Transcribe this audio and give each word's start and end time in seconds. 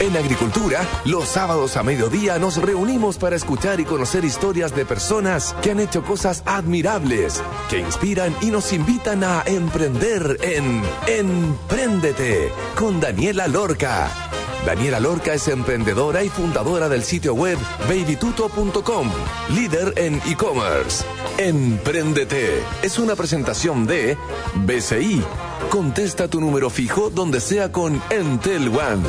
En 0.00 0.16
agricultura, 0.16 0.84
los 1.04 1.28
sábados 1.28 1.76
a 1.76 1.84
mediodía 1.84 2.40
nos 2.40 2.56
reunimos 2.56 3.18
para 3.18 3.36
escuchar 3.36 3.78
y 3.78 3.84
conocer 3.84 4.24
historias 4.24 4.74
de 4.74 4.84
personas 4.84 5.54
que 5.62 5.70
han 5.70 5.78
hecho 5.78 6.02
cosas 6.02 6.42
admirables, 6.46 7.42
que 7.70 7.78
inspiran 7.78 8.34
y 8.40 8.46
nos 8.46 8.72
invitan 8.72 9.22
a 9.22 9.44
emprender 9.46 10.38
en 10.42 10.82
Empréndete 11.06 12.50
con 12.76 12.98
Daniela 13.00 13.46
Lorca. 13.46 14.35
Daniela 14.66 14.98
Lorca 14.98 15.32
es 15.32 15.46
emprendedora 15.46 16.24
y 16.24 16.28
fundadora 16.28 16.88
del 16.88 17.04
sitio 17.04 17.34
web 17.34 17.56
babytuto.com, 17.88 19.08
líder 19.54 19.94
en 19.96 20.20
e-commerce. 20.26 21.04
Empréndete 21.38 22.64
es 22.82 22.98
una 22.98 23.14
presentación 23.14 23.86
de 23.86 24.18
BCI. 24.56 25.22
Contesta 25.70 26.26
tu 26.26 26.40
número 26.40 26.68
fijo 26.68 27.10
donde 27.10 27.38
sea 27.40 27.70
con 27.70 28.02
Entel 28.10 28.68
One 28.68 29.04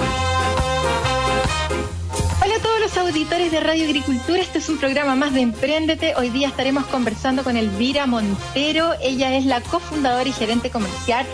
auditores 3.07 3.51
de 3.51 3.59
Radio 3.61 3.85
Agricultura, 3.85 4.41
este 4.41 4.59
es 4.59 4.69
un 4.69 4.77
programa 4.77 5.15
más 5.15 5.33
de 5.33 5.41
Emprendete. 5.41 6.13
Hoy 6.15 6.29
día 6.29 6.47
estaremos 6.49 6.85
conversando 6.85 7.43
con 7.43 7.55
Elvira 7.55 8.05
Montero. 8.05 8.93
Ella 9.01 9.35
es 9.35 9.45
la 9.45 9.61
cofundadora 9.61 10.27
y 10.27 10.33
gerente 10.33 10.69
comercial 10.69 11.25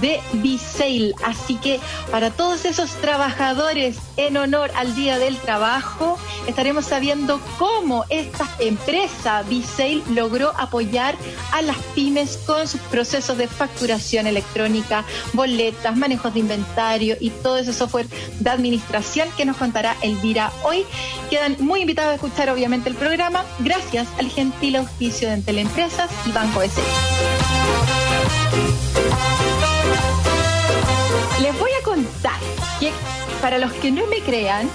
de 0.00 0.20
Bisail. 0.34 1.14
Así 1.24 1.56
que 1.56 1.80
para 2.10 2.30
todos 2.30 2.64
esos 2.64 2.90
trabajadores 3.00 3.96
en 4.16 4.36
honor 4.36 4.70
al 4.76 4.94
Día 4.94 5.18
del 5.18 5.36
Trabajo, 5.38 6.18
estaremos 6.46 6.86
sabiendo 6.86 7.40
cómo 7.58 8.04
esta 8.08 8.48
empresa 8.58 9.42
Bisail 9.42 10.02
logró 10.10 10.52
apoyar 10.58 11.16
a 11.52 11.62
las 11.62 11.76
pymes 11.94 12.38
con 12.46 12.66
sus 12.68 12.80
procesos 12.82 13.36
de 13.38 13.48
facturación 13.48 14.26
electrónica, 14.26 15.04
boletas, 15.32 15.96
manejos 15.96 16.34
de 16.34 16.40
inventario 16.40 17.16
y 17.20 17.30
todo 17.30 17.58
ese 17.58 17.72
software 17.72 18.08
de 18.40 18.50
administración 18.50 19.28
que 19.36 19.44
nos 19.44 19.56
contará 19.56 19.96
Elvira 20.02 20.52
hoy. 20.64 20.84
Quedan 21.30 21.56
muy 21.58 21.80
invitados 21.80 22.12
a 22.12 22.14
escuchar 22.14 22.50
obviamente 22.50 22.88
el 22.88 22.94
programa 22.94 23.44
gracias 23.60 24.08
al 24.18 24.28
gentil 24.30 24.76
auspicio 24.76 25.30
de 25.30 25.42
Teleempresas 25.42 26.10
y 26.26 26.32
Banco 26.32 26.60
BCI. 26.60 26.82
Les 31.40 31.56
voy 31.56 31.70
a 31.80 31.84
contar 31.84 32.40
que, 32.80 32.90
para 33.40 33.58
los 33.58 33.72
que 33.74 33.92
no 33.92 34.06
me 34.08 34.20
crean, 34.20 34.68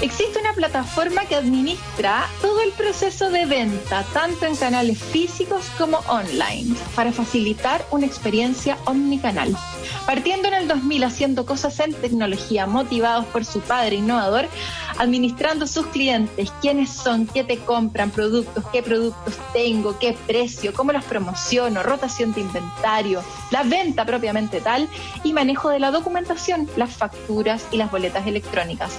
existe 0.00 0.40
una 0.40 0.52
plataforma 0.52 1.26
que 1.26 1.36
administra 1.36 2.26
todo 2.42 2.60
el 2.60 2.72
proceso 2.72 3.30
de 3.30 3.46
venta, 3.46 4.04
tanto 4.12 4.46
en 4.46 4.56
canales 4.56 4.98
físicos 4.98 5.66
como 5.78 5.98
online, 6.08 6.74
para 6.96 7.12
facilitar 7.12 7.86
una 7.92 8.06
experiencia 8.06 8.78
omnicanal. 8.86 9.56
Partiendo 10.06 10.48
en 10.48 10.54
el 10.54 10.68
2000 10.68 11.04
haciendo 11.04 11.46
cosas 11.46 11.78
en 11.78 11.94
tecnología, 11.94 12.66
motivados 12.66 13.26
por 13.26 13.44
su 13.44 13.60
padre 13.60 13.96
innovador, 13.96 14.48
administrando 14.98 15.66
sus 15.66 15.86
clientes, 15.86 16.52
quiénes 16.60 16.90
son, 16.90 17.26
qué 17.26 17.44
te 17.44 17.58
compran 17.58 18.10
productos, 18.10 18.64
qué 18.72 18.82
productos 18.82 19.34
tengo, 19.52 19.98
qué 19.98 20.16
precio, 20.26 20.72
cómo 20.72 20.92
los 20.92 21.04
promociono, 21.04 21.82
rotación 21.82 22.32
de 22.32 22.40
inventario, 22.40 23.22
la 23.50 23.62
venta 23.62 24.04
propiamente 24.04 24.60
tal 24.60 24.88
y 25.24 25.32
manejo 25.32 25.70
de 25.70 25.78
la 25.78 25.90
documentación, 25.90 26.68
las 26.76 26.90
facturas 26.90 27.66
y 27.70 27.76
las 27.76 27.90
boletas 27.90 28.26
electrónicas. 28.26 28.98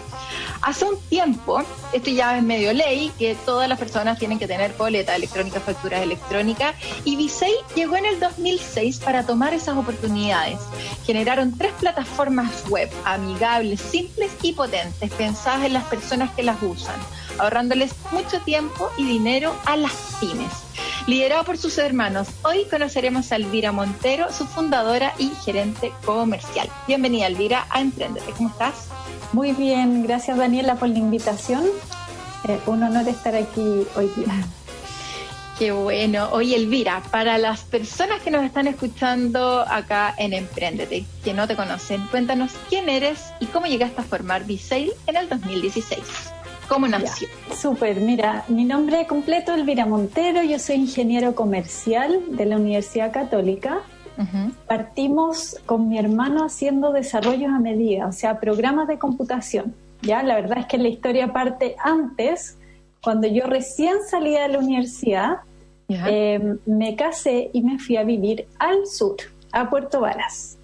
Hace 0.62 0.86
un 0.86 1.00
tiempo, 1.10 1.64
esto 1.94 2.10
ya 2.10 2.38
es 2.38 2.44
medio 2.44 2.74
ley, 2.74 3.12
que 3.18 3.36
todas 3.46 3.70
las 3.70 3.80
personas 3.80 4.20
tienen 4.20 4.40
que 4.40 4.48
tener 4.48 4.74
boleta 4.78 5.16
electrónica, 5.16 5.60
facturas 5.60 6.02
electrónicas, 6.02 6.76
y 7.06 7.16
Visei 7.16 7.54
llegó 7.76 7.96
en 7.96 8.06
el 8.06 8.20
2006 8.20 9.00
para 9.00 9.26
tomar 9.26 9.54
esas 9.54 9.78
oportunidades 9.78 10.60
generaron 11.06 11.58
tres 11.58 11.74
plataformas 11.80 12.70
web 12.70 12.90
amigables, 13.06 13.80
simples 13.80 14.32
y 14.42 14.54
potentes, 14.54 15.12
pensadas 15.12 15.66
en 15.66 15.74
las 15.74 15.84
personas 15.90 16.32
que 16.32 16.44
las 16.44 16.62
usan, 16.62 16.96
ahorrándoles 17.38 17.94
mucho 18.12 18.40
tiempo 18.42 18.90
y 18.98 19.06
dinero 19.06 19.54
a 19.66 19.76
las 19.76 19.94
pymes. 20.20 20.52
Liderado 21.08 21.44
por 21.44 21.58
sus 21.58 21.78
hermanos, 21.78 22.28
hoy 22.44 22.66
conoceremos 22.70 23.32
a 23.32 23.38
Elvira 23.38 23.72
Montero, 23.72 24.32
su 24.32 24.46
fundadora 24.46 25.14
y 25.18 25.30
gerente 25.44 25.92
comercial. 26.06 26.70
Bienvenida 26.88 27.28
Elvira 27.28 27.66
a 27.70 27.82
Emprendete, 27.82 28.32
¿cómo 28.34 28.50
estás? 28.50 28.88
Muy 29.34 29.54
bien, 29.54 30.04
gracias 30.04 30.38
Daniela 30.38 30.76
por 30.76 30.90
la 30.90 31.00
invitación. 31.00 31.64
Eh, 32.48 32.60
un 32.68 32.84
honor 32.84 33.08
estar 33.08 33.36
aquí 33.36 33.86
hoy 33.96 34.08
día. 34.16 34.46
Qué 35.60 35.74
bueno. 35.74 36.30
Oye, 36.32 36.56
Elvira, 36.56 37.04
para 37.12 37.38
las 37.38 37.64
personas 37.64 38.22
que 38.22 38.32
nos 38.32 38.46
están 38.46 38.68
escuchando 38.68 39.60
acá 39.68 40.16
en 40.18 40.32
Emprendete, 40.32 41.04
que 41.22 41.34
no 41.34 41.50
te 41.50 41.58
conocen, 41.58 42.02
cuéntanos 42.08 42.54
quién 42.70 42.88
eres 42.88 43.34
y 43.42 43.46
cómo 43.48 43.66
llegaste 43.66 44.00
a 44.00 44.06
formar 44.06 44.46
B-Sale 44.46 44.94
en 45.08 45.18
el 45.18 45.28
2016. 45.28 46.00
¿Cómo 46.70 46.88
nació? 46.88 47.28
Súper, 47.54 48.00
mira, 48.00 48.46
mi 48.48 48.64
nombre 48.64 49.06
completo 49.06 49.52
es 49.52 49.60
Elvira 49.60 49.86
Montero, 49.86 50.42
yo 50.44 50.58
soy 50.60 50.78
ingeniero 50.78 51.36
comercial 51.36 52.22
de 52.30 52.46
la 52.46 52.56
Universidad 52.56 53.12
Católica. 53.12 53.82
Partimos 54.66 55.58
con 55.66 55.90
mi 55.90 55.98
hermano 56.00 56.46
haciendo 56.46 56.94
desarrollos 56.94 57.52
a 57.52 57.60
medida, 57.60 58.08
o 58.08 58.14
sea, 58.14 58.40
programas 58.40 58.88
de 58.88 58.98
computación. 58.98 59.76
Ya, 60.04 60.24
la 60.24 60.36
verdad 60.36 60.60
es 60.60 60.68
que 60.68 60.78
la 60.78 60.88
historia 60.88 61.34
parte 61.34 61.76
antes, 61.84 62.58
cuando 63.02 63.28
yo 63.28 63.46
recién 63.46 63.98
salía 64.10 64.44
de 64.44 64.50
la 64.50 64.60
universidad, 64.60 65.40
Em, 65.90 66.60
me 66.66 66.96
casé 66.96 67.50
y 67.52 67.62
me 67.62 67.80
fui 67.80 67.98
a 67.98 68.04
vivir 68.04 68.48
al 68.60 68.86
sur, 68.86 69.18
a 69.52 69.70
Puerto 69.70 70.02
Varas. 70.02 70.58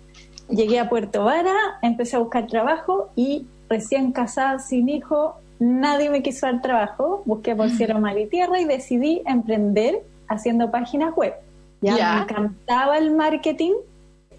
Llegué 0.49 0.79
a 0.79 0.87
Puerto 0.87 1.23
Vara, 1.23 1.79
empecé 1.81 2.15
a 2.15 2.19
buscar 2.19 2.45
trabajo 2.45 3.09
y 3.15 3.47
recién 3.67 4.11
casada, 4.11 4.59
sin 4.59 4.89
hijo, 4.89 5.35
nadie 5.59 6.09
me 6.11 6.21
quiso 6.21 6.45
dar 6.45 6.61
trabajo. 6.61 7.23
Busqué 7.25 7.55
por 7.55 7.71
cielo, 7.71 7.99
mar 7.99 8.17
y 8.17 8.27
tierra 8.27 8.59
y 8.59 8.65
decidí 8.65 9.23
emprender 9.25 10.03
haciendo 10.27 10.69
páginas 10.69 11.15
web. 11.15 11.33
Ya, 11.81 11.95
me 11.95 12.21
encantaba 12.21 12.97
el 12.97 13.15
marketing 13.15 13.73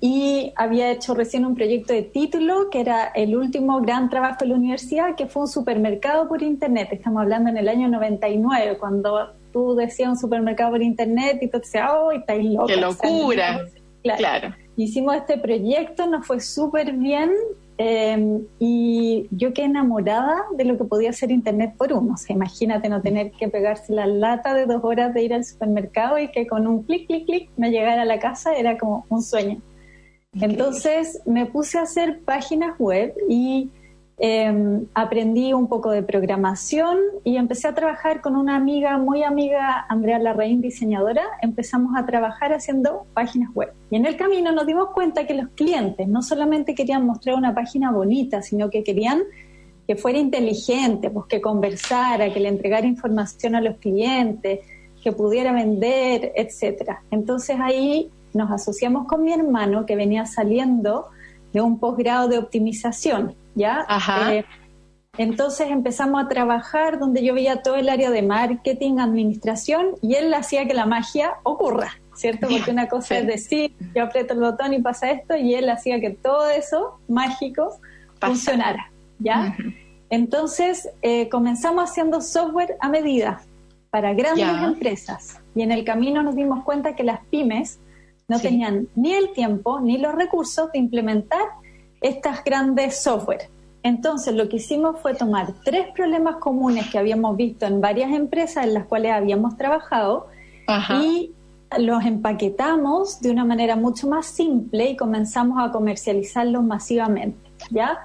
y 0.07 0.53
había 0.55 0.93
hecho 0.93 1.15
recién 1.15 1.45
un 1.45 1.57
proyecto 1.57 1.93
de 1.93 2.03
título 2.03 2.71
que 2.71 2.81
era 2.81 3.07
el 3.09 3.37
último 3.37 3.81
gran 3.81 4.09
trabajo 4.09 4.37
de 4.39 4.47
la 4.47 4.55
universidad, 4.55 5.17
que 5.17 5.27
fue 5.27 5.43
un 5.43 5.49
supermercado 5.49 6.29
por 6.29 6.45
internet. 6.45 6.91
Estamos 6.93 7.23
hablando 7.23 7.51
en 7.51 7.57
el 7.57 7.69
año 7.69 7.89
99, 7.89 8.79
cuando 8.79 9.33
tú 9.53 9.75
decías 9.75 10.11
un 10.11 10.17
supermercado 10.17 10.71
por 10.71 10.83
internet 10.83 11.39
y 11.43 11.49
tú 11.49 11.59
decías, 11.59 11.91
oh, 11.93 12.13
estáis 12.13 12.45
loca. 12.45 12.73
¡Qué 12.73 12.81
locura! 12.81 13.67
Claro. 14.17 14.55
Hicimos 14.77 15.17
este 15.17 15.39
proyecto, 15.39 16.07
nos 16.07 16.25
fue 16.25 16.39
súper 16.39 16.93
bien 16.93 17.33
em, 17.77 18.45
y 18.61 19.27
yo 19.33 19.53
quedé 19.53 19.67
enamorada 19.67 20.45
de 20.57 20.67
lo 20.67 20.79
que 20.79 20.85
podía 20.85 21.11
hacer 21.11 21.33
internet 21.33 21.75
por 21.77 21.93
uno. 21.93 22.15
O 22.15 22.17
sea, 22.17 22.37
imagínate 22.37 22.89
no 22.89 23.03
tener 23.03 23.33
que 23.33 23.49
pegarse 23.49 23.93
la 23.93 24.07
lata 24.07 24.55
de 24.55 24.67
dos 24.67 24.85
horas 24.85 25.13
de 25.13 25.25
ir 25.25 25.35
al 25.35 25.45
supermercado 25.45 26.17
y 26.17 26.29
que 26.29 26.47
con 26.47 26.69
un 26.69 26.85
clic, 26.85 27.09
clic, 27.09 27.27
clic 27.27 27.51
me 27.57 27.73
llegara 27.73 28.03
a 28.03 28.05
la 28.05 28.21
casa, 28.21 28.55
era 28.55 28.79
como 28.79 29.05
un 29.09 29.21
sueño. 29.21 29.61
Entonces 30.41 31.23
me 31.25 31.47
puse 31.47 31.79
a 31.79 31.83
hacer 31.83 32.21
páginas 32.21 32.79
web 32.79 33.15
y 33.29 33.71
Em, 34.19 34.87
aprendí 34.95 35.53
un 35.53 35.69
poco 35.69 35.91
de 35.91 36.03
programación 36.03 36.99
y 37.23 37.37
empecé 37.37 37.69
a 37.69 37.75
trabajar 37.75 38.23
con 38.23 38.35
una 38.35 38.57
amiga, 38.57 38.97
muy 38.97 39.23
amiga, 39.23 39.85
Andrea 39.91 40.19
Larraín, 40.19 40.63
diseñadora. 40.63 41.23
Empezamos 41.43 41.93
a 41.99 42.07
trabajar 42.07 42.55
haciendo 42.55 43.07
páginas 43.13 43.51
web. 43.55 43.75
Y 43.91 43.97
en 43.97 44.07
el 44.07 44.17
camino 44.17 44.53
nos 44.53 44.67
dimos 44.67 44.89
cuenta 44.95 45.27
que 45.27 45.35
los 45.35 45.49
clientes 45.51 46.09
no 46.09 46.23
solamente 46.23 46.75
querían 46.75 47.05
mostrar 47.05 47.37
una 47.37 47.55
página 47.55 47.93
bonita, 47.93 48.41
sino 48.41 48.71
que 48.71 48.83
querían 48.83 49.23
que 49.87 49.97
fuera 49.97 50.19
inteligente, 50.19 51.11
pues 51.11 51.27
que 51.27 51.43
conversara, 51.43 52.33
que 52.33 52.41
le 52.41 52.49
entregara 52.49 52.87
información 52.87 53.55
a 53.55 53.61
los 53.61 53.77
clientes, 53.77 54.61
que 55.05 55.13
pudiera 55.13 55.53
vender, 55.53 56.33
etcétera. 56.35 57.03
Entonces 57.11 57.59
ahí 57.61 58.11
nos 58.37 58.51
asociamos 58.51 59.07
con 59.07 59.23
mi 59.23 59.33
hermano 59.33 59.87
que 59.87 59.97
venía 59.97 60.27
saliendo 60.27 61.07
de 61.53 61.61
un 61.61 61.79
posgrado 61.79 62.29
de 62.29 62.39
optimización 62.39 63.35
¿ya? 63.57 63.87
Eh, 64.31 64.45
entonces 65.19 65.71
empezamos 65.71 66.23
a 66.23 66.29
trabajar 66.29 66.99
donde 66.99 67.25
yo 67.25 67.35
veía 67.35 67.63
todo 67.63 67.77
el 67.77 67.89
área 67.89 68.11
de 68.11 68.23
marketing, 68.23 68.99
administración, 68.99 69.95
y 70.03 70.15
él 70.15 70.33
hacía 70.35 70.69
que 70.69 70.75
la 70.75 70.87
magia 70.87 71.35
ocurra, 71.43 71.95
¿cierto? 72.15 72.47
Porque 72.51 72.71
una 72.71 72.89
cosa 72.89 73.19
es 73.19 73.27
decir, 73.27 73.75
yo 73.95 74.05
aprieto 74.05 74.35
el 74.35 74.41
botón 74.41 74.75
y 74.75 74.81
pasa 74.81 75.11
esto, 75.11 75.35
y 75.35 75.55
él 75.55 75.69
hacía 75.71 76.01
que 76.01 76.11
todo 76.11 76.49
eso 76.51 77.01
mágico 77.09 77.81
funcionara, 78.21 78.93
¿ya? 79.19 79.57
Entonces 80.11 80.89
eh, 81.03 81.29
comenzamos 81.31 81.91
haciendo 81.91 82.21
software 82.21 82.77
a 82.81 82.89
medida 82.89 83.41
para 83.91 84.13
grandes 84.13 84.47
empresas, 84.63 85.41
y 85.55 85.63
en 85.63 85.73
el 85.73 85.85
camino 85.85 86.23
nos 86.23 86.37
dimos 86.37 86.63
cuenta 86.63 86.95
que 86.95 87.03
las 87.03 87.25
pymes 87.27 87.81
no 88.29 88.41
tenían 88.41 88.89
ni 88.95 89.15
el 89.15 89.33
tiempo 89.33 89.81
ni 89.81 89.99
los 89.99 90.15
recursos 90.15 90.71
de 90.73 90.79
implementar 90.79 91.45
estas 92.01 92.43
grandes 92.45 93.03
software. 93.03 93.49
Entonces 93.83 94.35
lo 94.35 94.49
que 94.49 94.57
hicimos 94.57 95.01
fue 95.01 95.15
tomar 95.15 95.55
tres 95.65 95.87
problemas 95.95 96.37
comunes 96.37 96.91
que 96.91 96.99
habíamos 96.99 97.37
visto 97.37 97.67
en 97.67 97.81
varias 97.81 98.11
empresas 98.11 98.65
en 98.65 98.75
las 98.75 98.87
cuales 98.87 99.13
habíamos 99.13 99.57
trabajado 99.57 100.27
y 101.01 101.31
los 101.79 102.05
empaquetamos 102.05 103.21
de 103.21 103.31
una 103.31 103.45
manera 103.45 103.77
mucho 103.77 104.09
más 104.09 104.27
simple 104.27 104.91
y 104.91 104.97
comenzamos 104.97 105.63
a 105.63 105.71
comercializarlos 105.71 106.65
masivamente, 106.65 107.39
¿ya? 107.71 107.99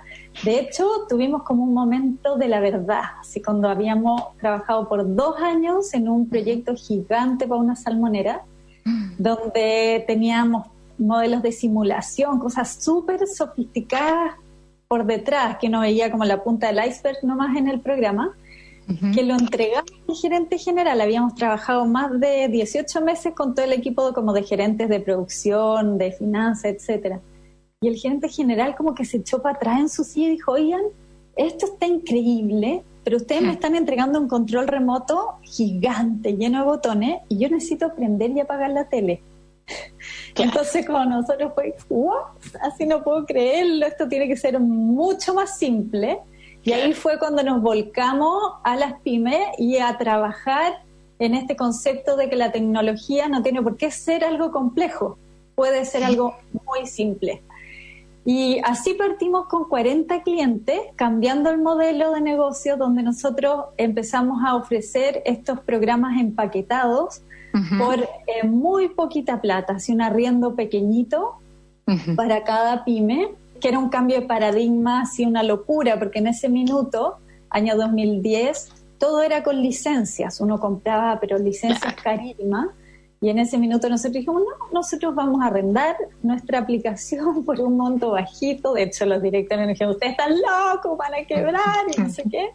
De 0.44 0.60
hecho, 0.60 0.86
tuvimos 1.10 1.44
como 1.44 1.64
un 1.64 1.74
momento 1.74 2.38
de 2.38 2.48
la 2.48 2.60
verdad, 2.60 3.02
así 3.20 3.42
cuando 3.42 3.68
habíamos 3.68 4.22
trabajado 4.40 4.88
por 4.88 5.16
dos 5.16 5.40
años 5.42 5.94
en 5.94 6.10
un 6.10 6.30
proyecto 6.30 6.76
gigante 6.76 7.48
para 7.48 7.60
una 7.60 7.76
salmonera. 7.76 8.44
Donde 9.18 10.04
teníamos 10.08 10.68
modelos 10.98 11.42
de 11.42 11.52
simulación, 11.52 12.40
cosas 12.40 12.84
súper 12.84 13.28
sofisticadas 13.28 14.36
por 14.88 15.06
detrás, 15.06 15.58
que 15.58 15.70
no 15.70 15.82
veía 15.82 16.12
como 16.12 16.26
la 16.26 16.44
punta 16.44 16.68
del 16.68 16.86
iceberg 16.86 17.18
nomás 17.24 17.56
en 17.58 17.68
el 17.68 17.80
programa, 17.80 18.36
que 19.14 19.24
lo 19.24 19.36
entregamos 19.36 19.92
al 20.10 20.16
gerente 20.16 20.58
general. 20.58 21.00
Habíamos 21.00 21.36
trabajado 21.36 21.86
más 21.86 22.20
de 22.20 22.50
18 22.50 23.02
meses 23.02 23.34
con 23.34 23.56
todo 23.56 23.66
el 23.66 23.72
equipo 23.72 24.12
como 24.14 24.34
de 24.34 24.44
gerentes 24.44 24.90
de 24.90 25.00
producción, 25.00 25.98
de 25.98 26.12
finanzas, 26.12 26.66
etcétera. 26.66 27.22
Y 27.80 27.88
el 27.88 27.96
gerente 27.96 28.28
general 28.28 28.76
como 28.76 28.94
que 28.94 29.06
se 29.06 29.18
echó 29.18 29.42
para 29.42 29.56
atrás 29.56 29.80
en 29.80 29.90
su 29.90 30.04
silla 30.04 30.28
y 30.28 30.32
dijo, 30.32 30.52
oigan, 30.52 30.82
esto 31.38 31.68
está 31.68 31.88
increíble, 31.88 32.84
pero 33.04 33.18
ustedes 33.18 33.42
me 33.42 33.52
están 33.52 33.76
entregando 33.76 34.20
un 34.20 34.28
control 34.28 34.68
remoto 34.68 35.38
gigante, 35.42 36.34
lleno 36.34 36.60
de 36.60 36.66
botones, 36.66 37.22
y 37.30 37.40
yo 37.40 37.50
necesito 37.50 37.94
prender 37.96 38.32
y 38.32 38.40
apagar 38.40 38.72
la 38.72 38.90
tele. 38.90 39.22
Entonces, 40.36 40.86
como 40.86 41.04
nosotros 41.06 41.54
fue, 41.56 41.76
Así 42.62 42.86
no 42.86 43.04
puedo 43.04 43.26
creerlo, 43.26 43.86
esto 43.86 44.08
tiene 44.08 44.28
que 44.28 44.38
ser 44.38 44.60
mucho 44.60 45.34
más 45.34 45.58
simple. 45.58 46.20
Y 46.64 46.74
ahí 46.74 46.94
fue 46.94 47.18
cuando 47.18 47.42
nos 47.42 47.62
volcamos 47.62 48.54
a 48.64 48.76
las 48.76 49.00
pymes 49.02 49.40
y 49.58 49.78
a 49.78 49.98
trabajar 49.98 50.84
en 51.18 51.34
este 51.34 51.56
concepto 51.56 52.16
de 52.16 52.30
que 52.30 52.36
la 52.36 52.52
tecnología 52.52 53.28
no 53.28 53.42
tiene 53.42 53.62
por 53.62 53.78
qué 53.78 53.90
ser 53.90 54.24
algo 54.24 54.52
complejo, 54.52 55.18
puede 55.56 55.86
ser 55.86 56.04
algo 56.04 56.36
muy 56.66 56.86
simple. 56.86 57.42
Y 58.24 58.60
así 58.64 58.94
partimos 58.94 59.48
con 59.48 59.68
40 59.68 60.22
clientes, 60.22 60.80
cambiando 60.96 61.50
el 61.50 61.60
modelo 61.60 62.12
de 62.12 62.22
negocio 62.22 62.78
donde 62.78 63.02
nosotros 63.02 63.66
empezamos 63.78 64.44
a 64.46 64.56
ofrecer 64.56 65.24
estos 65.26 65.60
programas 65.62 66.20
empaquetados 66.20 67.24
por 67.78 68.00
eh, 68.00 68.48
muy 68.48 68.90
poquita 68.90 69.42
plata, 69.42 69.74
así 69.74 69.92
un 69.92 70.02
arriendo 70.02 70.56
pequeñito 70.56 71.38
para 72.16 72.44
cada 72.44 72.86
pyme, 72.86 73.30
que 73.60 73.68
era 73.68 73.80
un 73.80 73.90
cambio 73.90 74.22
de 74.22 74.26
paradigma, 74.26 75.02
así 75.02 75.26
una 75.26 75.44
locura, 75.44 76.00
porque 76.00 76.20
en 76.20 76.28
ese 76.28 76.48
minuto, 76.48 77.18
año 77.50 77.76
2010, 77.76 78.70
todo 78.98 79.22
era 79.24 79.44
con 79.44 79.62
licencias, 79.62 80.40
uno 80.40 80.60
compraba, 80.60 81.20
pero 81.20 81.38
licencias 81.38 81.94
carísimas, 81.96 82.68
y 83.24 83.30
en 83.30 83.38
ese 83.38 83.60
minuto 83.60 83.88
nosotros 83.88 84.14
dijimos, 84.14 84.42
no, 84.42 84.74
nosotros 84.74 85.14
vamos 85.14 85.44
a 85.44 85.46
arrendar 85.46 85.96
nuestra 86.24 86.58
aplicación 86.58 87.46
por 87.46 87.62
un 87.62 87.78
monto 87.78 88.12
bajito. 88.12 88.74
De 88.74 88.82
hecho, 88.82 89.06
los 89.06 89.22
directores 89.22 89.68
nos 89.68 89.74
dijeron, 89.74 89.94
ustedes 89.94 90.14
están 90.14 90.32
locos, 90.32 90.98
van 90.98 91.14
a 91.14 91.26
quebrar 91.28 91.86
y 91.96 92.02
no 92.02 92.10
sé 92.10 92.24
qué, 92.32 92.50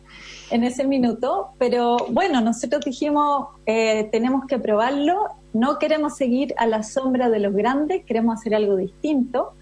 en 0.50 0.64
ese 0.64 0.84
minuto. 0.84 1.50
Pero 1.58 1.98
bueno, 2.10 2.40
nosotros 2.40 2.84
dijimos, 2.84 3.46
eh, 3.64 4.08
tenemos 4.10 4.44
que 4.46 4.58
probarlo, 4.58 5.28
no 5.52 5.78
queremos 5.78 6.16
seguir 6.16 6.52
a 6.58 6.66
la 6.66 6.82
sombra 6.82 7.30
de 7.30 7.38
los 7.38 7.54
grandes, 7.54 8.04
queremos 8.04 8.40
hacer 8.40 8.56
algo 8.56 8.74
distinto. 8.74 9.52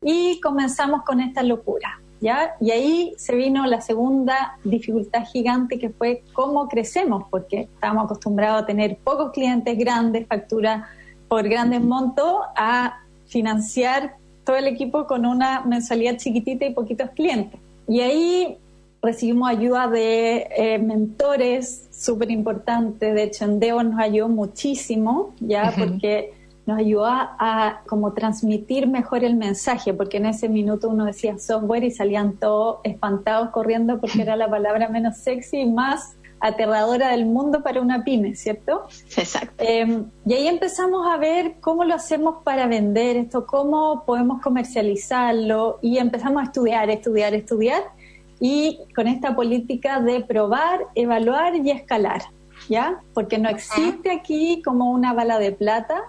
Y 0.00 0.40
comenzamos 0.40 1.02
con 1.02 1.20
esta 1.20 1.42
locura. 1.42 2.01
Y 2.22 2.70
ahí 2.70 3.14
se 3.16 3.34
vino 3.34 3.66
la 3.66 3.80
segunda 3.80 4.56
dificultad 4.62 5.24
gigante 5.26 5.78
que 5.78 5.90
fue 5.90 6.22
cómo 6.32 6.68
crecemos, 6.68 7.24
porque 7.30 7.62
estábamos 7.62 8.04
acostumbrados 8.04 8.62
a 8.62 8.66
tener 8.66 8.96
pocos 8.98 9.32
clientes 9.32 9.76
grandes, 9.76 10.26
factura 10.28 10.88
por 11.28 11.48
grandes 11.48 11.80
montos, 11.82 12.42
a 12.56 13.00
financiar 13.26 14.16
todo 14.44 14.56
el 14.56 14.68
equipo 14.68 15.06
con 15.06 15.26
una 15.26 15.62
mensualidad 15.62 16.16
chiquitita 16.16 16.64
y 16.64 16.74
poquitos 16.74 17.10
clientes. 17.10 17.58
Y 17.88 18.00
ahí 18.00 18.58
recibimos 19.02 19.48
ayuda 19.48 19.88
de 19.88 20.46
eh, 20.56 20.78
mentores 20.78 21.88
súper 21.90 22.30
importantes, 22.30 23.14
de 23.14 23.22
hecho 23.24 23.44
Endeavor 23.44 23.84
nos 23.84 23.98
ayudó 23.98 24.28
muchísimo, 24.28 25.34
ya, 25.40 25.74
porque 25.76 26.34
nos 26.66 26.78
ayudó 26.78 27.06
a, 27.06 27.82
como 27.86 28.12
transmitir 28.12 28.86
mejor 28.86 29.24
el 29.24 29.34
mensaje, 29.34 29.92
porque 29.92 30.18
en 30.18 30.26
ese 30.26 30.48
minuto 30.48 30.88
uno 30.88 31.04
decía 31.04 31.38
software 31.38 31.84
y 31.84 31.90
salían 31.90 32.36
todos 32.36 32.78
espantados 32.84 33.50
corriendo 33.50 34.00
porque 34.00 34.22
era 34.22 34.36
la 34.36 34.48
palabra 34.48 34.88
menos 34.88 35.16
sexy 35.16 35.60
y 35.60 35.66
más 35.66 36.16
aterradora 36.42 37.10
del 37.10 37.24
mundo 37.24 37.62
para 37.62 37.80
una 37.80 38.02
pyme, 38.02 38.34
¿cierto? 38.34 38.82
Exacto. 39.16 39.54
Em, 39.58 40.06
y 40.26 40.34
ahí 40.34 40.48
empezamos 40.48 41.06
a 41.06 41.16
ver 41.16 41.54
cómo 41.60 41.84
lo 41.84 41.94
hacemos 41.94 42.42
para 42.42 42.66
vender 42.66 43.16
esto, 43.16 43.46
cómo 43.46 44.04
podemos 44.04 44.42
comercializarlo 44.42 45.78
y 45.82 45.98
empezamos 45.98 46.42
a 46.42 46.46
estudiar, 46.46 46.90
estudiar, 46.90 47.34
estudiar 47.34 47.82
y 48.40 48.80
con 48.96 49.06
esta 49.06 49.36
política 49.36 50.00
de 50.00 50.20
probar, 50.20 50.80
evaluar 50.96 51.54
y 51.54 51.70
escalar, 51.70 52.22
¿ya? 52.68 53.00
Porque 53.14 53.38
no 53.38 53.48
existe 53.48 54.10
aquí 54.10 54.62
como 54.64 54.90
una 54.90 55.12
bala 55.12 55.38
de 55.38 55.52
plata, 55.52 56.02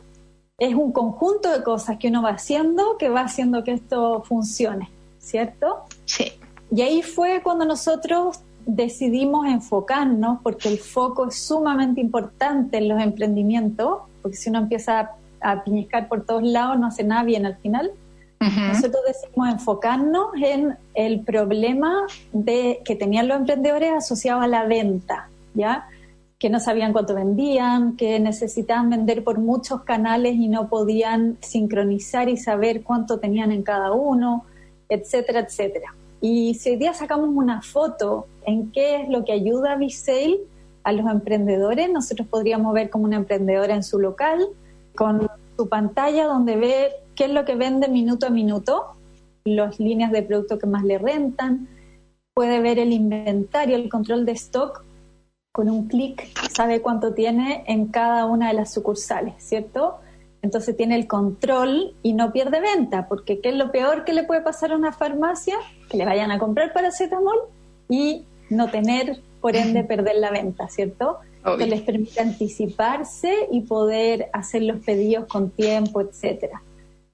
es 0.58 0.76
un 0.76 0.92
conjunto 0.92 1.52
de 1.52 1.64
cosas 1.64 1.98
que 1.98 2.10
uno 2.10 2.22
va 2.22 2.32
haciendo 2.32 2.98
que 2.98 3.10
va 3.10 3.22
haciendo 3.22 3.64
que 3.64 3.74
esto 3.74 4.24
funcione, 4.24 4.90
¿cierto? 5.20 5.86
Sí. 6.06 6.34
Y 6.72 6.82
ahí 6.82 7.02
fue 7.02 7.42
cuando 7.44 7.66
nosotros 7.66 8.40
decidimos 8.66 9.46
enfocarnos, 9.48 10.40
porque 10.42 10.70
el 10.70 10.80
foco 10.80 11.28
es 11.28 11.36
sumamente 11.36 12.02
importante 12.02 12.78
en 12.78 12.88
los 12.88 13.02
emprendimientos, 13.02 14.04
porque 14.22 14.38
si 14.38 14.50
uno 14.50 14.60
empieza 14.60 15.12
a, 15.42 15.64
piñescar 15.64 16.08
por 16.08 16.26
todos 16.26 16.44
lados 16.44 16.80
no 16.80 16.88
hace 16.88 17.04
nada 17.04 17.24
bien 17.24 17.46
al 17.46 17.58
final. 17.58 17.92
Nosotros 18.40 19.02
decidimos 19.08 19.50
enfocarnos 19.50 20.32
en 20.36 20.76
el 20.96 21.22
problema 21.22 22.06
de 22.34 22.82
que 22.84 22.94
tenían 22.94 23.30
los 23.30 23.38
emprendedores 23.38 23.94
asociado 23.94 24.42
a 24.42 24.48
la 24.48 24.66
venta, 24.66 25.30
¿ya? 25.54 25.88
Que 26.44 26.50
no 26.50 26.60
sabían 26.60 26.92
cuánto 26.92 27.16
vendían, 27.16 27.96
que 27.96 28.20
necesitaban 28.20 28.90
vender 28.90 29.24
por 29.24 29.40
muchos 29.40 29.84
canales 29.84 30.36
y 30.36 30.50
no 30.50 30.68
podían 30.68 31.38
sincronizar 31.40 32.28
y 32.28 32.36
saber 32.36 32.84
cuánto 32.84 33.18
tenían 33.18 33.54
en 33.54 33.64
cada 33.64 33.94
uno, 33.94 34.44
etcétera, 34.90 35.40
etcétera. 35.40 35.96
Y 36.20 36.56
si 36.56 36.72
hoy 36.72 36.76
día 36.76 36.94
sacamos 36.94 37.30
una 37.34 37.62
foto 37.62 38.28
en 38.46 38.74
qué 38.74 38.98
es 38.98 39.08
lo 39.08 39.24
que 39.24 39.32
ayuda 39.32 39.72
a 39.72 39.76
Visale 39.78 40.42
a 40.84 40.92
los 40.92 41.10
emprendedores, 41.10 41.90
nosotros 41.90 42.28
podríamos 42.28 42.74
ver 42.74 42.90
como 42.90 43.06
una 43.06 43.16
emprendedora 43.16 43.74
en 43.74 43.84
su 43.84 43.98
local, 43.98 44.46
con 44.96 45.26
su 45.56 45.70
pantalla 45.70 46.26
donde 46.26 46.58
ve 46.58 46.92
qué 47.16 47.24
es 47.24 47.32
lo 47.32 47.46
que 47.46 47.56
vende 47.56 47.88
minuto 47.88 48.28
a 48.28 48.30
minuto, 48.30 48.88
las 49.46 49.80
líneas 49.80 50.12
de 50.12 50.24
producto 50.24 50.60
que 50.60 50.68
más 50.68 50.84
le 50.84 50.98
rentan, 50.98 51.70
puede 52.34 52.60
ver 52.60 52.80
el 52.80 52.92
inventario, 52.92 53.78
el 53.78 53.88
control 53.88 54.26
de 54.26 54.34
stock 54.34 54.84
con 55.54 55.70
un 55.70 55.88
clic 55.88 56.28
sabe 56.52 56.82
cuánto 56.82 57.14
tiene 57.14 57.64
en 57.68 57.86
cada 57.86 58.26
una 58.26 58.48
de 58.48 58.56
las 58.56 58.74
sucursales, 58.74 59.36
¿cierto? 59.38 60.00
Entonces 60.42 60.76
tiene 60.76 60.96
el 60.96 61.06
control 61.06 61.96
y 62.02 62.14
no 62.14 62.34
pierde 62.34 62.60
venta, 62.60 63.08
porque 63.08 63.40
¿qué 63.40 63.50
es 63.50 63.56
lo 63.56 63.72
peor 63.72 64.04
que 64.04 64.14
le 64.14 64.24
puede 64.24 64.42
pasar 64.42 64.72
a 64.72 64.76
una 64.76 64.92
farmacia? 64.92 65.56
Que 65.92 65.98
le 65.98 66.06
vayan 66.06 66.32
a 66.32 66.40
comprar 66.40 66.74
paracetamol 66.74 67.38
y 67.88 68.26
no 68.50 68.72
tener, 68.72 69.22
por 69.42 69.56
ende, 69.56 69.84
perder 69.84 70.16
la 70.16 70.32
venta, 70.32 70.70
¿cierto? 70.70 71.20
Que 71.58 71.68
les 71.68 71.82
permite 71.82 72.20
anticiparse 72.20 73.48
y 73.52 73.62
poder 73.62 74.30
hacer 74.34 74.64
los 74.64 74.84
pedidos 74.84 75.28
con 75.28 75.52
tiempo, 75.52 76.02
etcétera. 76.02 76.64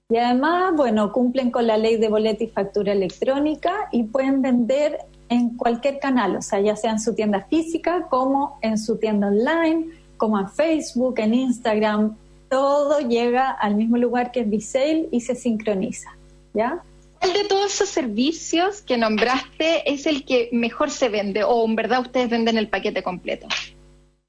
Y 0.08 0.16
además, 0.16 0.72
bueno, 0.74 1.12
cumplen 1.12 1.50
con 1.50 1.66
la 1.66 1.76
ley 1.76 1.96
de 1.98 2.08
boleta 2.08 2.42
y 2.42 2.48
factura 2.48 2.92
electrónica 2.92 3.88
y 3.92 4.04
pueden 4.04 4.40
vender 4.40 4.98
en 5.30 5.56
cualquier 5.56 6.00
canal, 6.00 6.36
o 6.36 6.42
sea, 6.42 6.60
ya 6.60 6.76
sea 6.76 6.90
en 6.90 7.00
su 7.00 7.14
tienda 7.14 7.46
física 7.48 8.06
como 8.10 8.58
en 8.60 8.76
su 8.76 8.98
tienda 8.98 9.28
online, 9.28 9.86
como 10.16 10.38
en 10.38 10.50
Facebook, 10.50 11.18
en 11.18 11.32
Instagram, 11.32 12.16
todo 12.50 12.98
llega 12.98 13.50
al 13.50 13.76
mismo 13.76 13.96
lugar 13.96 14.32
que 14.32 14.40
es 14.40 14.50
Visale 14.50 15.08
y 15.12 15.20
se 15.20 15.36
sincroniza, 15.36 16.10
¿ya? 16.52 16.82
¿Cuál 17.20 17.32
de 17.32 17.44
todos 17.44 17.72
esos 17.74 17.88
servicios 17.88 18.82
que 18.82 18.98
nombraste 18.98 19.90
es 19.90 20.06
el 20.06 20.24
que 20.24 20.48
mejor 20.52 20.90
se 20.90 21.08
vende 21.08 21.44
o 21.44 21.64
en 21.64 21.76
verdad 21.76 22.00
ustedes 22.00 22.28
venden 22.28 22.58
el 22.58 22.68
paquete 22.68 23.02
completo? 23.02 23.46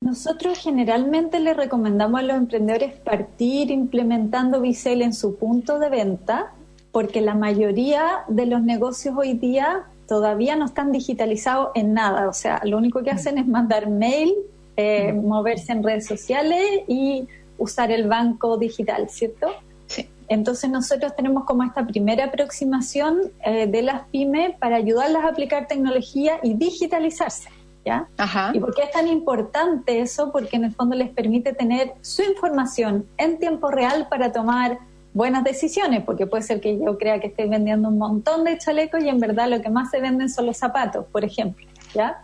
Nosotros 0.01 0.59
generalmente 0.59 1.39
le 1.39 1.53
recomendamos 1.53 2.19
a 2.19 2.23
los 2.23 2.37
emprendedores 2.37 2.93
partir 2.93 3.71
implementando 3.71 4.61
Visale 4.61 5.05
en 5.05 5.13
su 5.13 5.35
punto 5.35 5.79
de 5.79 5.89
venta, 5.89 6.53
porque 6.91 7.21
la 7.21 7.33
mayoría 7.33 8.23
de 8.27 8.45
los 8.45 8.61
negocios 8.61 9.15
hoy 9.17 9.33
día 9.33 9.85
todavía 10.11 10.57
no 10.57 10.65
están 10.65 10.91
digitalizados 10.91 11.69
en 11.73 11.93
nada. 11.93 12.27
O 12.27 12.33
sea, 12.33 12.59
lo 12.65 12.77
único 12.77 13.01
que 13.01 13.11
hacen 13.11 13.37
es 13.37 13.47
mandar 13.47 13.89
mail, 13.89 14.33
eh, 14.75 15.13
moverse 15.13 15.71
en 15.71 15.81
redes 15.81 16.05
sociales 16.05 16.81
y 16.85 17.29
usar 17.57 17.93
el 17.93 18.09
banco 18.09 18.57
digital, 18.57 19.07
¿cierto? 19.09 19.47
Sí. 19.87 20.09
Entonces 20.27 20.69
nosotros 20.69 21.15
tenemos 21.15 21.45
como 21.45 21.63
esta 21.63 21.87
primera 21.87 22.25
aproximación 22.25 23.31
eh, 23.45 23.67
de 23.67 23.81
las 23.83 24.01
pymes 24.09 24.53
para 24.59 24.75
ayudarlas 24.75 25.23
a 25.23 25.29
aplicar 25.29 25.67
tecnología 25.67 26.41
y 26.43 26.55
digitalizarse. 26.55 27.47
¿ya? 27.85 28.05
¿Y 28.53 28.59
por 28.59 28.75
qué 28.75 28.83
es 28.83 28.91
tan 28.91 29.07
importante 29.07 30.01
eso? 30.01 30.29
Porque 30.33 30.57
en 30.57 30.65
el 30.65 30.73
fondo 30.73 30.93
les 30.93 31.09
permite 31.09 31.53
tener 31.53 31.93
su 32.01 32.21
información 32.21 33.05
en 33.17 33.39
tiempo 33.39 33.71
real 33.71 34.07
para 34.09 34.33
tomar 34.33 34.77
buenas 35.13 35.43
decisiones, 35.43 36.03
porque 36.03 36.27
puede 36.27 36.43
ser 36.43 36.61
que 36.61 36.77
yo 36.77 36.97
crea 36.97 37.19
que 37.19 37.27
estoy 37.27 37.49
vendiendo 37.49 37.89
un 37.89 37.97
montón 37.97 38.43
de 38.43 38.57
chalecos 38.57 39.03
y 39.03 39.09
en 39.09 39.19
verdad 39.19 39.49
lo 39.49 39.61
que 39.61 39.69
más 39.69 39.89
se 39.91 39.99
venden 39.99 40.29
son 40.29 40.45
los 40.45 40.57
zapatos, 40.57 41.05
por 41.11 41.25
ejemplo, 41.25 41.65
¿ya? 41.93 42.21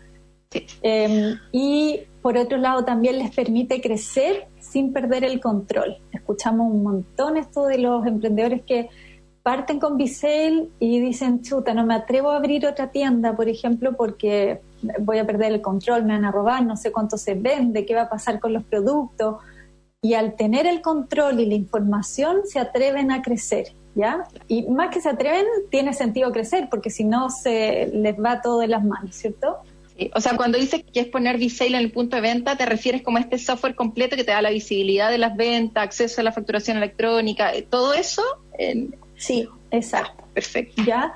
Em, 0.82 1.38
y 1.52 2.02
por 2.22 2.38
otro 2.38 2.58
lado 2.58 2.86
también 2.86 3.18
les 3.18 3.36
permite 3.36 3.82
crecer 3.82 4.48
sin 4.60 4.94
perder 4.94 5.24
el 5.24 5.40
control. 5.40 5.98
Escuchamos 6.12 6.72
un 6.72 6.84
montón 6.84 7.38
esto 7.38 7.66
de 7.66 7.80
los 7.80 8.06
emprendedores 8.06 8.64
que 8.64 8.90
parten 9.44 9.80
con 9.80 9.98
Bisale 9.98 10.68
y 10.80 11.00
dicen, 11.00 11.42
chuta, 11.42 11.74
no 11.74 11.86
me 11.86 11.96
atrevo 11.96 12.32
a 12.32 12.38
abrir 12.38 12.66
otra 12.66 12.92
tienda, 12.92 13.36
por 13.36 13.48
ejemplo, 13.48 13.96
porque 13.96 14.62
voy 15.00 15.20
a 15.20 15.26
perder 15.26 15.54
el 15.54 15.62
control, 15.62 16.04
me 16.04 16.14
van 16.14 16.26
a 16.26 16.32
robar, 16.32 16.66
no 16.66 16.76
sé 16.76 16.92
cuánto 16.92 17.18
se 17.18 17.34
vende, 17.34 17.86
qué 17.86 17.96
va 17.96 18.04
a 18.04 18.10
pasar 18.10 18.40
con 18.40 18.52
los 18.54 18.64
productos 18.64 19.38
y 20.08 20.14
al 20.14 20.38
tener 20.38 20.66
el 20.68 20.82
control 20.82 21.42
y 21.42 21.46
la 21.48 21.56
información 21.56 22.38
se 22.46 22.60
atreven 22.60 23.12
a 23.12 23.22
crecer, 23.22 23.74
¿ya? 23.94 24.24
Y 24.48 24.64
más 24.68 24.90
que 24.90 25.02
se 25.02 25.10
atreven, 25.10 25.44
tiene 25.70 25.94
sentido 25.94 26.32
crecer, 26.32 26.70
porque 26.70 26.90
si 26.90 27.04
no 27.04 27.30
se 27.30 27.92
les 27.94 28.16
va 28.18 28.42
todo 28.42 28.60
de 28.60 28.68
las 28.68 28.86
manos, 28.86 29.14
¿cierto? 29.14 29.58
Sí. 29.98 30.10
O 30.16 30.22
sea, 30.22 30.38
cuando 30.38 30.58
dices 30.58 30.86
que 30.94 31.02
es 31.02 31.08
poner 31.08 31.38
Visale 31.38 31.72
en 31.76 31.84
el 31.84 31.92
punto 31.92 32.16
de 32.16 32.22
venta, 32.22 32.56
te 32.56 32.66
refieres 32.66 33.02
como 33.02 33.18
a 33.18 33.20
este 33.20 33.38
software 33.38 33.76
completo 33.76 34.16
que 34.16 34.24
te 34.24 34.32
da 34.32 34.42
la 34.42 34.52
visibilidad 34.52 35.12
de 35.12 35.18
las 35.18 35.36
ventas, 35.36 35.84
acceso 35.84 36.22
a 36.22 36.24
la 36.24 36.32
facturación 36.32 36.78
electrónica, 36.78 37.54
eh, 37.54 37.64
todo 37.64 37.94
eso. 37.94 38.24
Sí, 39.18 39.50
exacto. 39.72 40.24
Perfecto. 40.34 40.84
¿Ya? 40.86 41.14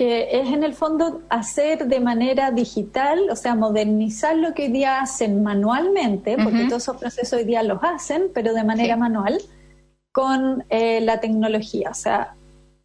Que 0.00 0.40
es 0.40 0.48
en 0.48 0.64
el 0.64 0.72
fondo 0.72 1.20
hacer 1.28 1.86
de 1.86 2.00
manera 2.00 2.52
digital, 2.52 3.28
o 3.30 3.36
sea, 3.36 3.54
modernizar 3.54 4.34
lo 4.34 4.54
que 4.54 4.62
hoy 4.62 4.68
día 4.72 5.02
hacen 5.02 5.42
manualmente, 5.42 6.38
porque 6.42 6.64
todos 6.70 6.84
esos 6.84 6.96
procesos 6.96 7.38
hoy 7.38 7.44
día 7.44 7.62
los 7.62 7.80
hacen, 7.82 8.30
pero 8.32 8.54
de 8.54 8.64
manera 8.64 8.96
manual, 8.96 9.38
con 10.10 10.64
eh, 10.70 11.02
la 11.02 11.20
tecnología, 11.20 11.90
o 11.90 11.94
sea, 11.94 12.34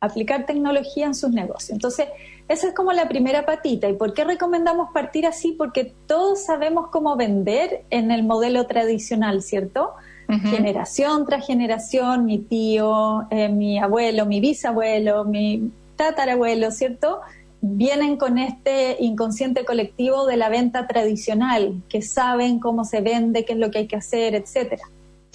aplicar 0.02 0.46
tecnología 0.46 1.06
en 1.06 1.16
sus 1.16 1.32
negocios. 1.32 1.70
Entonces, 1.70 2.08
esa 2.50 2.68
es 2.68 2.74
como 2.74 2.92
la 2.92 3.08
primera 3.08 3.46
patita. 3.46 3.88
¿Y 3.88 3.94
por 3.94 4.14
qué 4.14 4.26
recomendamos 4.26 4.90
partir 4.94 5.26
así? 5.26 5.54
Porque 5.54 5.94
todos 6.08 6.44
sabemos 6.44 6.90
cómo 6.90 7.16
vender 7.16 7.86
en 7.92 8.12
el 8.12 8.24
modelo 8.24 8.68
tradicional, 8.68 9.42
¿cierto? 9.42 9.94
Generación 10.28 11.26
tras 11.26 11.48
generación, 11.48 12.26
mi 12.26 12.40
tío, 12.40 13.26
eh, 13.30 13.48
mi 13.48 13.80
abuelo, 13.80 14.26
mi 14.26 14.42
bisabuelo, 14.42 15.24
mi 15.24 15.72
tatarabuelo, 15.96 16.72
¿cierto? 16.72 17.22
Vienen 17.62 18.18
con 18.18 18.38
este 18.38 18.98
inconsciente 19.00 19.66
colectivo 19.66 20.26
de 20.26 20.38
la 20.38 20.50
venta 20.50 20.88
tradicional, 20.88 21.82
que 21.90 22.02
saben 22.02 22.60
cómo 22.60 22.86
se 22.86 23.02
vende, 23.02 23.46
qué 23.46 23.54
es 23.54 23.60
lo 23.60 23.72
que 23.72 23.80
hay 23.80 23.88
que 23.88 23.96
hacer, 23.96 24.36
etcétera. 24.36 24.84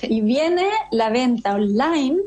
Y 0.03 0.21
viene 0.21 0.67
la 0.91 1.11
venta 1.11 1.55
online 1.55 2.19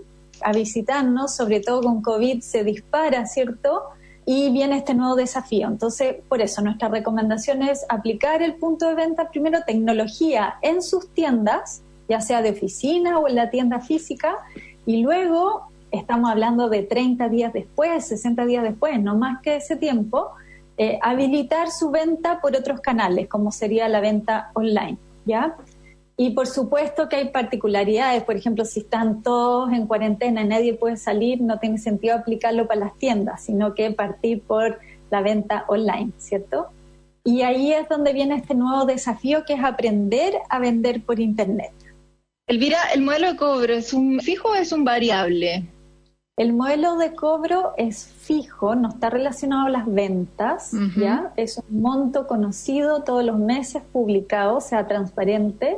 a 0.42 0.52
visitarnos, 0.52 1.36
sobre 1.36 1.60
todo 1.62 1.82
con 1.82 2.02
COVID 2.02 2.42
se 2.42 2.64
dispara, 2.64 3.26
¿cierto? 3.26 3.84
Y 4.26 4.52
viene 4.52 4.78
este 4.78 4.94
nuevo 4.94 5.16
desafío. 5.16 5.68
Entonces, 5.68 6.18
por 6.28 6.42
eso 6.42 6.62
nuestra 6.62 6.90
recomendación 6.90 7.62
es 7.62 7.86
aplicar 7.90 8.42
el 8.42 8.56
punto 8.56 8.88
de 8.88 8.96
venta, 8.96 9.30
primero 9.30 9.62
tecnología 9.66 10.56
en 10.62 10.82
sus 10.82 11.10
tiendas, 11.14 11.82
ya 12.10 12.20
sea 12.20 12.42
de 12.42 12.52
oficina 12.52 13.20
o 13.20 13.28
en 13.28 13.36
la 13.36 13.50
tienda 13.50 13.80
física, 13.80 14.38
y 14.86 15.02
luego 15.02 15.70
estamos 15.94 16.30
hablando 16.30 16.70
de 16.70 16.84
30 16.84 17.30
días 17.30 17.54
después, 17.54 18.06
60 18.08 18.46
días 18.46 18.64
después, 18.64 19.00
no 19.00 19.16
más 19.16 19.42
que 19.42 19.58
ese 19.58 19.76
tiempo, 19.76 20.32
eh, 20.76 20.98
habilitar 21.02 21.70
su 21.70 21.92
venta 21.92 22.42
por 22.42 22.56
otros 22.56 22.82
canales, 22.82 23.30
como 23.30 23.52
sería 23.52 23.88
la 23.88 24.02
venta 24.02 24.50
online, 24.56 24.98
¿ya? 25.26 25.56
Y 26.18 26.32
por 26.32 26.48
supuesto 26.48 27.10
que 27.10 27.18
hay 27.18 27.30
particularidades, 27.30 28.24
por 28.24 28.36
ejemplo, 28.36 28.66
si 28.66 28.82
están 28.82 29.22
todos 29.22 29.72
en 29.72 29.86
cuarentena 29.86 30.42
y 30.42 30.48
nadie 30.48 30.74
puede 30.74 30.98
salir, 30.98 31.42
no 31.42 31.60
tiene 31.60 31.78
sentido 31.78 32.16
aplicarlo 32.16 32.68
para 32.68 32.80
las 32.80 32.98
tiendas, 32.98 33.44
sino 33.46 33.76
que 33.76 33.92
partir 33.92 34.42
por 34.42 34.80
la 35.12 35.22
venta 35.22 35.66
online, 35.68 36.12
¿cierto? 36.18 36.68
Y 37.24 37.44
ahí 37.44 37.72
es 37.72 37.88
donde 37.88 38.14
viene 38.14 38.36
este 38.36 38.56
nuevo 38.56 38.86
desafío 38.86 39.46
que 39.46 39.54
es 39.54 39.64
aprender 39.64 40.34
a 40.50 40.60
vender 40.60 41.04
por 41.04 41.20
Internet. 41.20 41.72
Elvira, 42.48 42.78
¿el 42.94 43.02
modelo 43.02 43.32
de 43.32 43.38
cobro 43.38 43.74
es 43.74 43.94
un 43.94 44.20
fijo 44.20 44.50
o 44.50 44.56
es 44.56 44.72
un 44.72 44.84
variable? 44.84 45.64
El 46.36 46.54
modelo 46.54 46.98
de 46.98 47.14
cobro 47.14 47.74
es 47.78 48.08
fijo, 48.08 48.74
no 48.74 48.90
está 48.90 49.12
relacionado 49.12 49.68
a 49.68 49.70
las 49.70 49.86
ventas, 49.86 50.72
¿ya? 50.98 51.32
Es 51.36 51.60
un 51.60 51.80
monto 51.80 52.26
conocido 52.26 53.04
todos 53.04 53.24
los 53.24 53.38
meses 53.38 53.84
publicado, 53.92 54.60
sea 54.60 54.88
transparente, 54.88 55.78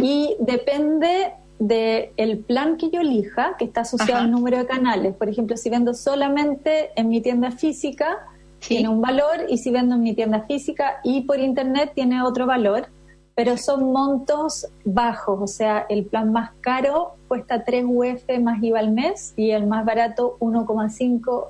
y 0.00 0.36
depende 0.38 1.32
del 1.58 2.38
plan 2.38 2.76
que 2.76 2.90
yo 2.90 3.00
elija, 3.00 3.56
que 3.58 3.64
está 3.64 3.80
asociado 3.80 4.20
al 4.20 4.30
número 4.30 4.58
de 4.58 4.66
canales. 4.66 5.16
Por 5.16 5.28
ejemplo, 5.28 5.56
si 5.56 5.68
vendo 5.68 5.94
solamente 5.94 6.90
en 6.94 7.08
mi 7.08 7.20
tienda 7.20 7.50
física, 7.50 8.18
tiene 8.60 8.88
un 8.88 9.00
valor, 9.00 9.46
y 9.48 9.58
si 9.58 9.72
vendo 9.72 9.96
en 9.96 10.02
mi 10.02 10.14
tienda 10.14 10.42
física 10.42 11.00
y 11.02 11.22
por 11.22 11.40
internet, 11.40 11.90
tiene 11.92 12.22
otro 12.22 12.46
valor 12.46 12.86
pero 13.34 13.56
son 13.56 13.92
montos 13.92 14.66
bajos, 14.84 15.38
o 15.40 15.46
sea, 15.46 15.86
el 15.88 16.04
plan 16.04 16.32
más 16.32 16.50
caro 16.60 17.16
cuesta 17.28 17.64
3 17.64 17.84
UF 17.86 18.24
más 18.40 18.62
IVA 18.62 18.78
al 18.78 18.92
mes 18.92 19.32
y 19.36 19.50
el 19.50 19.66
más 19.66 19.84
barato 19.84 20.36
1,5 20.40 21.46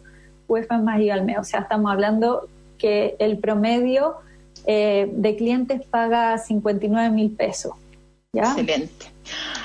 UF 0.48 0.70
más 0.82 1.00
IVA 1.00 1.14
al 1.14 1.24
mes, 1.24 1.38
o 1.38 1.44
sea, 1.44 1.60
estamos 1.60 1.90
hablando 1.90 2.48
que 2.78 3.16
el 3.18 3.38
promedio 3.38 4.16
eh, 4.66 5.10
de 5.12 5.36
clientes 5.36 5.84
paga 5.86 6.38
59 6.38 7.10
mil 7.10 7.30
pesos. 7.30 7.74
Excelente. 8.32 9.06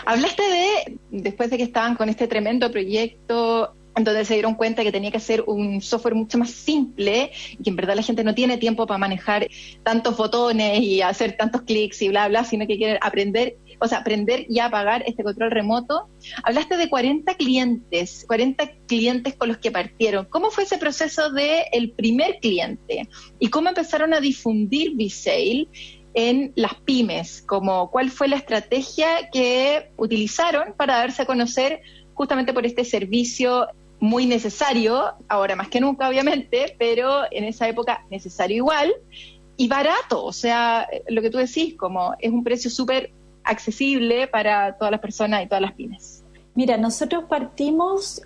Hablaste 0.05 0.43
de, 0.43 0.99
después 1.11 1.49
de 1.49 1.57
que 1.57 1.63
estaban 1.63 1.95
con 1.95 2.09
este 2.09 2.27
tremendo 2.27 2.71
proyecto 2.71 3.73
entonces 3.97 4.27
se 4.27 4.35
dieron 4.35 4.53
cuenta 4.53 4.83
que 4.83 4.91
tenía 4.91 5.11
que 5.11 5.19
ser 5.19 5.43
un 5.47 5.81
software 5.81 6.15
mucho 6.15 6.37
más 6.37 6.51
simple 6.51 7.31
y 7.51 7.63
que 7.63 7.69
en 7.69 7.75
verdad 7.75 7.95
la 7.95 8.03
gente 8.03 8.23
no 8.23 8.35
tiene 8.35 8.57
tiempo 8.57 8.85
para 8.85 8.99
manejar 8.99 9.47
tantos 9.83 10.15
botones 10.15 10.81
y 10.81 11.01
hacer 11.01 11.35
tantos 11.35 11.63
clics 11.63 12.01
y 12.03 12.09
bla, 12.09 12.27
bla, 12.27 12.43
sino 12.43 12.67
que 12.67 12.77
quieren 12.77 12.99
aprender, 13.01 13.57
o 13.79 13.87
sea, 13.87 13.99
aprender 13.99 14.45
y 14.49 14.59
apagar 14.59 15.03
este 15.07 15.23
control 15.23 15.51
remoto. 15.51 16.09
Hablaste 16.43 16.77
de 16.77 16.89
40 16.89 17.33
clientes, 17.35 18.23
40 18.27 18.71
clientes 18.87 19.35
con 19.35 19.47
los 19.47 19.57
que 19.57 19.71
partieron. 19.71 20.25
¿Cómo 20.25 20.51
fue 20.51 20.65
ese 20.65 20.77
proceso 20.77 21.31
del 21.31 21.63
el 21.71 21.91
primer 21.91 22.39
cliente? 22.39 23.09
¿Y 23.39 23.49
cómo 23.49 23.69
empezaron 23.69 24.13
a 24.13 24.19
difundir 24.19 24.95
Visale? 24.95 25.67
en 26.13 26.51
las 26.55 26.73
pymes, 26.73 27.43
como 27.45 27.91
cuál 27.91 28.09
fue 28.09 28.27
la 28.27 28.37
estrategia 28.37 29.29
que 29.31 29.91
utilizaron 29.97 30.73
para 30.75 30.97
darse 30.97 31.21
a 31.21 31.25
conocer 31.27 31.81
justamente 32.15 32.53
por 32.53 32.65
este 32.65 32.83
servicio 32.83 33.67
muy 33.99 34.25
necesario, 34.25 35.13
ahora 35.27 35.55
más 35.55 35.69
que 35.69 35.81
nunca 35.81 36.07
obviamente, 36.07 36.75
pero 36.77 37.23
en 37.31 37.43
esa 37.43 37.67
época 37.67 38.05
necesario 38.09 38.57
igual 38.57 38.93
y 39.57 39.67
barato, 39.67 40.23
o 40.23 40.31
sea, 40.31 40.87
lo 41.07 41.21
que 41.21 41.31
tú 41.31 41.39
decís, 41.39 41.75
como 41.75 42.13
es 42.19 42.31
un 42.31 42.43
precio 42.43 42.69
súper 42.69 43.11
accesible 43.43 44.27
para 44.27 44.77
todas 44.77 44.91
las 44.91 44.99
personas 44.99 45.43
y 45.43 45.47
todas 45.47 45.61
las 45.61 45.73
pymes. 45.73 46.23
Mira, 46.53 46.77
nosotros 46.77 47.23
partimos 47.27 48.21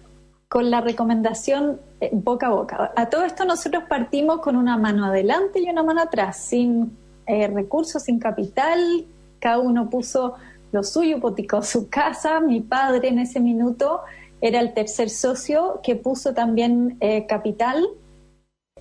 con 0.50 0.70
la 0.70 0.82
recomendación 0.82 1.80
eh, 2.02 2.10
boca 2.12 2.48
a 2.48 2.50
boca. 2.50 2.92
A 2.98 3.10
todo 3.10 3.24
esto 3.24 3.46
nosotros 3.46 3.84
partimos 3.88 4.42
con 4.42 4.58
una 4.58 4.78
mano 4.78 5.06
adelante 5.06 5.62
y 5.62 5.70
una 5.70 5.84
mano 5.84 6.02
atrás, 6.02 6.38
sin 6.38 6.98
eh, 7.26 7.48
recursos, 7.48 8.04
sin 8.04 8.20
capital, 8.20 9.06
cada 9.40 9.60
uno 9.60 9.90
puso 9.90 10.36
lo 10.74 10.84
suyo, 10.84 11.18
hipoticó 11.18 11.62
su 11.62 11.90
casa, 11.90 12.42
mi 12.42 12.60
padre 12.62 13.10
en 13.10 13.20
ese 13.20 13.40
minuto 13.40 14.02
era 14.42 14.60
el 14.60 14.74
tercer 14.74 15.10
socio 15.10 15.80
que 15.84 15.96
puso 15.96 16.34
también 16.34 16.98
eh, 17.00 17.26
capital 17.28 17.88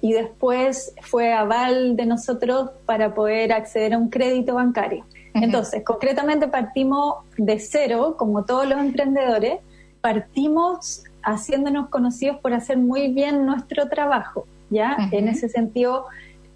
y 0.00 0.12
después 0.12 0.94
fue 1.02 1.32
aval 1.32 1.96
de 1.96 2.06
nosotros 2.06 2.70
para 2.86 3.14
poder 3.14 3.52
acceder 3.52 3.94
a 3.94 3.98
un 3.98 4.08
crédito 4.08 4.54
bancario. 4.54 5.04
Entonces, 5.34 5.84
concretamente 5.84 6.48
partimos 6.48 7.16
de 7.36 7.58
cero, 7.58 8.16
como 8.18 8.44
todos 8.44 8.66
los 8.66 8.80
emprendedores, 8.80 9.60
partimos 10.00 11.04
haciéndonos 11.22 11.88
conocidos 11.88 12.38
por 12.38 12.54
hacer 12.54 12.78
muy 12.78 13.12
bien 13.12 13.44
nuestro 13.46 13.88
trabajo, 13.88 14.46
¿ya? 14.70 14.96
En 15.12 15.28
ese 15.28 15.48
sentido, 15.48 16.06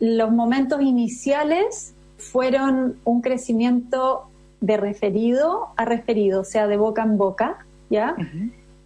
los 0.00 0.32
momentos 0.32 0.80
iniciales 0.80 1.94
fueron 2.16 2.98
un 3.04 3.20
crecimiento 3.20 4.30
de 4.60 4.76
referido 4.78 5.68
a 5.76 5.84
referido, 5.84 6.40
o 6.40 6.44
sea, 6.44 6.66
de 6.66 6.78
boca 6.78 7.02
en 7.02 7.18
boca, 7.18 7.58
¿ya? 7.90 8.16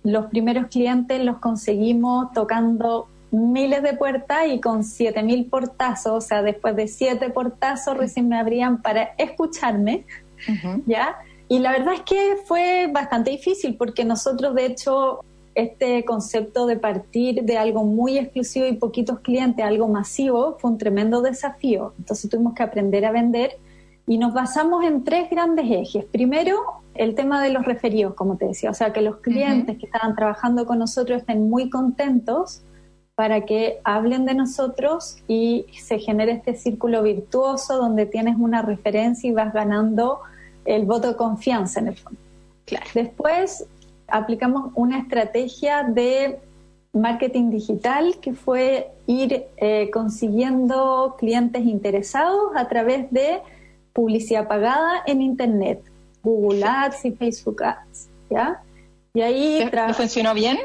Los 0.09 0.27
primeros 0.27 0.69
clientes 0.69 1.23
los 1.23 1.37
conseguimos 1.39 2.33
tocando 2.33 3.09
miles 3.31 3.83
de 3.83 3.93
puertas 3.93 4.47
y 4.49 4.59
con 4.59 4.83
siete 4.83 5.23
mil 5.23 5.45
portazos, 5.47 6.13
o 6.13 6.21
sea, 6.27 6.43
después 6.43 6.75
de 6.77 6.89
siete 6.89 7.29
portazos 7.29 7.95
recién 7.97 8.27
me 8.27 8.39
abrían 8.39 8.81
para 8.81 9.15
escucharme, 9.19 10.07
¿ya? 10.87 11.17
Y 11.49 11.59
la 11.59 11.73
verdad 11.73 11.95
es 11.95 12.01
que 12.03 12.39
fue 12.47 12.89
bastante 12.91 13.31
difícil 13.31 13.77
porque 13.77 14.05
nosotros, 14.05 14.55
de 14.55 14.67
hecho, 14.67 15.21
este 15.55 16.05
concepto 16.07 16.67
de 16.67 16.77
partir 16.77 17.43
de 17.43 17.59
algo 17.59 17.85
muy 17.85 18.17
exclusivo 18.17 18.67
y 18.67 18.75
poquitos 18.75 19.21
clientes, 19.21 19.65
algo 19.65 19.89
masivo, 19.89 20.57
fue 20.59 20.71
un 20.71 20.79
tremendo 20.79 21.21
desafío. 21.21 21.93
Entonces 21.99 22.31
tuvimos 22.31 22.55
que 22.55 22.63
aprender 22.63 23.05
a 23.05 23.13
vender 23.13 23.59
y 24.07 24.17
nos 24.17 24.33
basamos 24.33 24.85
en 24.85 25.05
tres 25.05 25.29
grandes 25.29 25.67
ejes. 25.69 26.07
Primero, 26.07 26.57
el 26.99 27.15
tema 27.15 27.43
de 27.43 27.51
los 27.51 27.65
referidos, 27.65 28.15
como 28.15 28.37
te 28.37 28.47
decía, 28.47 28.71
o 28.71 28.75
sea, 28.75 28.93
que 28.93 29.01
los 29.01 29.19
clientes 29.19 29.79
que 29.79 29.87
estaban 29.87 30.15
trabajando 30.17 30.67
con 30.67 30.79
nosotros 30.79 31.21
estén 31.21 31.49
muy 31.49 31.71
contentos 31.71 32.63
para 33.15 33.47
que 33.47 33.81
hablen 33.85 34.27
de 34.27 34.35
nosotros 34.35 35.17
y 35.27 35.67
se 35.81 35.99
genere 35.99 36.33
este 36.33 36.55
círculo 36.55 37.03
virtuoso 37.03 37.77
donde 37.77 38.07
tienes 38.07 38.37
una 38.39 38.63
referencia 38.63 39.29
y 39.29 39.33
vas 39.33 39.53
ganando 39.53 40.21
el 40.65 40.85
voto 40.85 41.09
de 41.09 41.17
confianza 41.17 41.81
en 41.81 41.89
el 41.89 41.97
fondo. 41.97 42.21
Después 42.95 43.67
aplicamos 44.09 44.73
una 44.75 44.99
estrategia 44.99 45.85
de 45.85 46.39
marketing 46.93 47.51
digital 47.51 48.19
que 48.21 48.35
fue 48.35 48.91
ir 49.07 49.47
eh, 49.57 49.91
consiguiendo 49.93 51.17
clientes 51.19 51.65
interesados 51.65 52.53
a 52.57 52.69
través 52.69 53.11
de 53.11 53.41
publicidad 53.93 54.49
pagada 54.49 55.03
en 55.07 55.23
Internet, 55.23 55.83
Google 56.29 56.65
Ads 56.65 57.05
y 57.05 57.13
Facebook 57.13 57.63
Ads, 57.63 58.09
¿ya? 58.31 58.63
Y 59.15 59.21
ahí... 59.21 59.71
¿Funcionó 59.95 60.35
bien? 60.35 60.59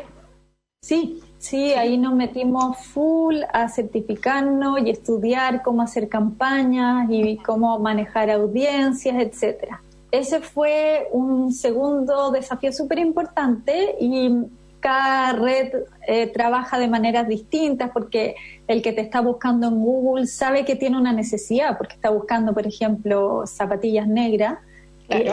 Sí, 0.82 1.22
Sí, 1.44 1.74
ahí 1.74 1.98
nos 1.98 2.16
metimos 2.16 2.78
full 2.78 3.36
a 3.52 3.68
certificarnos 3.68 4.80
y 4.80 4.92
estudiar 4.92 5.62
cómo 5.62 5.82
hacer 5.82 6.08
campañas 6.08 7.08
y 7.10 7.36
cómo 7.36 7.78
manejar 7.80 8.30
audiencias, 8.30 9.18
etcétera. 9.20 9.84
Ese 10.10 10.40
fue 10.40 11.10
un 11.12 11.52
segundo 11.52 12.32
desafío 12.32 12.72
súper 12.72 13.00
importante 13.00 13.98
y 14.00 14.32
cada 14.80 15.34
red 15.34 15.74
eh, 16.08 16.28
trabaja 16.28 16.80
de 16.80 16.88
maneras 16.88 17.28
distintas 17.28 17.92
porque 17.92 18.36
el 18.66 18.82
que 18.82 18.94
te 18.94 19.02
está 19.02 19.20
buscando 19.20 19.68
en 19.68 19.82
Google 19.82 20.28
sabe 20.28 20.64
que 20.64 20.78
tiene 20.78 20.98
una 20.98 21.12
necesidad 21.12 21.78
porque 21.78 21.96
está 21.96 22.10
buscando, 22.10 22.54
por 22.54 22.66
ejemplo, 22.66 23.44
zapatillas 23.46 24.08
negras 24.08 24.60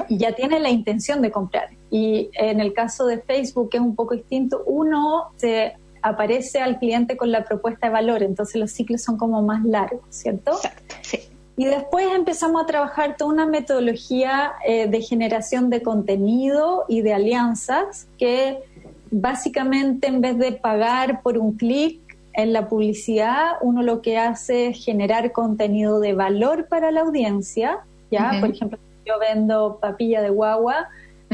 y 0.09 0.19
ya 0.19 0.33
tiene 0.33 0.61
la 0.61 0.71
intención 0.71 1.23
de 1.23 1.31
comprar. 1.31 1.69
Y 1.91 2.31
en 2.35 2.61
el 2.61 2.73
caso 2.73 3.07
de 3.07 3.19
Facebook, 3.19 3.71
que 3.71 3.77
es 3.79 3.83
un 3.83 3.95
poco 3.95 4.15
distinto, 4.15 4.63
uno 4.67 5.31
se 5.37 5.75
aparece 6.03 6.61
al 6.61 6.79
cliente 6.79 7.17
con 7.17 7.31
la 7.31 7.45
propuesta 7.45 7.89
de 7.89 7.93
valor, 7.93 8.23
entonces 8.23 8.57
los 8.57 8.71
ciclos 8.71 9.03
son 9.03 9.17
como 9.17 9.43
más 9.43 9.65
largos, 9.65 10.01
¿cierto? 10.09 10.53
Exacto, 10.53 10.95
sí. 11.03 11.19
Y 11.57 11.67
después 11.67 12.07
empezamos 12.15 12.63
a 12.63 12.67
trabajar 12.67 13.17
toda 13.19 13.33
una 13.35 13.45
metodología 13.45 14.53
eh, 14.67 14.89
de 14.89 15.03
generación 15.03 15.69
de 15.69 15.83
contenido 15.83 16.87
y 16.89 17.03
de 17.03 17.13
alianzas 17.13 18.09
que 18.17 18.61
básicamente 19.11 20.07
en 20.07 20.23
vez 20.23 20.39
de 20.39 20.53
pagar 20.53 21.21
por 21.21 21.37
un 21.37 21.59
clic 21.59 22.01
en 22.33 22.55
la 22.55 22.69
publicidad, 22.69 23.57
uno 23.61 23.83
lo 23.83 24.01
que 24.01 24.17
hace 24.17 24.69
es 24.69 24.83
generar 24.83 25.33
contenido 25.33 26.01
de 26.01 26.15
valor 26.15 26.67
para 26.69 26.91
la 26.93 27.01
audiencia, 27.01 27.81
¿ya? 28.11 28.39
Por 28.41 28.51
ejemplo, 28.51 28.79
yo 29.11 29.19
vendo 29.19 29.79
papilla 29.81 30.23
de 30.23 30.31
guagua, 30.31 30.89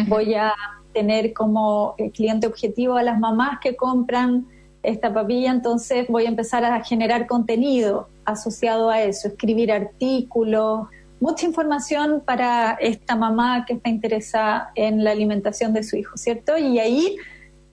voy 0.08 0.34
a 0.34 0.54
tener 0.92 1.32
como 1.32 1.94
eh, 1.98 2.10
cliente 2.10 2.46
objetivo 2.46 2.96
a 2.96 3.02
las 3.02 3.18
mamás 3.18 3.58
que 3.60 3.76
compran 3.76 4.46
esta 4.82 5.12
papilla, 5.12 5.50
entonces 5.50 6.06
voy 6.08 6.26
a 6.26 6.28
empezar 6.28 6.64
a 6.64 6.82
generar 6.82 7.26
contenido 7.26 8.08
asociado 8.24 8.88
a 8.88 9.02
eso, 9.02 9.28
escribir 9.28 9.72
artículos, 9.72 10.86
mucha 11.20 11.44
información 11.44 12.22
para 12.24 12.78
esta 12.80 13.16
mamá 13.16 13.64
que 13.66 13.74
está 13.74 13.90
interesada 13.90 14.70
en 14.74 15.04
la 15.04 15.10
alimentación 15.10 15.72
de 15.72 15.82
su 15.82 15.96
hijo, 15.96 16.16
¿cierto? 16.16 16.56
Y 16.56 16.78
ahí, 16.78 17.16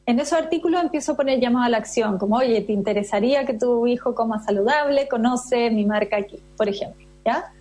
en 0.06 0.20
esos 0.20 0.38
artículos 0.38 0.82
empiezo 0.82 1.14
a 1.14 1.16
poner 1.16 1.40
llamado 1.40 1.66
a 1.66 1.70
la 1.70 1.78
acción, 1.78 2.18
como, 2.18 2.38
oye, 2.38 2.62
¿te 2.62 2.74
interesaría 2.74 3.46
que 3.46 3.54
tu 3.54 3.88
hijo 3.88 4.16
coma 4.16 4.44
saludable? 4.44 5.08
Conoce 5.08 5.70
mi 5.70 5.86
marca 5.86 6.18
aquí, 6.18 6.42
por 6.58 6.68
ejemplo, 6.68 7.06
¿ya? 7.26 7.53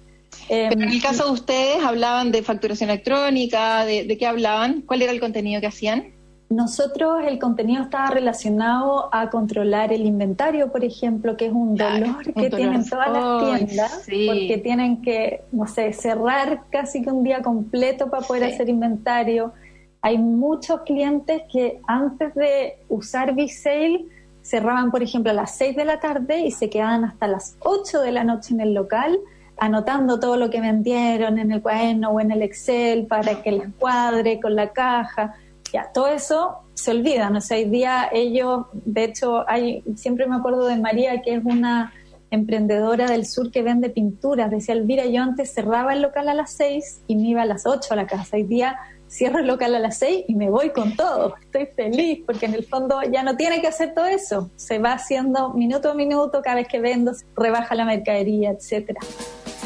Pero 0.48 0.72
en 0.72 0.82
el 0.82 0.94
em, 0.94 1.00
caso 1.00 1.26
de 1.26 1.30
ustedes, 1.32 1.84
hablaban 1.84 2.32
de 2.32 2.42
facturación 2.42 2.90
electrónica, 2.90 3.84
de, 3.84 4.04
¿de 4.04 4.18
qué 4.18 4.26
hablaban? 4.26 4.82
¿Cuál 4.82 5.02
era 5.02 5.12
el 5.12 5.20
contenido 5.20 5.60
que 5.60 5.66
hacían? 5.66 6.12
Nosotros 6.52 7.22
el 7.26 7.38
contenido 7.38 7.82
estaba 7.82 8.10
relacionado 8.10 9.08
a 9.12 9.30
controlar 9.30 9.90
el 9.90 10.04
inventario, 10.04 10.70
por 10.70 10.84
ejemplo, 10.84 11.34
que 11.36 11.46
es 11.46 11.52
un 11.52 11.76
dolor 11.76 12.22
que 12.34 12.50
tienen 12.50 12.86
todas 12.86 13.10
las 13.10 13.66
tiendas, 13.66 14.02
porque 14.04 14.60
tienen 14.62 15.00
que, 15.00 15.44
no 15.50 15.66
sé, 15.66 15.94
cerrar 15.94 16.64
casi 16.70 17.00
que 17.02 17.10
un 17.10 17.24
día 17.24 17.40
completo 17.40 18.10
para 18.10 18.26
poder 18.26 18.44
hacer 18.44 18.68
inventario. 18.68 19.54
Hay 20.02 20.18
muchos 20.18 20.82
clientes 20.82 21.42
que 21.50 21.80
antes 21.86 22.34
de 22.34 22.76
usar 22.88 23.34
Sale 23.48 24.04
cerraban, 24.42 24.90
por 24.90 25.02
ejemplo, 25.02 25.30
a 25.30 25.34
las 25.34 25.56
6 25.56 25.74
de 25.74 25.84
la 25.86 26.00
tarde 26.00 26.40
y 26.40 26.50
se 26.50 26.68
quedaban 26.68 27.04
hasta 27.04 27.28
las 27.28 27.56
8 27.60 28.02
de 28.02 28.12
la 28.12 28.24
noche 28.24 28.52
en 28.52 28.60
el 28.60 28.74
local 28.74 29.18
anotando 29.58 30.18
todo 30.18 30.36
lo 30.36 30.50
que 30.50 30.60
vendieron 30.60 31.38
en 31.38 31.52
el 31.52 31.62
cuaderno 31.62 32.10
o 32.10 32.20
en 32.20 32.30
el 32.30 32.42
Excel 32.42 33.06
para 33.06 33.42
que 33.42 33.52
les 33.52 33.68
cuadre 33.78 34.40
con 34.40 34.56
la 34.56 34.72
caja 34.72 35.34
ya, 35.72 35.90
todo 35.92 36.08
eso 36.08 36.58
se 36.74 36.90
olvida, 36.90 37.30
¿no? 37.30 37.40
sé, 37.40 37.56
hoy 37.56 37.64
día 37.64 38.08
ellos, 38.12 38.66
de 38.72 39.04
hecho, 39.04 39.48
hay, 39.48 39.82
siempre 39.96 40.26
me 40.26 40.36
acuerdo 40.36 40.66
de 40.66 40.76
María, 40.76 41.22
que 41.22 41.34
es 41.34 41.44
una 41.44 41.92
emprendedora 42.30 43.06
del 43.06 43.26
sur 43.26 43.50
que 43.50 43.62
vende 43.62 43.88
pinturas. 43.90 44.50
Decía, 44.50 44.74
Elvira, 44.74 45.06
yo 45.06 45.22
antes 45.22 45.52
cerraba 45.52 45.94
el 45.94 46.02
local 46.02 46.28
a 46.28 46.34
las 46.34 46.52
seis 46.52 47.02
y 47.06 47.16
me 47.16 47.28
iba 47.28 47.42
a 47.42 47.46
las 47.46 47.66
ocho 47.66 47.92
a 47.94 47.96
la 47.96 48.06
casa. 48.06 48.36
Hoy 48.36 48.44
día 48.44 48.78
cierro 49.08 49.40
el 49.40 49.46
local 49.46 49.74
a 49.74 49.78
las 49.78 49.98
seis 49.98 50.24
y 50.28 50.34
me 50.34 50.50
voy 50.50 50.70
con 50.70 50.94
todo. 50.96 51.34
Estoy 51.42 51.66
feliz 51.66 52.22
porque 52.26 52.46
en 52.46 52.54
el 52.54 52.64
fondo 52.64 53.00
ya 53.10 53.22
no 53.22 53.36
tiene 53.36 53.60
que 53.60 53.68
hacer 53.68 53.94
todo 53.94 54.06
eso. 54.06 54.50
Se 54.56 54.78
va 54.78 54.92
haciendo 54.92 55.50
minuto 55.50 55.90
a 55.90 55.94
minuto, 55.94 56.40
cada 56.42 56.56
vez 56.56 56.68
que 56.68 56.80
vendo, 56.80 57.12
rebaja 57.36 57.74
la 57.74 57.84
mercadería, 57.84 58.50
etcétera. 58.50 59.00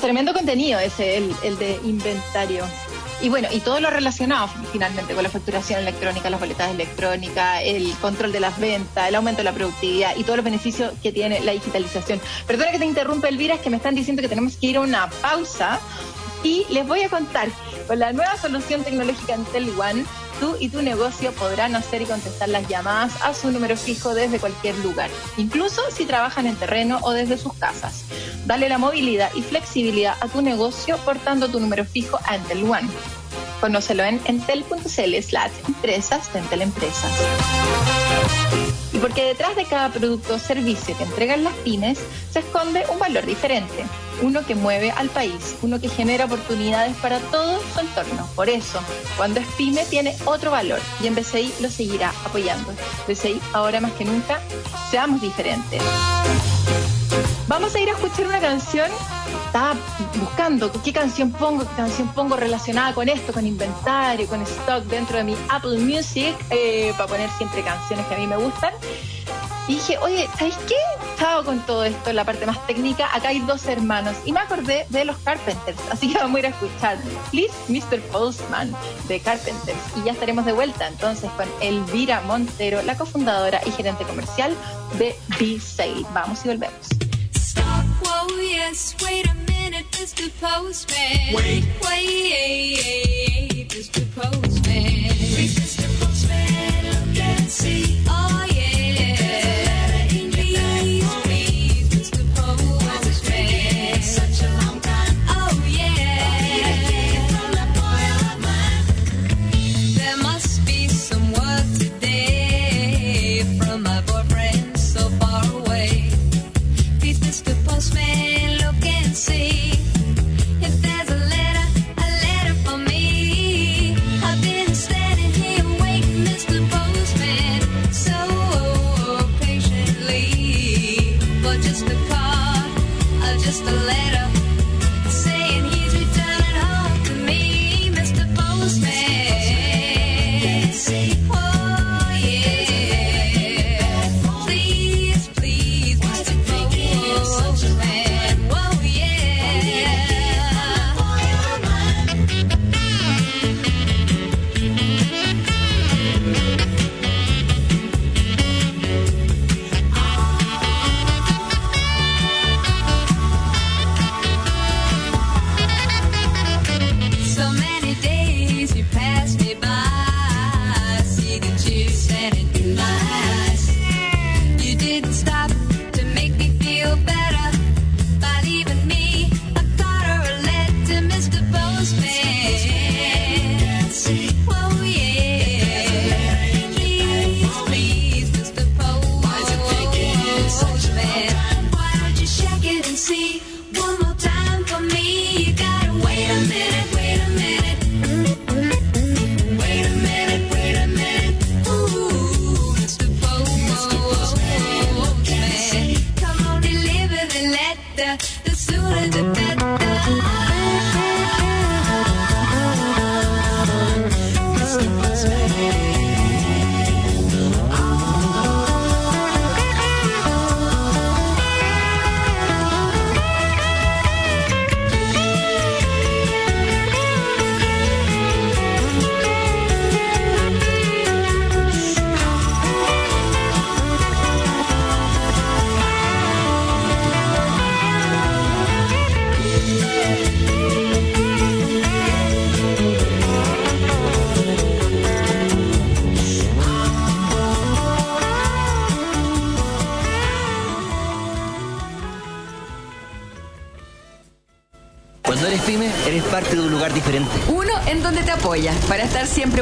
Tremendo 0.00 0.32
contenido 0.32 0.78
ese, 0.78 1.16
el, 1.16 1.34
el 1.42 1.58
de 1.58 1.80
inventario. 1.84 2.64
Y 3.22 3.30
bueno, 3.30 3.48
y 3.50 3.60
todo 3.60 3.80
lo 3.80 3.88
relacionado 3.88 4.48
finalmente 4.72 5.14
con 5.14 5.22
la 5.22 5.30
facturación 5.30 5.80
electrónica, 5.80 6.28
las 6.28 6.38
boletas 6.38 6.70
electrónicas, 6.70 7.62
el 7.64 7.94
control 7.94 8.30
de 8.30 8.40
las 8.40 8.58
ventas, 8.60 9.08
el 9.08 9.14
aumento 9.14 9.38
de 9.38 9.44
la 9.44 9.52
productividad 9.52 10.14
y 10.16 10.22
todos 10.22 10.36
los 10.36 10.44
beneficios 10.44 10.92
que 11.02 11.12
tiene 11.12 11.40
la 11.40 11.52
digitalización. 11.52 12.20
Perdona 12.46 12.72
que 12.72 12.78
te 12.78 12.84
interrumpa, 12.84 13.28
Elvira, 13.28 13.54
es 13.54 13.60
que 13.62 13.70
me 13.70 13.78
están 13.78 13.94
diciendo 13.94 14.20
que 14.20 14.28
tenemos 14.28 14.58
que 14.58 14.66
ir 14.66 14.76
a 14.76 14.80
una 14.80 15.08
pausa 15.08 15.80
y 16.44 16.66
les 16.70 16.86
voy 16.86 17.02
a 17.02 17.08
contar 17.08 17.48
con 17.86 17.98
la 17.98 18.12
nueva 18.12 18.36
solución 18.36 18.84
tecnológica 18.84 19.34
Intel 19.34 19.72
One 19.80 20.04
tú 20.40 20.56
y 20.60 20.68
tu 20.68 20.82
negocio 20.82 21.32
podrán 21.32 21.76
hacer 21.76 22.02
y 22.02 22.06
contestar 22.06 22.48
las 22.48 22.68
llamadas 22.68 23.12
a 23.22 23.34
su 23.34 23.50
número 23.50 23.76
fijo 23.76 24.14
desde 24.14 24.38
cualquier 24.38 24.76
lugar, 24.78 25.10
incluso 25.36 25.82
si 25.90 26.04
trabajan 26.04 26.46
en 26.46 26.56
terreno 26.56 26.98
o 27.02 27.12
desde 27.12 27.38
sus 27.38 27.54
casas. 27.54 28.04
Dale 28.46 28.68
la 28.68 28.78
movilidad 28.78 29.30
y 29.34 29.42
flexibilidad 29.42 30.14
a 30.20 30.28
tu 30.28 30.42
negocio 30.42 30.96
portando 30.98 31.48
tu 31.48 31.60
número 31.60 31.84
fijo 31.84 32.18
a 32.24 32.36
Entel 32.36 32.64
One. 32.64 32.88
Conócelo 33.60 34.04
en 34.04 34.20
entel.cl 34.26 35.22
slash 35.22 35.52
empresas 35.64 36.32
de. 36.32 37.10
Y 38.92 38.98
porque 38.98 39.24
detrás 39.24 39.56
de 39.56 39.64
cada 39.64 39.90
producto 39.90 40.34
o 40.34 40.38
servicio 40.38 40.96
que 40.96 41.04
entregan 41.04 41.44
las 41.44 41.54
pymes 41.56 41.98
se 42.32 42.40
esconde 42.40 42.84
un 42.90 42.98
valor 42.98 43.26
diferente 43.26 43.84
uno 44.22 44.44
que 44.46 44.54
mueve 44.54 44.90
al 44.90 45.08
país, 45.08 45.56
uno 45.62 45.80
que 45.80 45.88
genera 45.88 46.24
oportunidades 46.24 46.96
para 46.96 47.18
todo 47.18 47.60
su 47.72 47.80
entorno. 47.80 48.28
Por 48.34 48.48
eso, 48.48 48.80
cuando 49.16 49.40
es 49.40 49.46
pyme 49.58 49.84
tiene 49.86 50.16
otro 50.24 50.50
valor 50.50 50.80
y 51.02 51.06
en 51.06 51.14
BCI 51.14 51.54
lo 51.60 51.70
seguirá 51.70 52.12
apoyando. 52.24 52.72
BCI, 53.06 53.40
ahora 53.52 53.80
más 53.80 53.92
que 53.92 54.04
nunca, 54.04 54.40
seamos 54.90 55.20
diferentes. 55.20 55.82
Vamos 57.48 57.74
a 57.74 57.80
ir 57.80 57.88
a 57.88 57.92
escuchar 57.92 58.26
una 58.26 58.40
canción. 58.40 58.90
Estaba 59.56 59.74
buscando 60.20 60.70
qué 60.82 60.92
canción 60.92 61.32
pongo, 61.32 61.66
qué 61.66 61.76
canción 61.76 62.08
pongo 62.08 62.36
relacionada 62.36 62.92
con 62.92 63.08
esto, 63.08 63.32
con 63.32 63.46
inventario, 63.46 64.26
con 64.26 64.42
stock 64.42 64.84
dentro 64.84 65.16
de 65.16 65.24
mi 65.24 65.34
Apple 65.48 65.78
Music, 65.78 66.36
eh, 66.50 66.92
para 66.98 67.08
poner 67.08 67.30
siempre 67.38 67.62
canciones 67.62 68.04
que 68.04 68.16
a 68.16 68.18
mí 68.18 68.26
me 68.26 68.36
gustan. 68.36 68.74
Y 69.66 69.76
dije, 69.76 69.96
oye, 69.96 70.28
¿sabéis 70.36 70.58
qué? 70.68 70.74
Estaba 71.14 71.42
con 71.42 71.60
todo 71.60 71.86
esto, 71.86 72.12
la 72.12 72.26
parte 72.26 72.44
más 72.44 72.66
técnica. 72.66 73.08
Acá 73.16 73.28
hay 73.28 73.38
dos 73.38 73.64
hermanos. 73.64 74.14
Y 74.26 74.32
me 74.32 74.40
acordé 74.40 74.84
de 74.90 75.06
los 75.06 75.16
Carpenters. 75.16 75.78
Así 75.90 76.12
que 76.12 76.18
vamos 76.18 76.36
a 76.36 76.38
ir 76.40 76.46
a 76.46 76.48
escuchar 76.50 76.98
Please 77.30 77.54
Mr. 77.68 78.02
Postman 78.12 78.76
de 79.08 79.20
Carpenters. 79.20 79.78
Y 79.96 80.04
ya 80.04 80.12
estaremos 80.12 80.44
de 80.44 80.52
vuelta 80.52 80.86
entonces 80.86 81.30
con 81.30 81.48
Elvira 81.62 82.20
Montero, 82.26 82.82
la 82.82 82.94
cofundadora 82.94 83.62
y 83.64 83.70
gerente 83.70 84.04
comercial 84.04 84.54
de 84.98 85.18
B-Sale. 85.40 86.04
Vamos 86.12 86.44
y 86.44 86.48
volvemos. 86.48 87.05
Whoa, 88.02 88.40
yes, 88.40 88.94
wait 89.02 89.26
a 89.26 89.34
minute, 89.50 89.86
Mr. 89.92 90.28
Postman. 90.40 91.34
Wait, 91.34 91.64
wait, 91.82 93.68
Mr. 93.70 94.04
Postman. 94.14 95.10
Mr. 95.14 95.86
Postman, 96.00 96.84
look 96.84 97.18
and 97.20 97.50
see. 97.50 98.05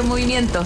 Movimiento. 0.01 0.65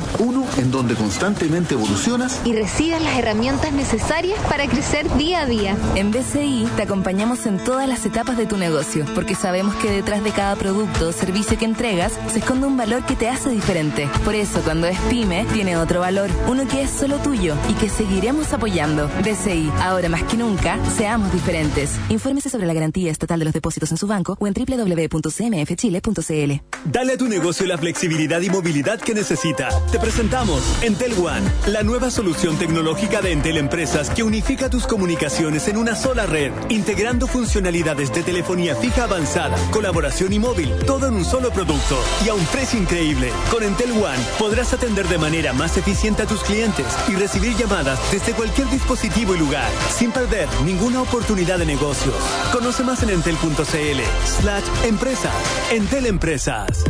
En 0.60 0.72
donde 0.72 0.94
constantemente 0.96 1.76
evolucionas 1.76 2.42
y 2.44 2.52
recibas 2.52 3.02
las 3.02 3.18
herramientas 3.18 3.72
necesarias 3.72 4.38
para 4.50 4.68
crecer 4.68 5.10
día 5.16 5.44
a 5.44 5.46
día. 5.46 5.78
En 5.96 6.12
BCI 6.12 6.68
te 6.76 6.82
acompañamos 6.82 7.46
en 7.46 7.64
todas 7.64 7.88
las 7.88 8.06
etapas 8.06 8.36
de 8.36 8.46
tu 8.46 8.58
negocio, 8.58 9.06
porque 9.16 9.36
sabemos 9.36 9.74
que 9.76 9.90
detrás 9.90 10.22
de 10.22 10.32
cada 10.32 10.58
producto 10.58 11.08
o 11.08 11.14
servicio 11.14 11.58
que 11.58 11.64
entregas 11.64 12.12
se 12.30 12.40
esconde 12.40 12.68
un 12.68 12.76
valor 12.76 13.06
que 13.06 13.16
te 13.16 13.30
hace 13.30 13.50
diferente. 13.52 14.10
Por 14.26 14.36
eso, 14.36 14.60
cuando 14.62 14.88
es 14.88 15.00
pyme, 15.10 15.46
tiene 15.54 15.78
otro 15.78 16.02
valor, 16.02 16.30
uno 16.50 16.68
que 16.68 16.82
es 16.82 16.90
solo 16.90 17.20
tuyo 17.20 17.56
y 17.70 17.74
que 17.76 17.88
seguiremos 17.88 18.52
apoyando. 18.52 19.10
BCI, 19.24 19.72
ahora 19.80 20.10
más 20.10 20.24
que 20.24 20.36
nunca, 20.36 20.78
seamos 20.98 21.32
diferentes. 21.32 21.92
Infórmese 22.10 22.50
sobre 22.50 22.68
la 22.68 22.74
garantía 22.74 23.12
estatal 23.12 23.40
de 23.40 23.46
los 23.46 23.54
depósitos 23.54 23.92
en 23.92 23.98
su 23.98 24.08
banco 24.08 24.36
o 24.38 24.46
en 24.46 24.54
www.cmfchile.cl. 24.54 26.52
Dale 26.84 27.14
a 27.14 27.18
tu 27.18 27.30
negocio 27.30 27.66
la 27.66 27.78
flexibilidad 27.78 28.42
y 28.42 28.50
movilidad 28.50 29.00
que 29.00 29.14
necesita. 29.14 29.70
Te 29.90 30.00
presentamos 30.00 30.49
Entel 30.82 31.14
One, 31.14 31.48
la 31.68 31.84
nueva 31.84 32.10
solución 32.10 32.58
tecnológica 32.58 33.22
de 33.22 33.34
Entel 33.34 33.58
Empresas 33.58 34.10
que 34.10 34.24
unifica 34.24 34.70
tus 34.70 34.88
comunicaciones 34.88 35.68
en 35.68 35.78
una 35.78 35.96
sola 35.96 36.26
red, 36.26 36.52
integrando 36.70 37.28
funcionalidades 37.28 38.12
de 38.14 38.24
telefonía 38.24 38.76
fija 38.76 39.04
avanzada, 39.04 39.56
colaboración 39.70 40.34
y 40.34 40.40
móvil, 40.40 40.74
todo 40.88 41.08
en 41.08 41.16
un 41.16 41.26
solo 41.26 41.52
producto 41.52 41.98
y 42.26 42.30
a 42.30 42.34
un 42.34 42.44
precio 42.48 42.80
increíble. 42.80 43.32
Con 43.52 43.62
Entel 43.62 43.92
One 43.92 44.18
podrás 44.40 44.74
atender 44.74 45.08
de 45.08 45.20
manera 45.20 45.54
más 45.54 45.78
eficiente 45.78 46.24
a 46.24 46.26
tus 46.26 46.42
clientes 46.42 46.88
y 47.08 47.16
recibir 47.16 47.56
llamadas 47.56 48.00
desde 48.12 48.34
cualquier 48.34 48.70
dispositivo 48.70 49.36
y 49.36 49.40
lugar, 49.40 49.70
sin 49.96 50.12
perder 50.12 50.48
ninguna 50.66 51.04
oportunidad 51.04 51.60
de 51.60 51.68
negocios. 51.68 52.16
Conoce 52.52 52.84
más 52.84 53.04
en 53.04 53.12
entel.cl 53.12 54.02
slash 54.26 54.66
empresa. 54.86 55.32
Entel 55.72 56.08
Empresas. 56.08 56.84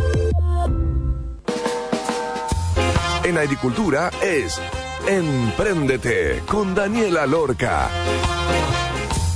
En 3.30 3.38
agricultura 3.38 4.10
es 4.24 4.60
Empréndete 5.08 6.42
con 6.48 6.74
Daniela 6.74 7.28
Lorca. 7.28 7.88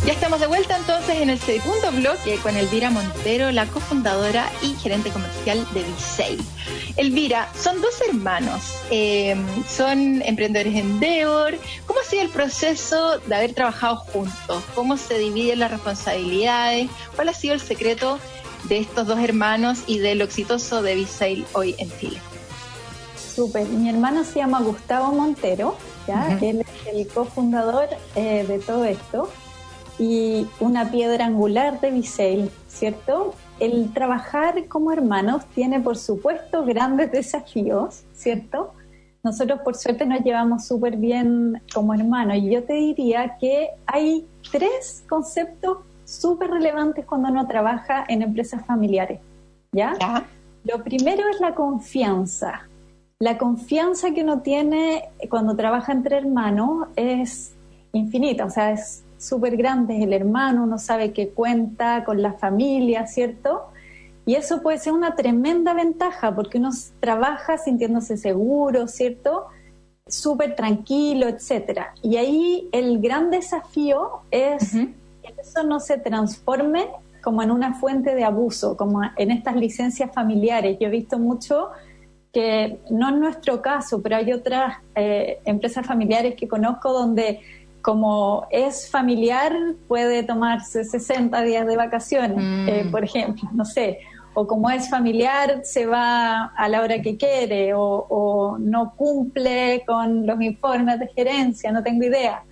Ya 0.03 0.13
estamos 0.13 0.39
de 0.39 0.47
vuelta 0.47 0.75
entonces 0.77 1.21
en 1.21 1.29
el 1.29 1.37
segundo 1.37 1.91
bloque 1.91 2.37
con 2.41 2.57
Elvira 2.57 2.89
Montero, 2.89 3.51
la 3.51 3.67
cofundadora 3.67 4.49
y 4.63 4.73
gerente 4.73 5.11
comercial 5.11 5.63
de 5.75 5.83
Visei. 5.83 6.39
Elvira, 6.97 7.47
son 7.53 7.81
dos 7.81 8.01
hermanos, 8.09 8.63
eh, 8.89 9.35
son 9.69 10.23
emprendedores 10.23 10.73
en 10.73 10.93
Endeavor. 10.93 11.59
¿Cómo 11.85 11.99
ha 11.99 12.03
sido 12.03 12.23
el 12.23 12.29
proceso 12.29 13.19
de 13.19 13.35
haber 13.35 13.53
trabajado 13.53 13.97
juntos? 13.97 14.63
¿Cómo 14.73 14.97
se 14.97 15.19
dividen 15.19 15.59
las 15.59 15.69
responsabilidades? 15.69 16.89
¿Cuál 17.15 17.29
ha 17.29 17.33
sido 17.35 17.53
el 17.53 17.61
secreto 17.61 18.19
de 18.63 18.79
estos 18.79 19.05
dos 19.05 19.19
hermanos 19.19 19.83
y 19.85 19.99
de 19.99 20.15
lo 20.15 20.23
exitoso 20.23 20.81
de 20.81 20.95
Visail 20.95 21.45
hoy 21.53 21.75
en 21.77 21.91
Chile. 21.99 22.19
Súper. 23.33 23.67
Mi 23.67 23.89
hermano 23.89 24.23
se 24.23 24.39
llama 24.39 24.61
Gustavo 24.61 25.11
Montero, 25.11 25.75
¿ya? 26.07 26.37
él 26.41 26.61
es 26.61 26.93
el 26.93 27.07
cofundador 27.07 27.87
eh, 28.15 28.45
de 28.47 28.59
todo 28.59 28.85
esto 28.85 29.29
y 29.97 30.47
una 30.59 30.91
piedra 30.91 31.25
angular 31.25 31.79
de 31.79 31.91
Visail, 31.91 32.51
¿cierto? 32.67 33.33
El 33.59 33.91
trabajar 33.93 34.67
como 34.67 34.91
hermanos 34.91 35.45
tiene, 35.55 35.79
por 35.79 35.97
supuesto, 35.97 36.65
grandes 36.65 37.11
desafíos, 37.11 38.03
¿cierto? 38.13 38.73
Nosotros, 39.23 39.61
por 39.63 39.75
suerte, 39.75 40.05
nos 40.05 40.21
llevamos 40.21 40.67
súper 40.67 40.97
bien 40.97 41.61
como 41.73 41.93
hermanos 41.93 42.37
y 42.37 42.51
yo 42.51 42.63
te 42.63 42.73
diría 42.73 43.37
que 43.39 43.69
hay 43.85 44.27
tres 44.51 45.03
conceptos 45.07 45.77
súper 46.05 46.51
relevantes 46.51 47.05
cuando 47.05 47.29
uno 47.29 47.47
trabaja 47.47 48.03
en 48.07 48.21
empresas 48.21 48.65
familiares. 48.65 49.19
¿ya? 49.71 49.93
Lo 50.65 50.83
primero 50.83 51.23
es 51.29 51.39
la 51.39 51.55
confianza. 51.55 52.67
La 53.23 53.37
confianza 53.37 54.11
que 54.11 54.21
uno 54.21 54.41
tiene 54.41 55.07
cuando 55.29 55.55
trabaja 55.55 55.93
entre 55.93 56.17
hermanos 56.17 56.89
es 56.97 57.53
infinita, 57.93 58.43
o 58.43 58.49
sea, 58.49 58.73
es 58.73 59.05
súper 59.17 59.55
grande. 59.55 59.95
Es 59.95 60.03
el 60.03 60.11
hermano, 60.11 60.63
uno 60.63 60.77
sabe 60.77 61.13
que 61.13 61.29
cuenta 61.29 62.03
con 62.03 62.21
la 62.21 62.33
familia, 62.33 63.07
¿cierto? 63.07 63.67
Y 64.25 64.35
eso 64.35 64.61
puede 64.61 64.77
ser 64.77 64.91
una 64.91 65.15
tremenda 65.15 65.73
ventaja 65.73 66.35
porque 66.35 66.57
uno 66.57 66.71
trabaja 66.99 67.57
sintiéndose 67.57 68.17
seguro, 68.17 68.89
¿cierto? 68.89 69.45
Súper 70.05 70.57
tranquilo, 70.57 71.29
etcétera. 71.29 71.93
Y 72.01 72.17
ahí 72.17 72.67
el 72.73 72.99
gran 72.99 73.31
desafío 73.31 74.23
es 74.31 74.71
que 74.73 75.33
eso 75.41 75.63
no 75.63 75.79
se 75.79 75.97
transforme 75.97 76.89
como 77.23 77.41
en 77.41 77.51
una 77.51 77.75
fuente 77.75 78.15
de 78.15 78.25
abuso, 78.25 78.75
como 78.75 78.99
en 79.15 79.31
estas 79.31 79.55
licencias 79.55 80.11
familiares. 80.11 80.75
Yo 80.77 80.87
he 80.87 80.91
visto 80.91 81.19
mucho 81.19 81.69
que, 82.33 82.79
no 82.89 83.09
en 83.09 83.19
nuestro 83.19 83.61
caso, 83.61 84.01
pero 84.01 84.17
hay 84.17 84.33
otras 84.33 84.77
eh, 84.95 85.39
empresas 85.45 85.85
familiares 85.85 86.35
que 86.35 86.47
conozco 86.47 86.91
donde 86.91 87.41
como 87.81 88.47
es 88.49 88.89
familiar 88.89 89.53
puede 89.87 90.23
tomarse 90.23 90.83
60 90.83 91.41
días 91.43 91.67
de 91.67 91.77
vacaciones, 91.77 92.37
mm. 92.37 92.67
eh, 92.67 92.87
por 92.89 93.03
ejemplo, 93.03 93.49
no 93.53 93.65
sé, 93.65 93.99
o 94.33 94.47
como 94.47 94.69
es 94.71 94.89
familiar 94.89 95.61
se 95.63 95.85
va 95.85 96.45
a 96.45 96.67
la 96.69 96.81
hora 96.81 97.01
que 97.01 97.17
quiere 97.17 97.73
o, 97.75 98.07
o 98.09 98.57
no 98.57 98.95
cumple 98.95 99.83
con 99.85 100.25
los 100.25 100.41
informes 100.41 100.99
de 100.99 101.07
gerencia, 101.09 101.71
no 101.71 101.83
tengo 101.83 102.03
idea. 102.05 102.43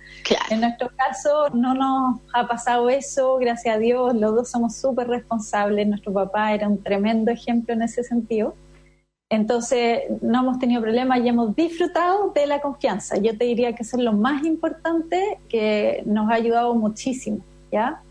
En 0.50 0.60
nuestro 0.60 0.90
caso 0.96 1.48
no 1.52 1.74
nos 1.74 2.20
ha 2.32 2.46
pasado 2.46 2.88
eso, 2.88 3.36
gracias 3.38 3.74
a 3.74 3.78
Dios, 3.78 4.14
los 4.14 4.34
dos 4.34 4.50
somos 4.50 4.76
súper 4.76 5.08
responsables, 5.08 5.88
nuestro 5.88 6.12
papá 6.12 6.52
era 6.52 6.68
un 6.68 6.80
tremendo 6.80 7.32
ejemplo 7.32 7.74
en 7.74 7.82
ese 7.82 8.04
sentido. 8.04 8.54
Entonces 9.32 10.00
no 10.20 10.40
hemos 10.40 10.58
tenido 10.58 10.82
problemas 10.82 11.20
y 11.20 11.28
hemos 11.28 11.56
disfrutado 11.56 12.32
de 12.34 12.46
la 12.46 12.60
confianza. 12.60 13.16
Yo 13.16 13.34
te 13.38 13.46
diría 13.46 13.74
que 13.74 13.82
eso 13.82 13.96
es 13.96 14.02
lo 14.02 14.12
más 14.12 14.44
importante 14.44 15.38
que 15.48 16.02
nos 16.04 16.30
ha 16.30 16.34
ayudado 16.34 16.74
muchísimo, 16.74 17.38
¿ya? 17.72 18.02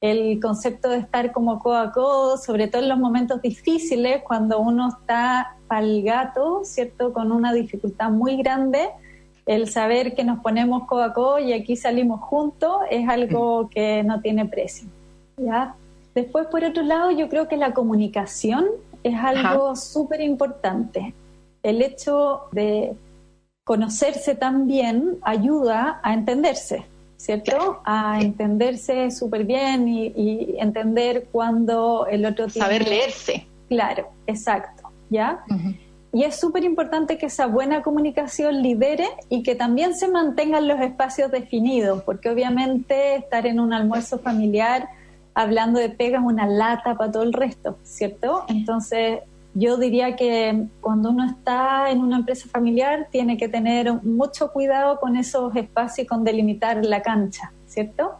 El 0.00 0.40
concepto 0.40 0.88
de 0.88 0.96
estar 0.96 1.30
como 1.30 1.58
codo 1.58 1.76
a 1.76 1.92
codo, 1.92 2.38
sobre 2.38 2.68
todo 2.68 2.80
en 2.80 2.88
los 2.88 2.98
momentos 2.98 3.42
difíciles, 3.42 4.22
cuando 4.22 4.60
uno 4.60 4.88
está 4.88 5.56
al 5.68 6.02
gato, 6.02 6.62
¿cierto? 6.64 7.12
Con 7.12 7.32
una 7.32 7.52
dificultad 7.52 8.08
muy 8.08 8.38
grande, 8.38 8.88
el 9.44 9.68
saber 9.68 10.14
que 10.14 10.24
nos 10.24 10.38
ponemos 10.38 10.86
codo 10.86 11.02
a 11.02 11.12
codo 11.12 11.38
y 11.38 11.52
aquí 11.52 11.76
salimos 11.76 12.22
juntos 12.22 12.78
es 12.90 13.06
algo 13.10 13.68
que 13.68 14.02
no 14.04 14.22
tiene 14.22 14.46
precio. 14.46 14.88
¿ya? 15.36 15.74
Después, 16.14 16.46
por 16.46 16.64
otro 16.64 16.82
lado, 16.82 17.10
yo 17.10 17.28
creo 17.28 17.46
que 17.46 17.58
la 17.58 17.74
comunicación 17.74 18.64
es 19.02 19.14
algo 19.16 19.76
súper 19.76 20.20
importante. 20.20 21.14
El 21.62 21.82
hecho 21.82 22.42
de 22.52 22.94
conocerse 23.64 24.34
también 24.34 25.18
ayuda 25.22 26.00
a 26.02 26.14
entenderse, 26.14 26.84
¿cierto? 27.16 27.80
A 27.84 28.20
entenderse 28.20 29.10
súper 29.10 29.44
bien 29.44 29.88
y, 29.88 30.56
entender 30.58 31.28
cuando 31.30 32.06
el 32.10 32.26
otro 32.26 32.46
tiene... 32.46 32.66
Saber 32.66 32.88
leerse. 32.88 33.46
Claro, 33.68 34.10
exacto, 34.26 34.90
¿ya? 35.08 35.44
Y 36.12 36.24
es 36.24 36.38
súper 36.38 36.64
importante 36.64 37.16
que 37.16 37.26
esa 37.26 37.46
buena 37.46 37.82
comunicación 37.82 38.60
lidere 38.60 39.08
y 39.30 39.42
que 39.42 39.54
también 39.54 39.94
se 39.94 40.08
mantengan 40.08 40.68
los 40.68 40.80
espacios 40.80 41.30
definidos, 41.30 42.02
porque 42.02 42.28
obviamente 42.28 43.14
estar 43.16 43.46
en 43.46 43.60
un 43.60 43.72
almuerzo 43.72 44.18
familiar 44.18 44.88
hablando 45.34 45.80
de 45.80 45.88
pegas 45.88 46.22
una 46.24 46.46
lata 46.46 46.96
para 46.96 47.10
todo 47.10 47.22
el 47.22 47.32
resto, 47.32 47.78
¿cierto? 47.82 48.44
Entonces, 48.48 49.20
yo 49.54 49.76
diría 49.76 50.16
que 50.16 50.66
cuando 50.80 51.10
uno 51.10 51.26
está 51.26 51.90
en 51.90 52.00
una 52.00 52.16
empresa 52.16 52.48
familiar 52.48 53.08
tiene 53.10 53.36
que 53.36 53.48
tener 53.48 53.92
mucho 54.02 54.50
cuidado 54.52 54.98
con 54.98 55.16
esos 55.16 55.54
espacios 55.56 56.04
y 56.04 56.08
con 56.08 56.24
delimitar 56.24 56.84
la 56.84 57.02
cancha, 57.02 57.52
¿cierto? 57.66 58.12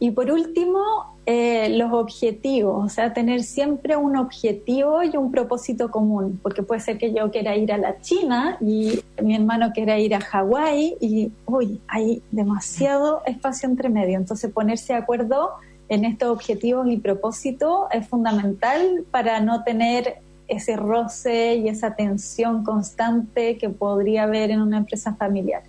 Y 0.00 0.12
por 0.12 0.30
último, 0.30 0.80
eh, 1.26 1.76
los 1.76 1.92
objetivos, 1.92 2.84
o 2.84 2.88
sea, 2.88 3.12
tener 3.12 3.42
siempre 3.42 3.96
un 3.96 4.16
objetivo 4.16 5.02
y 5.02 5.16
un 5.16 5.32
propósito 5.32 5.90
común, 5.90 6.38
porque 6.42 6.62
puede 6.62 6.80
ser 6.80 6.98
que 6.98 7.12
yo 7.12 7.30
quiera 7.32 7.56
ir 7.56 7.72
a 7.72 7.78
la 7.78 8.00
China 8.00 8.56
y 8.60 9.00
mi 9.20 9.34
hermano 9.34 9.72
quiera 9.74 9.98
ir 9.98 10.14
a 10.14 10.20
Hawái 10.20 10.96
y, 11.00 11.32
uy, 11.46 11.80
hay 11.88 12.22
demasiado 12.30 13.22
espacio 13.26 13.68
entre 13.68 13.88
medio, 13.88 14.16
entonces 14.16 14.52
ponerse 14.52 14.92
de 14.92 15.00
acuerdo 15.00 15.50
en 15.88 16.04
estos 16.04 16.28
objetivos 16.28 16.88
y 16.88 16.98
propósitos 16.98 17.86
es 17.92 18.06
fundamental 18.06 19.04
para 19.10 19.40
no 19.40 19.64
tener 19.64 20.18
ese 20.48 20.76
roce 20.76 21.56
y 21.56 21.68
esa 21.68 21.94
tensión 21.94 22.64
constante 22.64 23.58
que 23.58 23.68
podría 23.68 24.24
haber 24.24 24.50
en 24.50 24.60
una 24.60 24.78
empresa 24.78 25.14
familiar. 25.14 25.62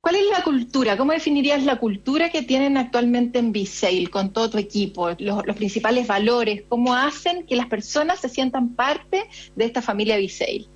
¿Cuál 0.00 0.16
es 0.16 0.26
la 0.30 0.44
cultura? 0.44 0.98
¿Cómo 0.98 1.12
definirías 1.12 1.64
la 1.64 1.78
cultura 1.78 2.28
que 2.28 2.42
tienen 2.42 2.76
actualmente 2.76 3.38
en 3.38 3.52
B-Sale 3.52 4.08
con 4.10 4.34
todo 4.34 4.50
tu 4.50 4.58
equipo? 4.58 5.08
Los, 5.18 5.42
principales 5.56 6.06
valores, 6.06 6.62
¿cómo 6.68 6.94
hacen 6.94 7.46
que 7.46 7.56
las 7.56 7.66
personas 7.66 8.20
se 8.20 8.28
sientan 8.28 8.74
parte 8.74 9.24
de 9.56 9.64
esta 9.64 9.80
familia 9.80 10.16
B-Sale? 10.16 10.66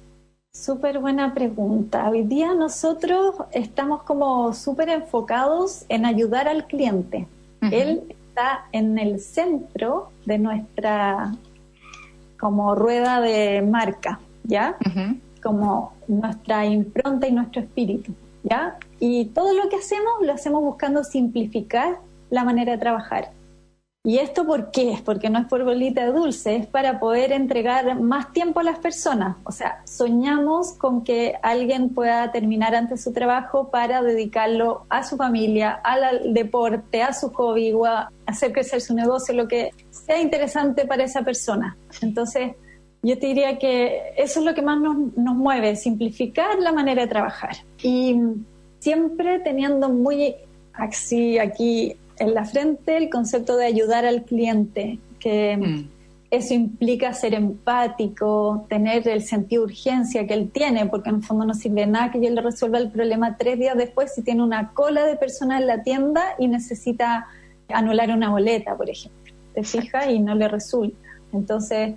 Súper 0.55 0.99
buena 0.99 1.35
pregunta. 1.35 2.09
Hoy 2.09 2.23
día 2.23 2.55
nosotros 2.55 3.35
estamos 3.53 4.03
como 4.05 4.55
súper 4.55 4.89
enfocados 4.89 5.85
en 5.91 6.07
ayudar 6.07 6.49
al 6.49 6.67
cliente. 6.67 7.27
Él 7.71 8.17
está 8.39 8.67
en 8.71 8.99
el 8.99 9.19
centro 9.19 10.11
de 10.25 10.39
nuestra 10.39 11.33
como 12.39 12.77
rueda 12.77 13.21
de 13.21 13.63
marca, 13.63 14.21
¿ya? 14.45 14.77
Como 15.43 15.93
nuestra 16.07 16.65
impronta 16.65 17.27
y 17.27 17.33
nuestro 17.33 17.63
espíritu, 17.63 18.13
¿ya? 18.45 18.77
Y 19.01 19.27
todo 19.27 19.53
lo 19.55 19.69
que 19.69 19.77
hacemos 19.77 20.13
lo 20.23 20.33
hacemos 20.33 20.63
buscando 20.63 21.03
simplificar 21.03 21.99
la 22.31 22.45
manera 22.45 22.73
de 22.73 22.79
trabajar. 22.79 23.33
¿Y 24.05 24.19
esto 24.19 24.47
por 24.47 24.71
qué? 24.71 24.97
Porque 25.05 25.29
no 25.29 25.41
es 25.41 25.47
por 25.47 25.65
bolita 25.65 26.07
dulce, 26.07 26.57
es 26.57 26.67
para 26.67 27.01
poder 27.01 27.33
entregar 27.33 28.01
más 28.01 28.33
tiempo 28.33 28.61
a 28.61 28.63
las 28.63 28.79
personas. 28.79 29.37
O 29.45 29.51
sea, 29.51 29.83
soñamos 29.85 30.73
con 30.73 31.03
que 31.03 31.35
alguien 31.43 31.91
pueda 31.91 32.31
terminar 32.31 32.77
antes 32.77 33.03
su 33.03 33.13
trabajo 33.13 33.71
para 33.71 34.01
dedicarlo 34.01 34.87
a 34.89 35.03
su 35.03 35.17
familia, 35.17 35.73
al 35.83 36.33
deporte, 36.33 37.03
a 37.03 37.13
su 37.13 37.31
hobby 37.33 37.75
a 37.85 38.09
hacer 38.27 38.53
crecer 38.53 38.81
su 38.81 38.95
negocio, 38.95 39.35
lo 39.35 39.49
que 39.49 39.73
sea 39.91 40.21
interesante 40.21 40.87
para 40.87 41.05
esa 41.05 41.23
persona. 41.23 41.77
Entonces, 42.01 42.53
yo 43.03 43.19
te 43.19 43.27
diría 43.27 43.59
que 43.59 44.15
eso 44.17 44.39
es 44.41 44.47
lo 44.47 44.55
que 44.55 44.63
más 44.63 44.81
nos, 44.81 44.97
nos 45.17 45.35
mueve, 45.35 45.75
simplificar 45.75 46.59
la 46.61 46.73
manera 46.73 47.03
de 47.03 47.09
trabajar. 47.09 47.57
Y 47.83 48.17
siempre 48.79 49.41
teniendo 49.41 49.89
muy 49.89 50.37
aquí 51.41 51.97
en 52.19 52.35
la 52.35 52.45
frente 52.45 52.97
el 52.97 53.11
concepto 53.11 53.57
de 53.57 53.67
ayudar 53.67 54.05
al 54.05 54.25
cliente, 54.25 54.99
que 55.19 55.57
mm. 55.57 55.89
eso 56.31 56.55
implica 56.55 57.13
ser 57.13 57.35
empático, 57.35 58.67
tener 58.69 59.07
el 59.09 59.23
sentido 59.23 59.67
de 59.67 59.73
urgencia 59.73 60.27
que 60.27 60.35
él 60.35 60.51
tiene, 60.51 60.87
porque 60.87 61.11
en 61.11 61.17
el 61.17 61.23
fondo 61.23 61.45
no 61.45 61.55
sirve 61.55 61.87
nada 61.87 62.11
que 62.11 62.21
yo 62.21 62.31
le 62.31 62.41
resuelva 62.41 62.79
el 62.79 62.91
problema 62.91 63.37
tres 63.37 63.59
días 63.59 63.77
después 63.77 64.15
si 64.15 64.23
tiene 64.23 64.43
una 64.43 64.73
cola 64.73 65.05
de 65.05 65.17
personas 65.17 65.61
en 65.61 65.67
la 65.67 65.83
tienda 65.83 66.35
y 66.39 66.49
necesita 66.49 67.27
anular 67.69 68.11
una 68.11 68.31
boleta, 68.31 68.77
por 68.77 68.89
ejemplo. 68.89 69.33
Te 69.55 69.63
fijas 69.63 70.09
y 70.09 70.21
no 70.21 70.35
le 70.35 70.49
resulta. 70.49 70.97
Entonces, 71.33 71.95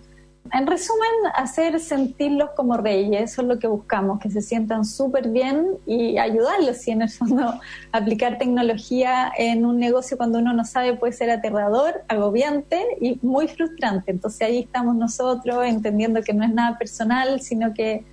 en 0.54 0.68
resumen, 0.68 1.10
hacer 1.36 1.80
sentirlos 1.80 2.50
como 2.58 2.76
reyes, 2.76 3.32
eso 3.32 3.42
es 3.42 3.48
lo 3.48 3.60
que 3.60 3.68
buscamos, 3.68 4.20
que 4.20 4.30
se 4.30 4.42
sientan 4.42 4.84
súper 4.86 5.30
bien 5.30 5.78
y 5.86 6.18
ayudarlos. 6.18 6.88
Y 6.88 6.92
en 6.92 7.04
el 7.04 7.10
fondo, 7.10 7.60
aplicar 7.92 8.38
tecnología 8.38 9.32
en 9.38 9.66
un 9.66 9.78
negocio 9.78 10.18
cuando 10.18 10.40
uno 10.40 10.52
no 10.54 10.66
sabe 10.66 10.96
puede 10.96 11.14
ser 11.14 11.30
aterrador, 11.30 12.04
agobiante 12.08 12.84
y 13.00 13.20
muy 13.22 13.48
frustrante. 13.48 14.12
Entonces 14.12 14.42
ahí 14.42 14.60
estamos 14.60 14.96
nosotros 14.96 15.66
entendiendo 15.66 16.22
que 16.22 16.34
no 16.34 16.44
es 16.44 16.54
nada 16.54 16.78
personal, 16.78 17.40
sino 17.42 17.74
que 17.74 18.04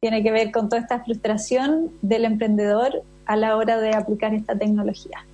tiene 0.00 0.22
que 0.22 0.30
ver 0.30 0.52
con 0.52 0.68
toda 0.68 0.82
esta 0.82 1.02
frustración 1.04 1.90
del 2.02 2.24
emprendedor 2.24 3.02
a 3.24 3.36
la 3.36 3.56
hora 3.56 3.80
de 3.80 3.94
aplicar 3.94 4.34
esta 4.34 4.58
tecnología. 4.58 5.27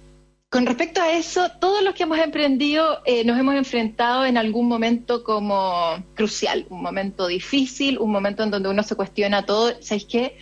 Con 0.55 0.67
respecto 0.67 1.03
a 1.03 1.11
eso, 1.11 1.49
todos 1.59 1.83
los 1.83 1.95
que 1.95 2.05
hemos 2.05 2.17
emprendido 2.17 3.01
eh, 3.05 3.25
nos 3.25 3.37
hemos 3.41 3.57
enfrentado 3.57 4.25
en 4.25 4.37
algún 4.37 4.69
momento 4.69 5.25
como 5.25 5.97
crucial, 6.15 6.65
un 6.71 6.81
momento 6.81 7.27
difícil, 7.27 7.99
un 7.99 8.13
momento 8.13 8.45
en 8.45 8.53
donde 8.53 8.69
uno 8.69 8.85
se 8.85 8.95
cuestiona 8.95 9.45
todo, 9.45 9.73
¿sabes 9.81 10.05
qué? 10.05 10.39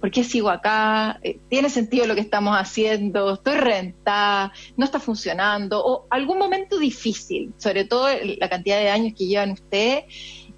¿Por 0.00 0.10
qué 0.10 0.24
sigo 0.24 0.50
acá? 0.50 1.20
Eh, 1.22 1.38
¿Tiene 1.48 1.70
sentido 1.70 2.08
lo 2.08 2.16
que 2.16 2.22
estamos 2.22 2.56
haciendo? 2.56 3.34
¿Estoy 3.34 3.54
rentada? 3.54 4.52
¿No 4.76 4.84
está 4.84 4.98
funcionando? 4.98 5.80
O 5.80 6.06
algún 6.10 6.38
momento 6.38 6.76
difícil, 6.76 7.54
sobre 7.56 7.84
todo 7.84 8.08
la 8.40 8.48
cantidad 8.48 8.80
de 8.80 8.90
años 8.90 9.14
que 9.16 9.28
llevan 9.28 9.52
ustedes, 9.52 10.06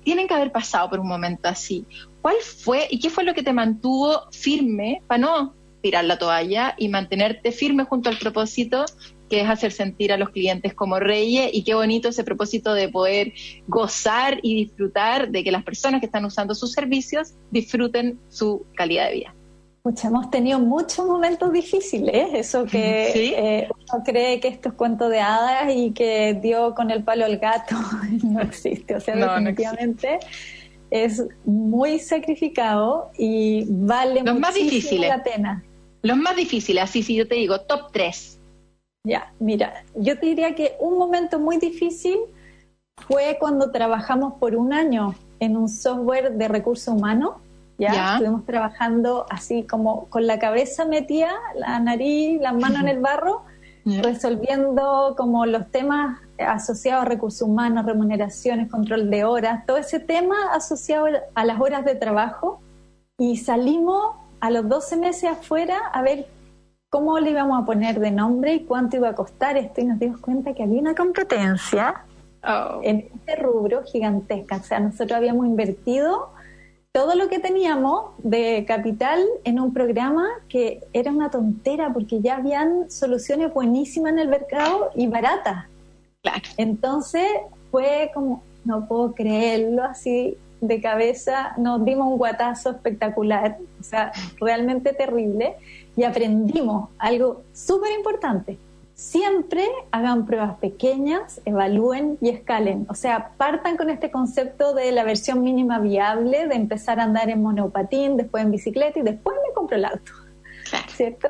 tienen 0.03 0.27
que 0.27 0.33
haber 0.33 0.51
pasado 0.51 0.89
por 0.89 1.01
un 1.01 1.09
momento 1.09 1.47
así. 1.47 1.85
¿Cuál 2.23 2.37
fue 2.37 2.89
y 2.91 2.99
qué 3.01 3.11
fue 3.11 3.25
lo 3.25 3.35
que 3.35 3.43
te 3.43 3.53
mantuvo 3.53 4.31
firme 4.33 5.03
para 5.07 5.19
no 5.19 5.64
tirar 5.85 6.07
la 6.07 6.19
toalla 6.19 6.75
y 6.79 6.89
mantenerte 6.89 7.53
firme 7.53 7.85
junto 7.85 8.09
al 8.09 8.17
propósito 8.17 8.87
que 9.29 9.43
es 9.43 9.49
hacer 9.51 9.71
sentir 9.71 10.15
a 10.15 10.17
los 10.17 10.31
clientes 10.31 10.73
como 10.73 10.99
reyes 10.99 11.51
y 11.53 11.63
qué 11.63 11.75
bonito 11.75 12.09
ese 12.09 12.25
propósito 12.25 12.73
de 12.73 12.89
poder 12.89 13.35
gozar 13.69 14.39
y 14.41 14.55
disfrutar 14.55 15.29
de 15.29 15.45
que 15.45 15.53
las 15.53 15.63
personas 15.63 16.01
que 16.01 16.07
están 16.07 16.25
usando 16.25 16.55
sus 16.55 16.73
servicios 16.73 17.35
disfruten 17.51 18.19
su 18.31 18.65
calidad 18.75 19.09
de 19.09 19.13
vida. 19.13 19.35
Mucha, 19.85 20.09
hemos 20.09 20.31
tenido 20.31 20.59
muchos 20.59 21.05
momentos 21.05 21.53
difíciles, 21.53 22.31
eso 22.33 22.65
que 22.65 23.13
eh, 23.37 23.69
uno 23.69 24.03
cree 24.03 24.41
que 24.41 24.49
esto 24.49 24.71
es 24.71 24.75
cuento 24.77 25.11
de 25.11 25.21
hadas 25.21 25.71
y 25.75 25.91
que 25.91 26.33
dio 26.41 26.75
con 26.75 26.91
el 26.91 27.05
palo 27.05 27.27
al 27.27 27.37
gato 27.37 27.77
no 28.23 28.41
existe, 28.41 28.95
o 28.97 29.01
sea, 29.01 29.17
definitivamente 29.17 30.19
es 30.91 31.23
muy 31.45 31.99
sacrificado 31.99 33.11
y 33.19 33.67
vale 33.69 34.23
Los 34.23 34.39
más 34.39 34.55
difíciles. 34.55 35.09
la 35.11 35.23
pena. 35.23 35.65
Los 36.05 36.19
más 36.19 36.37
difíciles, 36.37 36.85
así 36.85 37.03
si 37.03 37.17
yo 37.17 37.27
te 37.27 37.35
digo, 37.35 37.63
top 37.63 37.91
3. 37.91 38.39
Ya, 39.07 39.33
mira, 39.41 39.85
yo 39.95 40.19
te 40.19 40.27
diría 40.27 40.55
que 40.55 40.77
un 40.79 40.99
momento 40.99 41.41
muy 41.41 41.57
difícil 41.57 42.19
fue 43.09 43.39
cuando 43.41 43.71
trabajamos 43.71 44.35
por 44.35 44.55
un 44.55 44.75
año 44.75 45.15
en 45.41 45.57
un 45.57 45.67
software 45.67 46.33
de 46.33 46.47
recursos 46.49 46.95
humanos. 46.95 47.37
¿ya? 47.79 48.13
Estuvimos 48.13 48.45
trabajando 48.45 49.25
así 49.31 49.63
como 49.63 50.05
con 50.11 50.27
la 50.27 50.39
cabeza 50.39 50.85
metida, 50.85 51.33
la 51.55 51.81
nariz, 51.81 52.39
las 52.39 52.55
manos 52.55 52.83
en 52.83 52.89
el 52.89 53.01
barro, 53.01 53.43
resolviendo 54.03 55.15
como 55.17 55.47
los 55.47 55.71
temas 55.71 56.21
asociados 56.39 57.07
a 57.07 57.09
recursos 57.09 57.49
humanos, 57.49 57.87
remuneraciones, 57.87 58.71
control 58.71 59.09
de 59.09 59.25
horas, 59.25 59.65
todo 59.65 59.79
ese 59.79 60.01
tema 60.01 60.53
asociado 60.53 61.07
a 61.35 61.45
las 61.47 61.59
horas 61.59 61.83
de 61.87 61.95
trabajo. 61.95 62.61
Y 63.17 63.39
salimos 63.39 64.17
a 64.45 64.51
los 64.51 64.69
12 64.69 64.99
meses 64.99 65.31
afuera 65.31 65.79
a 65.91 66.03
ver 66.03 66.27
cómo 66.91 67.19
le 67.19 67.31
íbamos 67.31 67.63
a 67.63 67.65
poner 67.65 67.99
de 67.99 68.11
nombre 68.11 68.53
y 68.53 68.65
cuánto 68.65 68.99
iba 68.99 69.09
a 69.09 69.15
costar 69.15 69.57
esto 69.57 69.81
y 69.81 69.85
nos 69.85 69.99
dimos 69.99 70.21
cuenta 70.21 70.53
que 70.53 70.63
había 70.63 70.83
una 70.83 70.95
competencia 70.95 72.05
oh. 72.47 72.81
en 72.83 73.09
este 73.15 73.37
rubro 73.37 73.83
gigantesca. 73.85 74.57
O 74.57 74.63
sea, 74.63 74.81
nosotros 74.81 75.13
habíamos 75.13 75.47
invertido 75.47 76.29
todo 76.93 77.15
lo 77.15 77.31
que 77.31 77.39
teníamos 77.39 78.11
de 78.19 78.67
capital 78.69 79.25
en 79.45 79.61
un 79.61 79.73
programa 79.73 80.29
que 80.51 80.83
era 80.93 81.11
una 81.11 81.31
tontera 81.31 81.91
porque 81.95 82.21
ya 82.21 82.37
habían 82.37 82.91
soluciones 82.91 83.51
buenísimas 83.55 84.13
en 84.13 84.19
el 84.19 84.29
mercado 84.29 84.91
y 84.95 85.07
baratas. 85.07 85.65
Claro. 86.21 86.43
Entonces 86.59 87.27
fue 87.71 88.11
como, 88.13 88.43
no 88.67 88.87
puedo 88.87 89.15
creerlo 89.15 89.85
así, 89.85 90.37
de 90.67 90.81
cabeza, 90.81 91.55
nos 91.59 91.85
dimos 91.85 92.09
un 92.09 92.19
guatazo 92.19 92.71
espectacular, 92.71 93.59
o 93.81 93.83
sea, 93.83 94.13
realmente 94.41 94.93
terrible, 94.93 95.55
y 95.97 96.05
aprendimos 96.05 96.91
algo 96.99 97.43
súper 97.53 97.93
importante, 97.93 98.59
siempre 98.95 99.67
hagan 99.91 100.25
pruebas 100.25 100.57
pequeñas, 100.59 101.41
evalúen 101.45 102.17
y 102.21 102.29
escalen. 102.31 102.87
O 102.89 102.95
sea, 102.95 103.33
partan 103.37 103.77
con 103.77 103.91
este 103.91 104.11
concepto 104.11 104.73
de 104.73 104.93
la 104.93 105.05
versión 105.05 105.43
mínima 105.43 105.79
viable, 105.79 106.47
de 106.47 106.55
empezar 106.55 107.01
a 107.01 107.05
andar 107.05 107.29
en 107.29 107.43
monopatín, 107.43 108.17
después 108.17 108.45
en 108.45 108.53
bicicleta 108.53 108.99
y 108.99 109.03
después 109.03 109.37
me 109.47 109.53
compro 109.53 109.77
el 109.77 109.85
auto. 109.85 110.13
¿Cierto? 110.89 111.29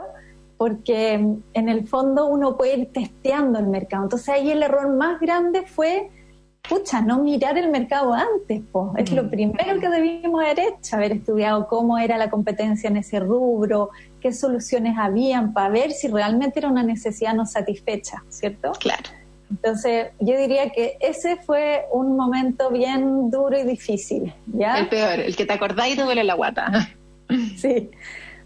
Porque 0.56 1.14
en 1.14 1.68
el 1.68 1.88
fondo 1.88 2.26
uno 2.26 2.56
puede 2.56 2.78
ir 2.78 2.92
testeando 2.92 3.58
el 3.58 3.66
mercado. 3.66 4.04
Entonces 4.04 4.28
ahí 4.28 4.50
el 4.50 4.62
error 4.62 4.88
más 4.88 5.20
grande 5.20 5.62
fue 5.66 6.10
pucha, 6.68 7.02
no 7.02 7.22
mirar 7.22 7.58
el 7.58 7.70
mercado 7.70 8.14
antes, 8.14 8.62
po. 8.72 8.94
es 8.96 9.12
lo 9.12 9.24
mm. 9.24 9.30
primero 9.30 9.80
que 9.80 9.88
debimos 9.88 10.42
haber 10.42 10.60
hecho, 10.60 10.96
haber 10.96 11.12
estudiado 11.12 11.66
cómo 11.66 11.98
era 11.98 12.16
la 12.16 12.30
competencia 12.30 12.88
en 12.88 12.96
ese 12.96 13.20
rubro, 13.20 13.90
qué 14.20 14.32
soluciones 14.32 14.96
habían 14.98 15.52
para 15.52 15.68
ver 15.68 15.92
si 15.92 16.08
realmente 16.08 16.60
era 16.60 16.68
una 16.68 16.82
necesidad 16.82 17.34
no 17.34 17.44
satisfecha, 17.44 18.24
¿cierto? 18.30 18.72
Claro. 18.80 19.02
Entonces, 19.50 20.08
yo 20.20 20.38
diría 20.38 20.70
que 20.70 20.96
ese 21.00 21.36
fue 21.36 21.84
un 21.92 22.16
momento 22.16 22.70
bien 22.70 23.30
duro 23.30 23.58
y 23.58 23.64
difícil, 23.64 24.32
¿ya? 24.46 24.78
El 24.78 24.88
peor, 24.88 25.20
el 25.20 25.36
que 25.36 25.44
te 25.44 25.52
acordáis 25.52 25.94
y 25.94 25.96
te 25.98 26.02
duele 26.02 26.24
la 26.24 26.34
guata. 26.34 26.88
sí. 27.56 27.90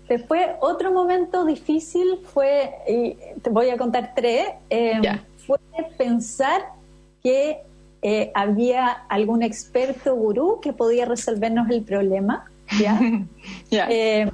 Después, 0.08 0.46
otro 0.60 0.90
momento 0.90 1.44
difícil 1.44 2.20
fue, 2.24 2.72
y 2.88 3.16
te 3.40 3.50
voy 3.50 3.70
a 3.70 3.76
contar 3.76 4.12
tres, 4.16 4.48
eh, 4.70 5.00
fue 5.46 5.58
pensar 5.96 6.62
que 7.22 7.62
eh, 8.02 8.30
había 8.34 8.86
algún 9.08 9.42
experto 9.42 10.14
gurú 10.14 10.60
que 10.60 10.72
podía 10.72 11.04
resolvernos 11.04 11.68
el 11.70 11.82
problema, 11.82 12.44
¿ya? 12.80 13.00
Eh, 13.70 14.30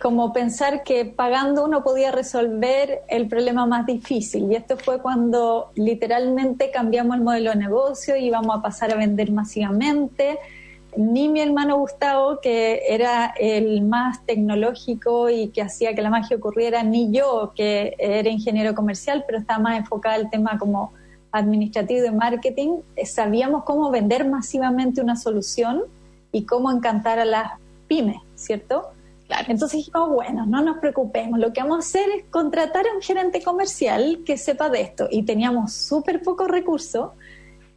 como 0.00 0.32
pensar 0.32 0.82
que 0.82 1.04
pagando 1.04 1.64
uno 1.64 1.84
podía 1.84 2.10
resolver 2.10 3.02
el 3.08 3.28
problema 3.28 3.64
más 3.66 3.86
difícil. 3.86 4.50
Y 4.50 4.56
esto 4.56 4.76
fue 4.76 5.00
cuando 5.00 5.70
literalmente 5.76 6.72
cambiamos 6.72 7.16
el 7.16 7.22
modelo 7.22 7.50
de 7.50 7.56
negocio 7.56 8.16
y 8.16 8.26
íbamos 8.26 8.56
a 8.56 8.62
pasar 8.62 8.92
a 8.92 8.96
vender 8.96 9.30
masivamente. 9.30 10.38
Ni 10.96 11.28
mi 11.28 11.40
hermano 11.40 11.78
Gustavo, 11.78 12.40
que 12.40 12.82
era 12.88 13.34
el 13.38 13.82
más 13.82 14.24
tecnológico 14.26 15.30
y 15.30 15.48
que 15.48 15.62
hacía 15.62 15.94
que 15.94 16.02
la 16.02 16.10
magia 16.10 16.38
ocurriera, 16.38 16.82
ni 16.82 17.12
yo, 17.12 17.52
que 17.54 17.94
era 17.98 18.28
ingeniero 18.30 18.74
comercial, 18.74 19.22
pero 19.26 19.38
estaba 19.38 19.60
más 19.60 19.78
enfocada 19.78 20.16
al 20.16 20.28
tema 20.28 20.58
como 20.58 20.92
administrativo 21.32 22.02
de 22.02 22.12
marketing, 22.12 22.78
eh, 22.96 23.06
sabíamos 23.06 23.64
cómo 23.64 23.90
vender 23.90 24.28
masivamente 24.28 25.00
una 25.00 25.16
solución 25.16 25.82
y 26.32 26.44
cómo 26.44 26.70
encantar 26.70 27.18
a 27.18 27.24
las 27.24 27.52
pymes, 27.86 28.18
¿cierto? 28.34 28.90
Entonces 29.46 29.78
dijimos, 29.78 30.08
bueno, 30.10 30.46
no 30.46 30.62
nos 30.62 30.78
preocupemos, 30.78 31.38
lo 31.38 31.52
que 31.52 31.60
vamos 31.60 31.76
a 31.76 31.80
hacer 31.80 32.08
es 32.16 32.24
contratar 32.30 32.86
a 32.86 32.94
un 32.94 33.02
gerente 33.02 33.42
comercial 33.42 34.20
que 34.24 34.38
sepa 34.38 34.70
de 34.70 34.80
esto. 34.80 35.06
Y 35.10 35.22
teníamos 35.24 35.72
súper 35.72 36.22
pocos 36.22 36.48
recursos 36.48 37.10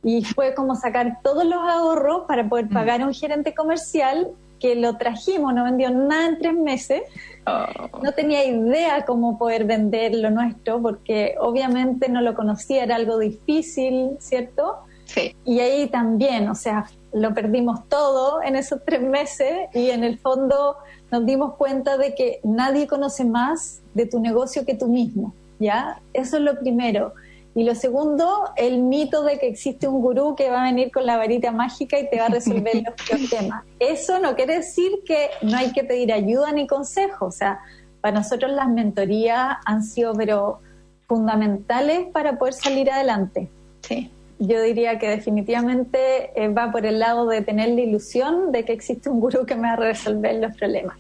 y 0.04 0.24
fue 0.24 0.54
como 0.56 0.76
sacar 0.76 1.20
todos 1.22 1.44
los 1.44 1.60
ahorros 1.60 2.24
para 2.28 2.48
poder 2.48 2.66
mm. 2.66 2.74
pagar 2.74 3.02
a 3.02 3.06
un 3.06 3.14
gerente 3.14 3.54
comercial 3.54 4.30
que 4.62 4.76
lo 4.76 4.98
trajimos, 4.98 5.54
no 5.54 5.64
vendió 5.64 5.90
nada 5.90 6.28
en 6.28 6.38
tres 6.38 6.54
meses. 6.54 7.02
Oh. 7.48 8.00
No 8.04 8.12
tenía 8.12 8.46
idea 8.46 9.04
cómo 9.06 9.38
poder 9.38 9.66
vender 9.66 10.14
lo 10.14 10.30
nuestro 10.30 10.82
porque 10.82 11.36
obviamente 11.40 12.08
no 12.08 12.22
lo 12.22 12.36
conocía, 12.36 12.84
era 12.84 12.96
algo 12.96 13.18
difícil, 13.18 14.12
¿cierto? 14.20 14.78
Sí. 15.06 15.36
Y 15.44 15.60
ahí 15.60 15.88
también, 15.88 16.48
o 16.48 16.56
sea, 16.56 16.86
lo 17.12 17.34
perdimos 17.34 17.90
todo 17.90 18.42
en 18.44 18.56
esos 18.56 18.80
tres 18.86 19.02
meses 19.02 19.68
y 19.74 19.90
en 19.90 20.04
el 20.04 20.20
fondo 20.20 20.78
nos 21.10 21.26
dimos 21.26 21.56
cuenta 21.56 21.98
de 21.98 22.16
que 22.16 22.40
nadie 22.44 22.88
conoce 22.88 23.26
más 23.26 23.82
de 23.94 24.06
tu 24.06 24.20
negocio 24.20 24.66
que 24.66 24.76
tú 24.76 24.88
mismo, 24.88 25.34
¿ya? 25.60 26.00
Eso 26.14 26.38
es 26.38 26.44
lo 26.44 26.58
primero. 26.60 27.14
Y 27.54 27.64
lo 27.64 27.76
segundo, 27.76 28.46
el 28.56 28.80
mito 28.80 29.24
de 29.24 29.38
que 29.38 29.48
existe 29.48 29.88
un 29.88 30.02
gurú 30.02 30.36
que 30.36 30.50
va 30.50 30.62
a 30.62 30.66
venir 30.66 30.90
con 30.92 31.06
la 31.06 31.18
varita 31.18 31.52
mágica 31.52 32.00
y 32.00 32.10
te 32.10 32.18
va 32.18 32.28
a 32.28 32.30
resolver 32.30 32.76
los 33.12 33.30
temas. 33.30 33.64
Eso 33.80 34.20
no 34.20 34.36
quiere 34.36 34.58
decir 34.58 34.92
que 35.06 35.30
no 35.42 35.58
hay 35.58 35.74
que 35.74 35.84
pedir 35.84 36.14
ayuda 36.14 36.52
ni 36.54 36.66
consejo. 36.66 37.26
O 37.26 37.32
sea, 37.32 37.60
para 38.00 38.20
nosotros 38.20 38.52
las 38.52 38.70
mentorías 38.70 39.58
han 39.66 39.84
sido 39.84 40.14
pero 40.14 40.60
fundamentales 41.08 42.08
para 42.14 42.38
poder 42.38 42.54
salir 42.54 42.90
adelante. 42.90 43.50
Sí. 43.82 44.10
Yo 44.40 44.62
diría 44.62 44.98
que 44.98 45.10
definitivamente 45.10 46.32
eh, 46.42 46.48
va 46.48 46.72
por 46.72 46.86
el 46.86 47.00
lado 47.00 47.28
de 47.28 47.42
tener 47.42 47.70
la 47.70 47.82
ilusión 47.82 48.52
de 48.52 48.64
que 48.64 48.72
existe 48.72 49.10
un 49.10 49.20
gurú 49.20 49.46
que 49.46 49.56
me 49.56 49.68
va 49.68 49.74
a 49.74 49.76
resolver 49.76 50.36
los 50.36 50.56
problemas. 50.56 50.98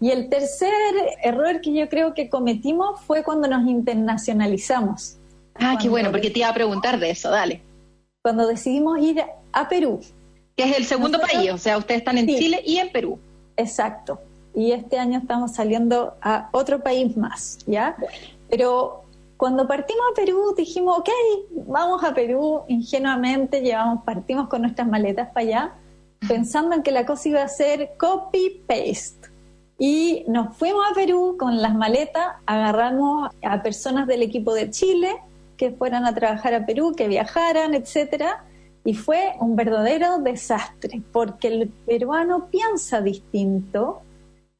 Y 0.00 0.10
el 0.10 0.28
tercer 0.28 0.70
error 1.24 1.60
que 1.60 1.72
yo 1.72 1.88
creo 1.88 2.14
que 2.14 2.28
cometimos 2.28 3.00
fue 3.00 3.24
cuando 3.24 3.48
nos 3.48 3.66
internacionalizamos. 3.66 5.17
Ah, 5.60 5.76
qué 5.80 5.88
bueno, 5.88 6.10
porque 6.10 6.30
te 6.30 6.40
iba 6.40 6.48
a 6.48 6.54
preguntar 6.54 6.98
de 6.98 7.10
eso, 7.10 7.30
dale. 7.30 7.62
Cuando 8.22 8.46
decidimos 8.46 8.98
ir 9.00 9.22
a 9.52 9.68
Perú. 9.68 10.00
Que 10.56 10.64
es 10.64 10.76
el 10.76 10.84
segundo 10.84 11.20
país, 11.20 11.50
o 11.52 11.58
sea, 11.58 11.78
ustedes 11.78 12.00
están 12.00 12.18
en 12.18 12.26
Chile 12.26 12.62
y 12.64 12.78
en 12.78 12.90
Perú. 12.90 13.18
Exacto. 13.56 14.20
Y 14.54 14.72
este 14.72 14.98
año 14.98 15.18
estamos 15.18 15.54
saliendo 15.54 16.14
a 16.20 16.48
otro 16.52 16.82
país 16.82 17.16
más, 17.16 17.58
¿ya? 17.66 17.96
Pero 18.50 19.04
cuando 19.36 19.68
partimos 19.68 20.02
a 20.10 20.14
Perú 20.14 20.54
dijimos, 20.56 20.98
ok, 20.98 21.10
vamos 21.68 22.02
a 22.02 22.12
Perú 22.12 22.62
ingenuamente, 22.66 23.60
llevamos, 23.60 24.02
partimos 24.04 24.48
con 24.48 24.62
nuestras 24.62 24.88
maletas 24.88 25.28
para 25.28 25.46
allá, 25.46 25.72
pensando 26.28 26.74
en 26.74 26.82
que 26.82 26.90
la 26.90 27.06
cosa 27.06 27.28
iba 27.28 27.42
a 27.42 27.48
ser 27.48 27.92
copy-paste. 27.98 29.28
Y 29.78 30.24
nos 30.26 30.56
fuimos 30.56 30.84
a 30.90 30.94
Perú 30.94 31.36
con 31.38 31.62
las 31.62 31.72
maletas, 31.72 32.34
agarramos 32.46 33.30
a 33.42 33.62
personas 33.62 34.08
del 34.08 34.22
equipo 34.22 34.52
de 34.52 34.70
Chile, 34.70 35.16
que 35.58 35.72
fueran 35.72 36.06
a 36.06 36.14
trabajar 36.14 36.54
a 36.54 36.64
Perú, 36.64 36.94
que 36.96 37.08
viajaran, 37.08 37.74
etcétera. 37.74 38.44
Y 38.84 38.94
fue 38.94 39.34
un 39.40 39.56
verdadero 39.56 40.18
desastre, 40.20 41.02
porque 41.12 41.48
el 41.48 41.68
peruano 41.68 42.46
piensa 42.46 43.02
distinto, 43.02 44.00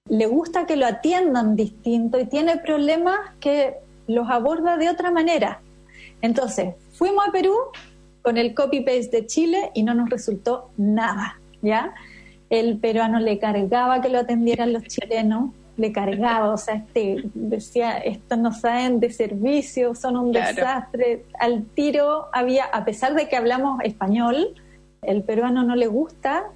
le 0.09 0.27
gusta 0.27 0.67
que 0.67 0.77
lo 0.77 0.87
atiendan 0.87 1.57
distinto 1.57 2.19
y 2.19 2.27
tiene 2.27 2.59
problemas 2.59 3.19
que 3.41 3.77
los 4.07 4.29
aborda 4.29 4.77
de 4.77 4.91
otra 4.91 5.11
manera. 5.11 5.61
Entonces, 6.21 6.75
fuimos 6.93 7.27
a 7.27 7.33
Perú 7.33 7.55
con 8.23 8.37
el 8.37 8.55
copy-paste 8.55 9.09
de 9.19 9.27
Chile 9.27 9.71
y 9.75 9.85
no 9.85 9.95
nos 9.95 10.11
resultó 10.11 10.71
nada, 10.77 11.41
¿ya? 11.63 11.95
El 12.51 12.79
peruano 12.79 13.21
le 13.21 13.39
cargaba 13.39 14.01
que 14.01 14.09
lo 14.09 14.19
atendieran 14.19 14.73
los 14.73 14.83
chilenos, 14.85 15.53
le 15.79 15.93
cargaba, 15.93 16.53
o 16.53 16.59
sea, 16.59 16.75
este, 16.75 17.23
decía, 17.35 17.99
estos 17.99 18.37
no 18.37 18.53
saben 18.53 18.99
de 19.01 19.11
servicio, 19.11 19.95
son 19.95 20.17
un 20.17 20.33
desastre. 20.33 21.25
Al 21.39 21.65
tiro 21.67 22.27
había, 22.33 22.65
a 22.65 22.85
pesar 22.85 23.15
de 23.15 23.29
que 23.29 23.37
hablamos 23.37 23.81
español, 23.85 24.55
el 25.03 25.23
peruano 25.23 25.63
no 25.63 25.77
le 25.77 25.87
gusta 25.87 26.47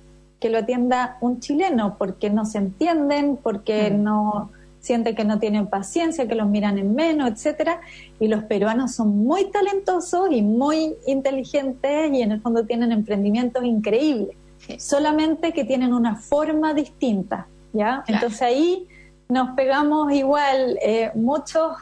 que 0.40 0.50
lo 0.50 0.58
atienda 0.58 1.18
un 1.20 1.38
chileno, 1.38 1.96
porque 1.98 2.30
no 2.30 2.44
se 2.44 2.58
entienden, 2.58 3.36
porque 3.36 3.92
mm. 3.92 4.02
no 4.02 4.50
siente 4.80 5.14
que 5.14 5.24
no 5.24 5.38
tienen 5.38 5.68
paciencia, 5.68 6.26
que 6.26 6.34
los 6.34 6.48
miran 6.48 6.76
en 6.78 6.96
menos, 6.96 7.30
etcétera. 7.30 7.80
Y 8.18 8.26
los 8.26 8.42
peruanos 8.42 8.92
son 8.96 9.16
muy 9.18 9.52
talentosos 9.52 10.32
y 10.32 10.42
muy 10.42 10.96
inteligentes 11.06 12.12
y 12.12 12.22
en 12.22 12.32
el 12.32 12.40
fondo 12.40 12.66
tienen 12.66 12.90
emprendimientos 12.90 13.64
increíbles. 13.64 14.36
Solamente 14.78 15.52
que 15.52 15.64
tienen 15.64 15.94
una 15.94 16.16
forma 16.16 16.74
distinta, 16.74 17.46
¿ya? 17.72 18.02
Entonces 18.08 18.42
ahí 18.42 18.88
nos 19.32 19.50
pegamos 19.56 20.12
igual 20.12 20.78
eh, 20.82 21.10
muchos 21.14 21.72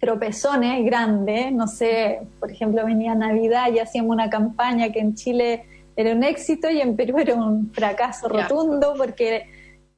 tropezones 0.00 0.84
grandes, 0.84 1.52
no 1.52 1.66
sé, 1.66 2.22
por 2.40 2.50
ejemplo 2.50 2.84
venía 2.84 3.14
Navidad 3.14 3.72
y 3.72 3.78
hacíamos 3.78 4.12
una 4.12 4.30
campaña 4.30 4.90
que 4.90 5.00
en 5.00 5.14
Chile 5.14 5.64
era 5.96 6.12
un 6.12 6.24
éxito 6.24 6.70
y 6.70 6.80
en 6.80 6.96
Perú 6.96 7.18
era 7.18 7.34
un 7.34 7.72
fracaso 7.72 8.28
rotundo 8.28 8.94
porque 8.96 9.46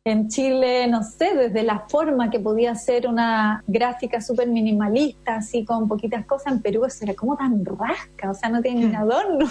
en 0.07 0.29
Chile, 0.29 0.87
no 0.87 1.03
sé, 1.03 1.35
desde 1.35 1.63
la 1.63 1.87
forma 1.89 2.29
que 2.29 2.39
podía 2.39 2.75
ser 2.75 3.09
una 3.09 3.65
gráfica 3.67 4.21
súper 4.21 4.49
minimalista, 4.49 5.37
así 5.37 5.65
con 5.65 5.89
poquitas 5.89 6.27
cosas, 6.27 6.53
en 6.53 6.61
Perú 6.61 6.85
eso 6.85 7.05
era 7.05 7.15
como 7.15 7.37
tan 7.39 7.65
rasca, 7.65 8.31
o 8.31 8.35
sea, 8.35 8.51
no 8.51 8.61
tiene 8.61 8.81
ni 8.81 8.93
mm. 8.93 8.97
adorno. 8.97 9.47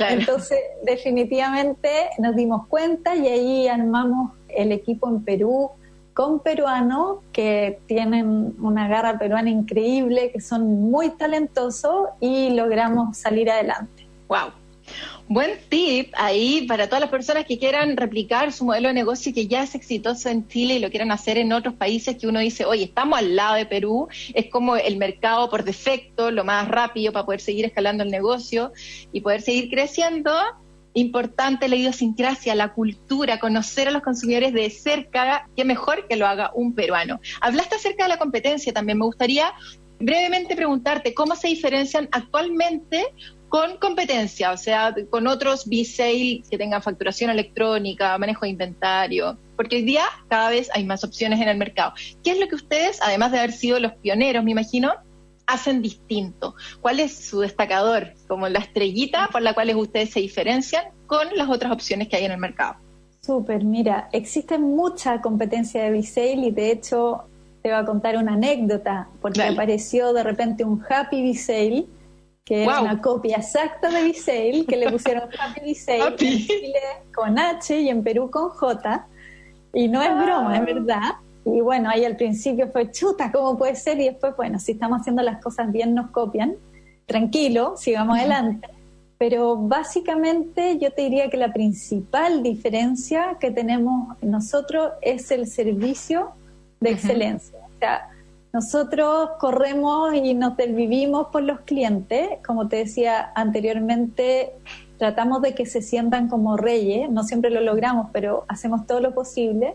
Entonces, 0.00 0.58
definitivamente 0.84 1.88
nos 2.18 2.34
dimos 2.34 2.66
cuenta 2.66 3.14
y 3.14 3.28
ahí 3.28 3.68
armamos 3.68 4.32
el 4.48 4.72
equipo 4.72 5.08
en 5.08 5.22
Perú 5.22 5.70
con 6.14 6.40
peruanos 6.40 7.18
que 7.32 7.80
tienen 7.86 8.54
una 8.60 8.88
garra 8.88 9.18
peruana 9.18 9.50
increíble, 9.50 10.30
que 10.32 10.40
son 10.40 10.62
muy 10.90 11.10
talentosos 11.10 12.08
y 12.20 12.50
logramos 12.50 13.18
salir 13.18 13.50
adelante. 13.50 14.06
Wow. 14.28 14.52
Buen 15.26 15.58
tip 15.70 16.12
ahí 16.16 16.66
para 16.68 16.86
todas 16.86 17.00
las 17.00 17.10
personas 17.10 17.46
que 17.46 17.58
quieran 17.58 17.96
replicar 17.96 18.52
su 18.52 18.66
modelo 18.66 18.88
de 18.88 18.94
negocio 18.94 19.32
que 19.32 19.46
ya 19.46 19.62
es 19.62 19.74
exitoso 19.74 20.28
en 20.28 20.46
Chile 20.46 20.74
y 20.74 20.78
lo 20.78 20.90
quieran 20.90 21.10
hacer 21.10 21.38
en 21.38 21.52
otros 21.52 21.74
países 21.74 22.16
que 22.16 22.26
uno 22.26 22.40
dice, 22.40 22.66
oye, 22.66 22.84
estamos 22.84 23.18
al 23.18 23.34
lado 23.34 23.54
de 23.54 23.64
Perú, 23.64 24.08
es 24.34 24.50
como 24.50 24.76
el 24.76 24.98
mercado 24.98 25.48
por 25.48 25.64
defecto, 25.64 26.30
lo 26.30 26.44
más 26.44 26.68
rápido 26.68 27.12
para 27.12 27.24
poder 27.24 27.40
seguir 27.40 27.64
escalando 27.64 28.04
el 28.04 28.10
negocio 28.10 28.72
y 29.12 29.22
poder 29.22 29.40
seguir 29.40 29.70
creciendo 29.70 30.32
importante 30.94 31.68
la 31.68 31.76
idiosincrasia, 31.76 32.54
la 32.54 32.72
cultura, 32.72 33.38
conocer 33.38 33.88
a 33.88 33.90
los 33.90 34.02
consumidores 34.02 34.52
de 34.52 34.70
cerca, 34.70 35.48
qué 35.56 35.64
mejor 35.64 36.08
que 36.08 36.16
lo 36.16 36.26
haga 36.26 36.52
un 36.54 36.74
peruano. 36.74 37.20
Hablaste 37.40 37.76
acerca 37.76 38.04
de 38.04 38.10
la 38.10 38.18
competencia 38.18 38.72
también, 38.72 38.98
me 38.98 39.04
gustaría 39.04 39.52
brevemente 39.98 40.56
preguntarte 40.56 41.14
cómo 41.14 41.36
se 41.36 41.48
diferencian 41.48 42.08
actualmente 42.12 43.04
con 43.48 43.76
competencia, 43.76 44.50
o 44.50 44.56
sea, 44.56 44.92
con 45.10 45.28
otros 45.28 45.68
B-Sale 45.68 46.42
que 46.50 46.58
tengan 46.58 46.82
facturación 46.82 47.30
electrónica, 47.30 48.18
manejo 48.18 48.46
de 48.46 48.50
inventario, 48.50 49.38
porque 49.56 49.76
hoy 49.76 49.82
día 49.82 50.02
cada 50.28 50.50
vez 50.50 50.68
hay 50.74 50.84
más 50.84 51.04
opciones 51.04 51.40
en 51.40 51.48
el 51.48 51.56
mercado. 51.56 51.92
¿Qué 52.24 52.32
es 52.32 52.40
lo 52.40 52.48
que 52.48 52.56
ustedes, 52.56 53.00
además 53.00 53.30
de 53.30 53.38
haber 53.38 53.52
sido 53.52 53.78
los 53.78 53.92
pioneros, 53.92 54.42
me 54.42 54.50
imagino, 54.50 54.92
hacen 55.46 55.82
distinto? 55.82 56.54
¿Cuál 56.80 57.00
es 57.00 57.14
su 57.14 57.40
destacador, 57.40 58.12
como 58.28 58.48
la 58.48 58.60
estrellita 58.60 59.28
por 59.32 59.42
la 59.42 59.54
cual 59.54 59.74
ustedes 59.76 60.10
se 60.10 60.20
diferencian 60.20 60.84
con 61.06 61.28
las 61.34 61.48
otras 61.48 61.72
opciones 61.72 62.08
que 62.08 62.16
hay 62.16 62.24
en 62.24 62.32
el 62.32 62.38
mercado? 62.38 62.76
Súper, 63.20 63.64
mira, 63.64 64.08
existe 64.12 64.58
mucha 64.58 65.20
competencia 65.20 65.82
de 65.84 65.90
B-Sale 65.90 66.48
y 66.48 66.50
de 66.50 66.70
hecho 66.70 67.24
te 67.62 67.70
voy 67.70 67.78
a 67.78 67.84
contar 67.86 68.18
una 68.18 68.34
anécdota, 68.34 69.08
porque 69.22 69.42
apareció 69.42 70.12
de 70.12 70.22
repente 70.22 70.64
un 70.64 70.84
Happy 70.86 71.22
B-Sale, 71.22 71.86
que 72.44 72.64
es 72.64 72.68
una 72.68 73.00
copia 73.00 73.38
exacta 73.38 73.88
de 73.88 74.02
B-Sale, 74.02 74.66
que 74.68 74.76
le 74.76 74.90
pusieron 74.90 75.30
Happy 75.40 75.60
B-Sale 75.60 76.08
en 76.08 76.16
Chile 76.18 76.80
con 77.14 77.38
H 77.38 77.80
y 77.80 77.88
en 77.88 78.04
Perú 78.04 78.30
con 78.30 78.50
J, 78.50 79.06
y 79.72 79.88
no 79.88 80.02
es 80.02 80.14
broma, 80.14 80.56
es 80.56 80.60
ah. 80.60 80.64
verdad. 80.64 81.12
Y 81.44 81.60
bueno, 81.60 81.90
ahí 81.90 82.04
al 82.04 82.16
principio 82.16 82.68
fue 82.68 82.90
chuta, 82.90 83.30
¿cómo 83.30 83.58
puede 83.58 83.76
ser? 83.76 84.00
Y 84.00 84.04
después, 84.04 84.34
bueno, 84.36 84.58
si 84.58 84.72
estamos 84.72 85.00
haciendo 85.00 85.22
las 85.22 85.42
cosas 85.42 85.70
bien, 85.70 85.94
nos 85.94 86.10
copian. 86.10 86.54
Tranquilo, 87.06 87.74
sigamos 87.76 88.18
adelante. 88.18 88.68
Pero 89.18 89.56
básicamente 89.56 90.78
yo 90.78 90.90
te 90.90 91.02
diría 91.02 91.30
que 91.30 91.36
la 91.36 91.52
principal 91.52 92.42
diferencia 92.42 93.36
que 93.38 93.50
tenemos 93.50 94.16
nosotros 94.22 94.92
es 95.02 95.30
el 95.30 95.46
servicio 95.46 96.30
de 96.80 96.90
excelencia. 96.90 97.58
O 97.58 97.78
sea, 97.78 98.08
nosotros 98.52 99.30
corremos 99.38 100.14
y 100.14 100.34
nos 100.34 100.56
desvivimos 100.56 101.28
por 101.28 101.42
los 101.42 101.60
clientes. 101.60 102.28
Como 102.46 102.68
te 102.68 102.76
decía 102.76 103.32
anteriormente, 103.34 104.52
tratamos 104.98 105.42
de 105.42 105.54
que 105.54 105.66
se 105.66 105.82
sientan 105.82 106.28
como 106.28 106.56
reyes. 106.56 107.10
No 107.10 107.24
siempre 107.24 107.50
lo 107.50 107.60
logramos, 107.60 108.08
pero 108.12 108.44
hacemos 108.48 108.86
todo 108.86 109.00
lo 109.00 109.14
posible. 109.14 109.74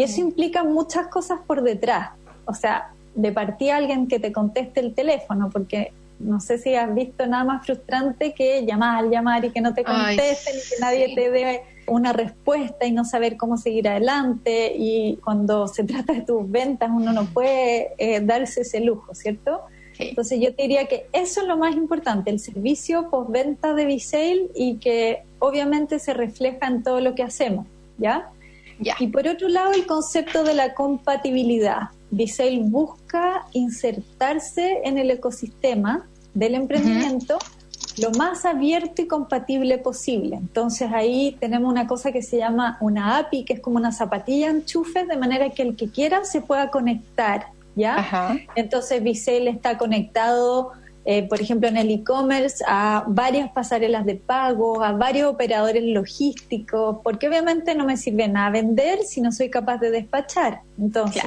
Y 0.00 0.02
eso 0.02 0.22
implica 0.22 0.64
muchas 0.64 1.08
cosas 1.08 1.40
por 1.46 1.62
detrás. 1.62 2.12
O 2.46 2.54
sea, 2.54 2.90
de 3.14 3.32
partida 3.32 3.76
alguien 3.76 4.08
que 4.08 4.18
te 4.18 4.32
conteste 4.32 4.80
el 4.80 4.94
teléfono, 4.94 5.50
porque 5.52 5.92
no 6.18 6.40
sé 6.40 6.56
si 6.56 6.74
has 6.74 6.94
visto 6.94 7.26
nada 7.26 7.44
más 7.44 7.66
frustrante 7.66 8.32
que 8.32 8.64
llamar, 8.64 9.10
llamar 9.10 9.44
y 9.44 9.50
que 9.50 9.60
no 9.60 9.74
te 9.74 9.84
contesten 9.84 10.56
y 10.56 10.70
que 10.70 10.80
nadie 10.80 11.14
te 11.14 11.30
dé 11.30 11.60
una 11.86 12.14
respuesta 12.14 12.86
y 12.86 12.92
no 12.92 13.04
saber 13.04 13.36
cómo 13.36 13.58
seguir 13.58 13.88
adelante. 13.88 14.72
Y 14.74 15.18
cuando 15.22 15.68
se 15.68 15.84
trata 15.84 16.14
de 16.14 16.22
tus 16.22 16.50
ventas, 16.50 16.88
uno 16.90 17.12
no 17.12 17.26
puede 17.26 17.90
eh, 17.98 18.20
darse 18.22 18.62
ese 18.62 18.80
lujo, 18.80 19.14
¿cierto? 19.14 19.60
Entonces 19.98 20.40
yo 20.40 20.54
te 20.54 20.62
diría 20.62 20.86
que 20.86 21.08
eso 21.12 21.42
es 21.42 21.46
lo 21.46 21.58
más 21.58 21.76
importante, 21.76 22.30
el 22.30 22.40
servicio 22.40 23.10
postventa 23.10 23.74
de 23.74 23.84
Visale 23.84 24.48
y 24.54 24.76
que 24.76 25.24
obviamente 25.40 25.98
se 25.98 26.14
refleja 26.14 26.68
en 26.68 26.82
todo 26.82 27.02
lo 27.02 27.14
que 27.14 27.22
hacemos, 27.22 27.66
¿ya? 27.98 28.30
Y 28.98 29.06
por 29.08 29.28
otro 29.28 29.48
lado, 29.48 29.72
el 29.72 29.86
concepto 29.86 30.42
de 30.44 30.54
la 30.54 30.74
compatibilidad. 30.74 31.90
Visale 32.10 32.58
busca 32.60 33.46
insertarse 33.52 34.80
en 34.84 34.98
el 34.98 35.10
ecosistema 35.10 36.06
del 36.34 36.54
emprendimiento 36.54 37.38
lo 37.98 38.10
más 38.12 38.44
abierto 38.44 39.02
y 39.02 39.06
compatible 39.06 39.78
posible. 39.78 40.36
Entonces 40.36 40.90
ahí 40.92 41.36
tenemos 41.40 41.70
una 41.70 41.86
cosa 41.86 42.12
que 42.12 42.22
se 42.22 42.38
llama 42.38 42.78
una 42.80 43.18
API, 43.18 43.44
que 43.44 43.54
es 43.54 43.60
como 43.60 43.76
una 43.76 43.92
zapatilla 43.92 44.48
enchufe, 44.48 45.04
de 45.04 45.16
manera 45.16 45.50
que 45.50 45.62
el 45.62 45.76
que 45.76 45.90
quiera 45.90 46.24
se 46.24 46.40
pueda 46.40 46.70
conectar, 46.70 47.46
¿ya? 47.76 48.38
Entonces 48.54 49.02
Visel 49.02 49.48
está 49.48 49.76
conectado, 49.76 50.72
eh, 51.04 51.26
por 51.28 51.40
ejemplo, 51.40 51.68
en 51.68 51.76
el 51.76 51.90
e-commerce 51.90 52.62
a 52.66 53.04
varias 53.06 53.50
pasarelas 53.52 54.04
de 54.04 54.16
pago, 54.16 54.82
a 54.82 54.92
varios 54.92 55.32
operadores 55.32 55.82
logísticos, 55.82 56.98
porque 57.02 57.28
obviamente 57.28 57.74
no 57.74 57.84
me 57.86 57.96
sirve 57.96 58.28
nada 58.28 58.50
vender 58.50 59.02
si 59.02 59.20
no 59.20 59.32
soy 59.32 59.50
capaz 59.50 59.78
de 59.78 59.90
despachar. 59.90 60.60
Entonces, 60.78 61.22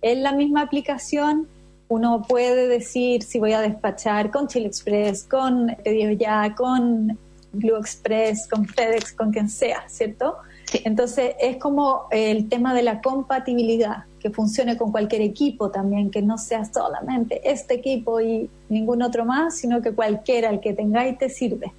es 0.00 0.18
la 0.18 0.32
misma 0.32 0.62
aplicación 0.62 1.48
uno 1.88 2.22
puede 2.22 2.68
decir 2.68 3.22
si 3.22 3.38
voy 3.38 3.52
a 3.52 3.60
despachar 3.60 4.30
con 4.30 4.46
Chile 4.46 4.66
Express, 4.66 5.24
con 5.24 5.74
Pedido 5.82 6.12
Ya, 6.12 6.54
con 6.54 7.18
Blue 7.52 7.76
Express, 7.76 8.46
con 8.46 8.66
FedEx, 8.66 9.14
con 9.14 9.32
quien 9.32 9.48
sea, 9.48 9.88
¿cierto? 9.88 10.36
Entonces 10.84 11.34
es 11.40 11.56
como 11.56 12.06
el 12.10 12.48
tema 12.48 12.74
de 12.74 12.82
la 12.82 13.00
compatibilidad, 13.00 14.04
que 14.20 14.30
funcione 14.30 14.76
con 14.76 14.90
cualquier 14.90 15.22
equipo 15.22 15.70
también, 15.70 16.10
que 16.10 16.22
no 16.22 16.38
sea 16.38 16.64
solamente 16.64 17.40
este 17.48 17.74
equipo 17.74 18.20
y 18.20 18.50
ningún 18.68 19.02
otro 19.02 19.24
más, 19.24 19.56
sino 19.56 19.80
que 19.80 19.92
cualquiera, 19.92 20.50
el 20.50 20.60
que 20.60 20.72
tengáis 20.72 21.18
te 21.18 21.28
sirve. 21.28 21.72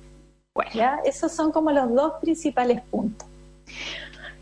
Bueno. 0.54 0.72
¿Ya? 0.74 1.00
Esos 1.06 1.32
son 1.32 1.52
como 1.52 1.72
los 1.72 1.94
dos 1.94 2.14
principales 2.22 2.82
puntos. 2.90 3.28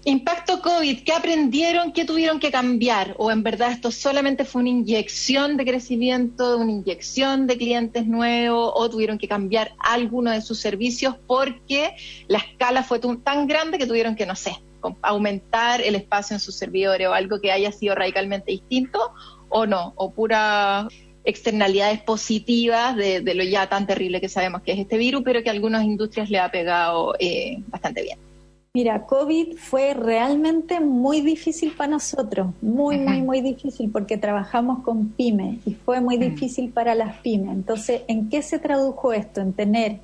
Impacto 0.07 0.61
COVID, 0.61 1.03
¿qué 1.03 1.11
aprendieron? 1.11 1.91
¿Qué 1.91 2.05
tuvieron 2.05 2.39
que 2.39 2.49
cambiar? 2.49 3.13
¿O 3.17 3.29
en 3.29 3.43
verdad 3.43 3.73
esto 3.73 3.91
solamente 3.91 4.45
fue 4.45 4.61
una 4.61 4.69
inyección 4.69 5.57
de 5.57 5.65
crecimiento, 5.65 6.57
una 6.57 6.71
inyección 6.71 7.45
de 7.45 7.57
clientes 7.57 8.07
nuevos? 8.07 8.71
¿O 8.73 8.89
tuvieron 8.89 9.17
que 9.17 9.27
cambiar 9.27 9.73
alguno 9.79 10.31
de 10.31 10.39
sus 10.41 10.61
servicios 10.61 11.17
porque 11.27 11.93
la 12.29 12.37
escala 12.37 12.83
fue 12.83 13.01
tan 13.01 13.47
grande 13.47 13.77
que 13.77 13.85
tuvieron 13.85 14.15
que, 14.15 14.25
no 14.25 14.37
sé, 14.37 14.55
aumentar 15.01 15.81
el 15.81 15.95
espacio 15.95 16.35
en 16.35 16.39
sus 16.39 16.55
servidores 16.55 17.05
o 17.09 17.13
algo 17.13 17.41
que 17.41 17.51
haya 17.51 17.73
sido 17.73 17.93
radicalmente 17.93 18.53
distinto? 18.53 19.11
¿O 19.49 19.65
no? 19.65 19.91
¿O 19.97 20.13
pura 20.13 20.87
externalidades 21.25 21.99
positivas 21.99 22.95
de, 22.95 23.19
lo 23.35 23.43
ya 23.43 23.67
tan 23.67 23.85
terrible 23.85 24.21
que 24.21 24.29
sabemos 24.29 24.61
que 24.61 24.71
es 24.71 24.79
este 24.79 24.97
virus, 24.97 25.23
pero 25.25 25.43
que 25.43 25.49
a 25.49 25.51
algunas 25.51 25.83
industrias 25.83 26.29
le 26.29 26.39
ha 26.39 26.49
pegado 26.49 27.13
eh, 27.19 27.57
bastante 27.67 28.03
bien? 28.03 28.26
Mira, 28.77 29.07
COVID 29.07 29.55
fue 29.57 29.95
realmente 29.95 30.79
muy 30.79 31.21
difícil 31.21 31.73
para 31.75 31.89
nosotros, 31.93 32.49
muy, 32.61 32.99
muy, 32.99 33.23
muy 33.23 33.41
difícil 33.41 33.89
porque 33.89 34.19
trabajamos 34.19 34.83
con 34.83 35.07
pymes 35.13 35.65
y 35.65 35.73
fue 35.73 35.99
muy 35.99 36.17
difícil 36.17 36.69
para 36.69 36.93
las 36.93 37.17
pymes. 37.21 37.53
Entonces, 37.53 38.03
¿en 38.07 38.29
qué 38.29 38.43
se 38.43 38.59
tradujo 38.59 39.13
esto? 39.13 39.41
En 39.41 39.53
tener 39.53 39.99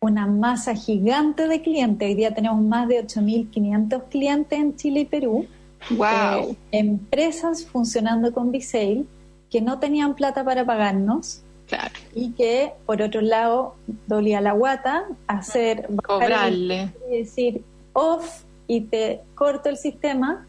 una 0.00 0.26
masa 0.26 0.74
gigante 0.74 1.46
de 1.46 1.62
clientes. 1.62 2.08
Hoy 2.08 2.16
día 2.16 2.34
tenemos 2.34 2.60
más 2.60 2.88
de 2.88 3.06
8.500 3.06 4.02
clientes 4.10 4.58
en 4.58 4.74
Chile 4.74 5.00
y 5.02 5.04
Perú. 5.04 5.46
Wow. 5.90 6.06
Eh, 6.50 6.56
empresas 6.72 7.66
funcionando 7.66 8.32
con 8.32 8.50
Visale 8.50 9.04
que 9.48 9.60
no 9.60 9.78
tenían 9.78 10.16
plata 10.16 10.44
para 10.44 10.66
pagarnos. 10.66 11.44
Claro. 11.68 11.94
Y 12.16 12.32
que, 12.32 12.72
por 12.84 13.00
otro 13.00 13.20
lado, 13.20 13.76
dolía 14.08 14.40
la 14.40 14.54
guata 14.54 15.04
hacer... 15.28 15.88
Cobrarle. 16.04 16.92
Y 17.10 17.18
decir, 17.18 17.64
off 17.96 18.44
y 18.66 18.82
te 18.82 19.22
corto 19.34 19.68
el 19.68 19.78
sistema 19.78 20.46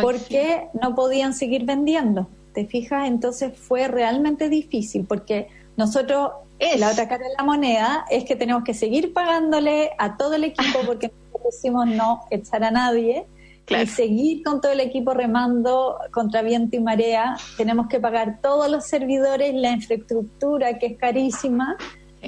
porque 0.00 0.68
no 0.80 0.94
podían 0.94 1.34
seguir 1.34 1.64
vendiendo. 1.64 2.28
¿Te 2.54 2.66
fijas? 2.66 3.06
Entonces 3.06 3.56
fue 3.56 3.86
realmente 3.86 4.48
difícil 4.48 5.04
porque 5.06 5.48
nosotros, 5.76 6.30
la 6.78 6.90
otra 6.90 7.06
cara 7.06 7.28
de 7.28 7.34
la 7.36 7.44
moneda 7.44 8.06
es 8.10 8.24
que 8.24 8.34
tenemos 8.34 8.64
que 8.64 8.72
seguir 8.72 9.12
pagándole 9.12 9.90
a 9.98 10.16
todo 10.16 10.34
el 10.34 10.44
equipo 10.44 10.78
porque 10.86 11.08
no 11.08 11.38
pusimos 11.38 11.86
no 11.86 12.22
echar 12.30 12.64
a 12.64 12.70
nadie. 12.70 13.26
Y 13.68 13.86
seguir 13.88 14.44
con 14.44 14.60
todo 14.60 14.70
el 14.70 14.78
equipo 14.78 15.12
remando 15.12 15.98
contra 16.12 16.40
viento 16.42 16.76
y 16.76 16.80
marea, 16.80 17.36
tenemos 17.56 17.88
que 17.88 17.98
pagar 17.98 18.38
todos 18.40 18.70
los 18.70 18.86
servidores, 18.86 19.52
la 19.54 19.72
infraestructura 19.72 20.78
que 20.78 20.86
es 20.86 20.96
carísima, 20.96 21.76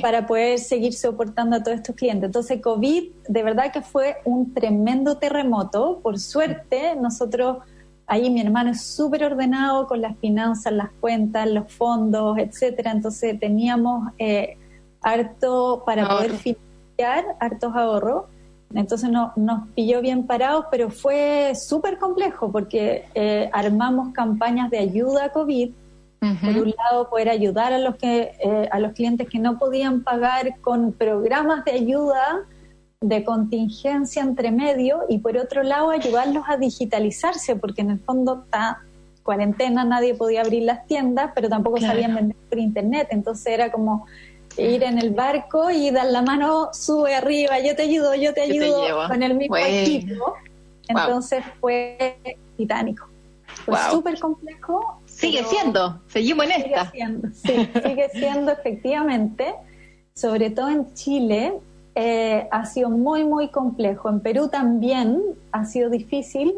para 0.00 0.26
poder 0.26 0.58
seguir 0.58 0.92
soportando 0.92 1.56
a 1.56 1.62
todos 1.62 1.78
estos 1.78 1.96
clientes. 1.96 2.26
Entonces, 2.26 2.60
COVID 2.62 3.04
de 3.28 3.42
verdad 3.42 3.72
que 3.72 3.82
fue 3.82 4.16
un 4.24 4.54
tremendo 4.54 5.18
terremoto. 5.18 6.00
Por 6.02 6.18
suerte, 6.18 6.94
nosotros, 6.96 7.58
ahí 8.06 8.30
mi 8.30 8.40
hermano 8.40 8.70
es 8.70 8.82
súper 8.82 9.24
ordenado 9.24 9.86
con 9.86 10.00
las 10.00 10.16
finanzas, 10.18 10.72
las 10.72 10.90
cuentas, 11.00 11.48
los 11.50 11.72
fondos, 11.72 12.38
etcétera. 12.38 12.92
Entonces, 12.92 13.38
teníamos 13.40 14.12
eh, 14.18 14.56
harto 15.00 15.82
para 15.84 16.08
poder 16.08 16.32
financiar, 16.32 17.24
hartos 17.40 17.74
ahorros. 17.74 18.24
Entonces 18.74 19.08
no, 19.10 19.32
nos 19.36 19.66
pilló 19.70 20.02
bien 20.02 20.26
parados, 20.26 20.66
pero 20.70 20.90
fue 20.90 21.52
súper 21.54 21.98
complejo 21.98 22.52
porque 22.52 23.06
eh, 23.14 23.48
armamos 23.52 24.12
campañas 24.12 24.70
de 24.70 24.78
ayuda 24.78 25.24
a 25.24 25.32
COVID 25.32 25.70
por 26.20 26.62
un 26.62 26.74
lado, 26.76 27.08
poder 27.08 27.28
ayudar 27.28 27.72
a 27.72 27.78
los, 27.78 27.96
que, 27.96 28.32
eh, 28.42 28.68
a 28.70 28.80
los 28.80 28.92
clientes 28.92 29.28
que 29.28 29.38
no 29.38 29.58
podían 29.58 30.02
pagar 30.02 30.58
con 30.60 30.92
programas 30.92 31.64
de 31.64 31.72
ayuda 31.72 32.44
de 33.00 33.22
contingencia 33.22 34.22
entre 34.22 34.50
medio 34.50 35.02
y 35.08 35.18
por 35.18 35.36
otro 35.36 35.62
lado 35.62 35.90
ayudarlos 35.90 36.44
a 36.48 36.56
digitalizarse 36.56 37.54
porque 37.54 37.82
en 37.82 37.90
el 37.90 38.00
fondo 38.00 38.42
está 38.44 38.82
cuarentena, 39.22 39.84
nadie 39.84 40.14
podía 40.14 40.40
abrir 40.40 40.64
las 40.64 40.86
tiendas, 40.86 41.30
pero 41.34 41.48
tampoco 41.48 41.78
sabían 41.78 42.14
vender 42.14 42.36
por 42.48 42.58
internet, 42.58 43.08
entonces 43.10 43.46
era 43.46 43.70
como 43.70 44.06
ir 44.56 44.82
en 44.82 44.98
el 44.98 45.10
barco 45.10 45.70
y 45.70 45.90
dar 45.90 46.06
la 46.06 46.22
mano, 46.22 46.70
sube 46.72 47.14
arriba, 47.14 47.60
yo 47.60 47.76
te 47.76 47.82
ayudo, 47.82 48.14
yo 48.14 48.32
te 48.34 48.40
ayudo, 48.40 49.06
con 49.06 49.22
el 49.22 49.34
mismo 49.34 49.56
equipo. 49.56 50.34
Entonces 50.88 51.44
fue 51.60 52.18
titánico. 52.56 53.06
Fue 53.66 53.76
súper 53.90 54.18
complejo 54.18 54.97
Sigue 55.18 55.42
siendo, 55.44 56.00
seguimos 56.06 56.46
en 56.46 56.52
sigue 56.52 56.66
esta. 56.66 56.90
Siendo, 56.90 57.28
sí, 57.32 57.68
sigue 57.82 58.08
siendo 58.12 58.52
efectivamente, 58.52 59.54
sobre 60.14 60.50
todo 60.50 60.68
en 60.68 60.94
Chile, 60.94 61.54
eh, 61.96 62.46
ha 62.52 62.64
sido 62.64 62.88
muy, 62.90 63.24
muy 63.24 63.48
complejo. 63.48 64.08
En 64.08 64.20
Perú 64.20 64.48
también 64.48 65.20
ha 65.50 65.64
sido 65.64 65.90
difícil, 65.90 66.54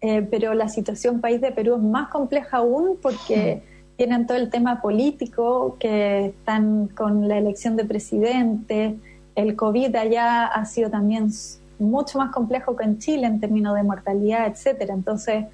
eh, 0.00 0.22
pero 0.22 0.54
la 0.54 0.68
situación 0.68 1.20
país 1.20 1.42
de 1.42 1.52
Perú 1.52 1.74
es 1.74 1.82
más 1.82 2.08
compleja 2.08 2.58
aún 2.58 2.98
porque 3.02 3.62
tienen 3.98 4.26
todo 4.26 4.38
el 4.38 4.48
tema 4.48 4.80
político, 4.80 5.76
que 5.78 6.26
están 6.26 6.88
con 6.88 7.28
la 7.28 7.36
elección 7.36 7.76
de 7.76 7.84
presidente, 7.84 8.96
el 9.34 9.54
COVID 9.54 9.94
allá 9.96 10.46
ha 10.46 10.64
sido 10.64 10.88
también 10.88 11.30
mucho 11.78 12.18
más 12.18 12.32
complejo 12.32 12.74
que 12.74 12.84
en 12.84 12.98
Chile 12.98 13.26
en 13.26 13.38
términos 13.38 13.74
de 13.74 13.82
mortalidad, 13.82 14.46
etcétera. 14.46 14.94
Entonces, 14.94 15.44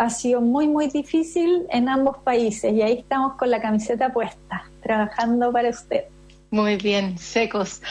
ha 0.00 0.08
sido 0.08 0.40
muy, 0.40 0.66
muy 0.66 0.86
difícil 0.86 1.66
en 1.68 1.86
ambos 1.86 2.16
países 2.24 2.72
y 2.72 2.80
ahí 2.80 3.00
estamos 3.00 3.34
con 3.36 3.50
la 3.50 3.60
camiseta 3.60 4.10
puesta, 4.10 4.64
trabajando 4.82 5.52
para 5.52 5.68
usted. 5.68 6.04
Muy 6.50 6.76
bien, 6.76 7.18
secos. 7.18 7.82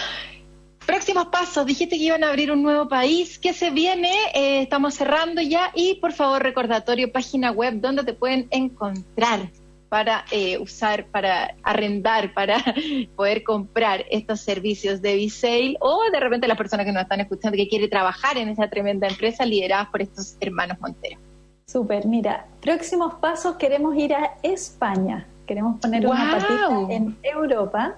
Próximos 0.88 1.28
pasos, 1.28 1.68
dijiste 1.68 1.98
que 1.98 2.06
iban 2.06 2.24
a 2.24 2.30
abrir 2.30 2.52
un 2.52 2.64
nuevo 2.64 2.90
país, 2.90 3.38
¿qué 3.38 3.54
se 3.54 3.70
viene? 3.70 4.12
Eh, 4.34 4.64
estamos 4.64 4.96
cerrando 4.96 5.40
ya 5.40 5.70
y 5.76 6.00
por 6.02 6.12
favor 6.12 6.42
recordatorio, 6.42 7.12
página 7.12 7.52
web 7.52 7.80
donde 7.80 8.04
te 8.04 8.14
pueden 8.14 8.48
encontrar 8.50 9.52
para 9.90 10.26
eh, 10.32 10.58
usar, 10.58 11.06
para 11.12 11.54
arrendar, 11.62 12.34
para 12.34 12.58
poder 13.16 13.44
comprar 13.44 14.04
estos 14.10 14.40
servicios 14.40 15.00
de 15.04 15.14
Visale 15.14 15.78
o 15.80 16.02
de 16.12 16.20
repente 16.20 16.48
las 16.48 16.58
personas 16.58 16.88
que 16.88 16.92
nos 16.92 17.04
están 17.04 17.20
escuchando 17.20 17.56
que 17.56 17.68
quiere 17.68 17.88
trabajar 17.88 18.36
en 18.40 18.50
esa 18.50 18.68
tremenda 18.68 19.08
empresa 19.08 19.46
liderada 19.46 19.92
por 19.92 20.02
estos 20.02 20.38
hermanos 20.40 20.80
Montero. 20.80 21.29
Súper, 21.72 22.08
mira, 22.08 22.48
próximos 22.64 23.14
pasos 23.22 23.58
queremos 23.58 23.96
ir 23.96 24.16
a 24.16 24.38
España, 24.42 25.28
queremos 25.46 25.80
poner 25.80 26.08
una 26.08 26.32
patita 26.32 26.92
en 26.92 27.16
Europa 27.22 27.96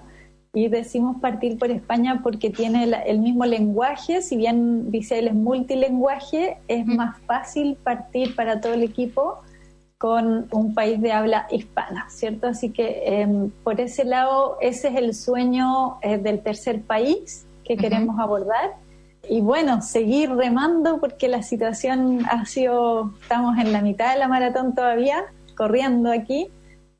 y 0.52 0.68
decimos 0.68 1.16
partir 1.22 1.58
por 1.58 1.70
España 1.70 2.20
porque 2.22 2.50
tiene 2.50 2.84
el, 2.84 2.92
el 2.92 3.20
mismo 3.20 3.46
lenguaje, 3.46 4.20
si 4.20 4.36
bien 4.36 4.90
Visel 4.90 5.26
es 5.26 5.32
multilenguaje, 5.32 6.58
es 6.68 6.86
mm. 6.86 6.96
más 6.96 7.18
fácil 7.20 7.78
partir 7.82 8.36
para 8.36 8.60
todo 8.60 8.74
el 8.74 8.82
equipo 8.82 9.38
con 9.96 10.48
un 10.52 10.74
país 10.74 11.00
de 11.00 11.12
habla 11.12 11.46
hispana, 11.50 12.10
¿cierto? 12.10 12.48
Así 12.48 12.68
que 12.68 13.02
eh, 13.06 13.50
por 13.64 13.80
ese 13.80 14.04
lado, 14.04 14.58
ese 14.60 14.88
es 14.88 14.96
el 14.96 15.14
sueño 15.14 15.96
eh, 16.02 16.18
del 16.18 16.42
tercer 16.42 16.82
país 16.82 17.46
que 17.64 17.78
queremos 17.78 18.18
abordar 18.18 18.74
y 19.28 19.40
bueno, 19.40 19.82
seguir 19.82 20.30
remando 20.30 21.00
porque 21.00 21.28
la 21.28 21.42
situación 21.42 22.24
ha 22.30 22.44
sido, 22.44 23.12
estamos 23.22 23.58
en 23.58 23.72
la 23.72 23.80
mitad 23.80 24.12
de 24.12 24.18
la 24.18 24.28
maratón 24.28 24.74
todavía, 24.74 25.24
corriendo 25.56 26.10
aquí, 26.10 26.48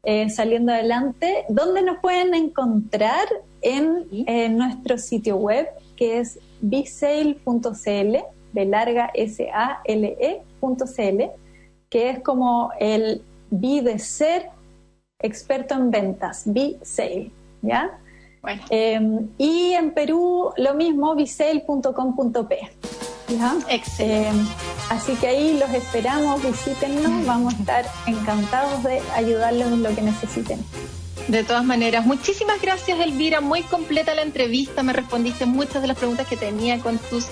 eh, 0.04 0.30
saliendo 0.30 0.72
adelante. 0.72 1.44
¿Dónde 1.48 1.82
nos 1.82 1.98
pueden 1.98 2.34
encontrar? 2.34 3.26
En 3.64 4.08
eh, 4.26 4.48
nuestro 4.48 4.98
sitio 4.98 5.36
web 5.36 5.68
que 5.96 6.18
es 6.18 6.40
bisale.cl, 6.60 8.16
de 8.52 8.64
larga 8.64 9.10
S-A-L-E.cl, 9.14 11.22
que 11.88 12.10
es 12.10 12.18
como 12.20 12.72
el 12.80 13.22
B 13.50 13.82
de 13.82 14.00
ser 14.00 14.46
experto 15.20 15.74
en 15.74 15.92
ventas, 15.92 16.42
B-Sale, 16.46 17.30
¿ya? 17.62 17.96
Em, 18.70 19.28
y 19.38 19.72
en 19.72 19.94
Perú 19.94 20.52
lo 20.56 20.74
mismo, 20.74 21.14
visale.com.p. 21.14 22.58
Excelente. 23.68 24.28
Em, 24.28 24.46
así 24.90 25.14
que 25.14 25.28
ahí 25.28 25.58
los 25.58 25.70
esperamos, 25.70 26.42
visítennos, 26.42 27.24
vamos 27.24 27.54
a 27.54 27.58
estar 27.58 27.86
encantados 28.06 28.82
de 28.82 29.00
ayudarles 29.14 29.68
en 29.68 29.82
lo 29.82 29.94
que 29.94 30.02
necesiten. 30.02 30.58
De 31.28 31.44
todas 31.44 31.64
maneras, 31.64 32.04
muchísimas 32.04 32.60
gracias 32.60 32.98
Elvira, 32.98 33.40
muy 33.40 33.62
completa 33.62 34.12
la 34.14 34.22
entrevista, 34.22 34.82
me 34.82 34.92
respondiste 34.92 35.46
muchas 35.46 35.80
de 35.80 35.88
las 35.88 35.96
preguntas 35.96 36.26
que 36.26 36.36
tenía 36.36 36.80
con 36.80 36.98
tus 36.98 37.28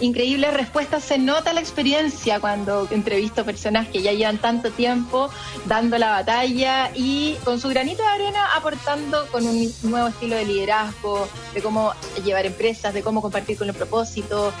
increíbles 0.00 0.52
respuestas. 0.54 1.04
Se 1.04 1.18
nota 1.18 1.52
la 1.52 1.60
experiencia 1.60 2.40
cuando 2.40 2.88
entrevisto 2.90 3.44
personas 3.44 3.88
que 3.88 4.02
ya 4.02 4.12
llevan 4.12 4.38
tanto 4.38 4.70
tiempo 4.70 5.30
dando 5.66 5.98
la 5.98 6.10
batalla 6.10 6.90
y 6.94 7.36
con 7.44 7.60
su 7.60 7.68
granito 7.68 8.02
de 8.02 8.08
arena 8.08 8.54
aportando 8.54 9.26
con 9.30 9.46
un 9.46 9.72
nuevo 9.82 10.08
estilo 10.08 10.36
de 10.36 10.44
liderazgo, 10.44 11.28
de 11.54 11.62
cómo 11.62 11.92
llevar 12.24 12.46
empresas, 12.46 12.94
de 12.94 13.02
cómo 13.02 13.22
compartir 13.22 13.58
con 13.58 13.68
el 13.68 13.74
propósito, 13.74 14.52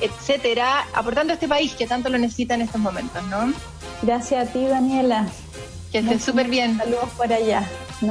etcétera, 0.00 0.86
aportando 0.94 1.32
a 1.32 1.34
este 1.34 1.48
país 1.48 1.74
que 1.74 1.86
tanto 1.86 2.08
lo 2.08 2.18
necesita 2.18 2.54
en 2.54 2.62
estos 2.62 2.80
momentos, 2.80 3.22
¿no? 3.24 3.52
Gracias 4.02 4.48
a 4.48 4.52
ti, 4.52 4.64
Daniela. 4.66 5.26
Que 5.94 6.00
estés 6.00 6.24
súper 6.24 6.48
bien. 6.48 6.76
Saludos 6.76 7.08
por 7.16 7.32
allá. 7.32 7.62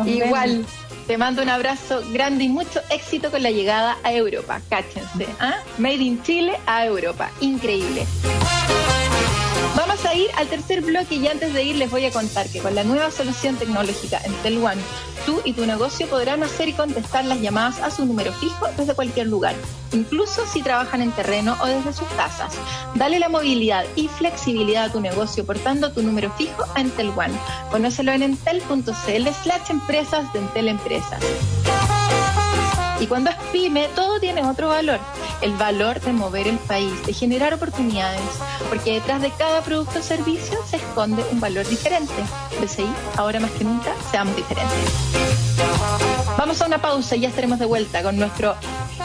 Igual. 0.06 0.66
Te 1.06 1.18
mando 1.18 1.42
un 1.42 1.50
abrazo 1.50 2.02
grande 2.14 2.46
y 2.46 2.48
mucho 2.48 2.80
éxito 2.90 3.30
con 3.30 3.44
la 3.44 3.52
llegada 3.52 3.98
a 4.06 4.14
Europa. 4.14 4.62
Cáchense. 4.70 5.28
¿ah? 5.42 5.56
Made 5.80 5.96
in 5.96 6.24
Chile 6.24 6.54
a 6.66 6.86
Europa. 6.86 7.30
Increíble. 7.42 8.06
Vamos 9.76 10.06
a 10.06 10.14
ir 10.14 10.30
al 10.38 10.48
tercer 10.48 10.82
bloque 10.82 11.16
y 11.16 11.28
antes 11.28 11.52
de 11.52 11.64
ir 11.64 11.76
les 11.78 11.90
voy 11.90 12.06
a 12.06 12.12
contar 12.12 12.48
que 12.48 12.60
con 12.60 12.76
la 12.76 12.84
nueva 12.84 13.10
solución 13.10 13.56
tecnológica 13.56 14.22
Entel 14.24 14.64
One, 14.64 14.80
tú 15.26 15.42
y 15.44 15.54
tu 15.54 15.66
negocio 15.66 16.08
podrán 16.08 16.44
hacer 16.44 16.70
y 16.70 16.74
contestar 16.74 17.26
las 17.26 17.42
llamadas 17.42 17.80
a 17.80 17.90
su 17.90 18.06
número 18.06 18.32
fijo 18.34 18.68
desde 18.78 18.94
cualquier 18.94 19.28
lugar, 19.28 19.56
incluso 19.92 20.46
si 20.46 20.62
trabajan 20.62 21.02
en 21.02 21.12
terreno 21.12 21.58
o 21.60 21.66
desde 21.66 21.92
sus 21.92 22.08
casas. 22.10 22.54
Dale 22.94 23.18
la 23.18 23.30
movilidad 23.30 23.84
y 23.96 24.10
flexibilidad 24.10 24.86
a 24.86 24.92
tu 24.92 25.02
negocio 25.02 25.44
portando 25.44 25.92
tu 25.92 26.04
número 26.04 26.32
fijo 26.38 26.64
a 26.76 26.80
Entel 26.80 27.10
One. 27.10 27.34
Conócelo 27.72 28.12
en 28.12 28.22
entel.cl 28.22 29.28
slash 29.42 29.72
empresas 29.72 30.32
de 30.34 30.40
Entel 30.40 30.68
Empresas. 30.68 31.20
Y 33.00 33.08
cuando 33.08 33.32
es 33.32 33.38
pyme, 33.52 33.90
todo 33.96 34.20
tiene 34.20 34.46
otro 34.46 34.70
valor. 34.70 35.00
El 35.44 35.54
valor 35.58 36.00
de 36.00 36.14
mover 36.14 36.48
el 36.48 36.58
país, 36.58 37.06
de 37.06 37.14
generar 37.14 37.54
oportunidades, 37.54 38.22
porque 38.70 38.94
detrás 38.94 39.22
de 39.22 39.30
cada 39.32 39.62
producto 39.62 40.00
o 40.00 40.02
servicio 40.02 40.58
se 40.66 40.78
esconde 40.78 41.24
un 41.32 41.42
valor 41.42 41.68
diferente. 41.68 42.14
BCI, 42.62 42.88
ahora 43.18 43.42
más 43.42 43.52
que 43.52 43.66
nunca, 43.66 43.94
seamos 44.10 44.36
diferentes. 44.38 44.74
Vamos 46.38 46.62
a 46.62 46.66
una 46.66 46.78
pausa 46.80 47.18
y 47.18 47.22
ya 47.22 47.30
estaremos 47.30 47.60
de 47.60 47.66
vuelta 47.66 48.02
con 48.04 48.18
nuestro 48.18 48.56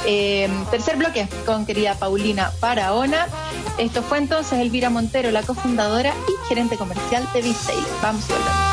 eh, 0.06 0.48
tercer 0.70 0.96
bloque 0.96 1.28
con 1.44 1.66
querida 1.66 1.94
Paulina 1.94 2.52
Paraona. 2.60 3.26
Esto 3.76 4.02
fue 4.02 4.18
entonces 4.18 4.60
Elvira 4.60 4.90
Montero, 4.90 5.30
la 5.32 5.42
cofundadora 5.42 6.12
y 6.28 6.48
gerente 6.48 6.76
comercial 6.76 7.28
de 7.34 7.42
Bisale. 7.42 7.82
Vamos 8.00 8.24
a 8.30 8.34
volver. 8.34 8.67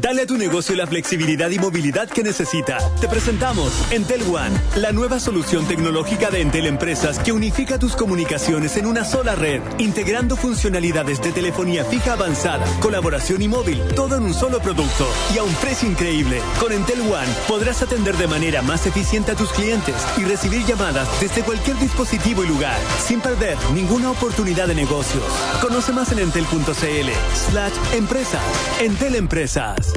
Dale 0.00 0.22
a 0.22 0.26
tu 0.26 0.38
negocio 0.38 0.74
la 0.76 0.86
flexibilidad 0.86 1.50
y 1.50 1.58
movilidad 1.58 2.08
que 2.08 2.22
necesita. 2.22 2.78
Te 3.02 3.08
presentamos 3.08 3.70
Entel 3.90 4.22
One, 4.22 4.58
la 4.76 4.92
nueva 4.92 5.20
solución 5.20 5.66
tecnológica 5.68 6.30
de 6.30 6.40
Entel 6.40 6.66
Empresas 6.66 7.18
que 7.18 7.32
unifica 7.32 7.78
tus 7.78 7.96
comunicaciones 7.96 8.78
en 8.78 8.86
una 8.86 9.04
sola 9.04 9.34
red, 9.34 9.60
integrando 9.76 10.36
funcionalidades 10.36 11.20
de 11.20 11.32
telefonía 11.32 11.84
fija 11.84 12.14
avanzada, 12.14 12.64
colaboración 12.80 13.42
y 13.42 13.48
móvil, 13.48 13.82
todo 13.94 14.16
en 14.16 14.22
un 14.22 14.32
solo 14.32 14.60
producto 14.60 15.06
y 15.34 15.38
a 15.38 15.42
un 15.42 15.54
precio 15.56 15.86
increíble. 15.86 16.40
Con 16.58 16.72
Entel 16.72 17.00
One 17.00 17.28
podrás 17.46 17.82
atender 17.82 18.16
de 18.16 18.26
manera 18.26 18.62
más 18.62 18.86
eficiente 18.86 19.32
a 19.32 19.36
tus 19.36 19.50
clientes 19.52 19.96
y 20.16 20.24
recibir 20.24 20.64
llamadas 20.64 21.08
desde 21.20 21.42
cualquier 21.42 21.78
dispositivo 21.78 22.42
y 22.42 22.48
lugar, 22.48 22.78
sin 23.06 23.20
perder 23.20 23.58
ninguna 23.74 24.12
oportunidad 24.12 24.66
de 24.66 24.76
negocios. 24.76 25.24
Conoce 25.60 25.92
más 25.92 26.10
en 26.12 26.20
entel.cl 26.20 27.10
slash 27.50 27.74
empresa. 27.92 28.40
Entel 28.80 29.16
Empresas. 29.16 29.89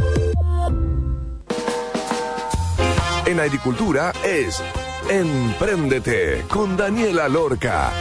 En 3.25 3.39
agricultura 3.39 4.13
es 4.23 4.61
Empréndete 5.09 6.45
con 6.49 6.77
Daniela 6.77 7.27
Lorca. 7.27 7.91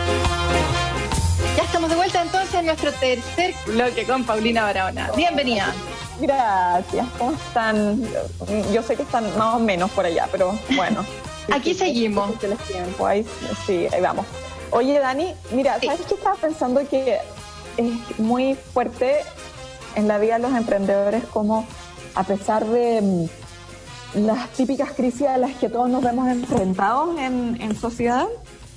Ya 1.56 1.62
estamos 1.64 1.90
de 1.90 1.96
vuelta 1.96 2.22
entonces 2.22 2.54
en 2.54 2.66
nuestro 2.66 2.92
tercer 2.92 3.54
bloque 3.66 4.04
con 4.04 4.24
Paulina 4.24 4.62
Barahona. 4.62 5.10
Bienvenida. 5.16 5.74
Gracias, 6.20 7.06
¿cómo 7.18 7.32
están? 7.32 8.00
Yo 8.72 8.82
sé 8.82 8.96
que 8.96 9.02
están 9.02 9.24
más 9.36 9.56
o 9.56 9.58
menos 9.58 9.90
por 9.90 10.06
allá, 10.06 10.28
pero 10.30 10.56
bueno. 10.76 11.04
Aquí 11.52 11.74
seguimos. 11.74 12.30
sí, 13.66 13.88
ahí 13.92 14.00
vamos. 14.00 14.26
Oye, 14.70 14.98
Dani, 14.98 15.34
mira, 15.50 15.78
¿sabes 15.80 16.02
qué 16.06 16.14
estaba 16.14 16.36
pensando 16.36 16.86
que 16.88 17.18
es 17.76 18.18
muy 18.18 18.54
fuerte 18.54 19.20
en 19.96 20.08
la 20.08 20.18
vida 20.18 20.34
de 20.34 20.40
los 20.40 20.54
emprendedores 20.54 21.24
como 21.24 21.66
a 22.14 22.24
pesar 22.24 22.64
de 22.66 23.00
mm, 23.00 24.24
las 24.26 24.50
típicas 24.50 24.92
crisis 24.92 25.26
a 25.26 25.38
las 25.38 25.54
que 25.56 25.68
todos 25.68 25.88
nos 25.88 26.02
vemos 26.02 26.28
enfrentados 26.28 27.18
en, 27.18 27.60
en 27.60 27.74
sociedad, 27.76 28.26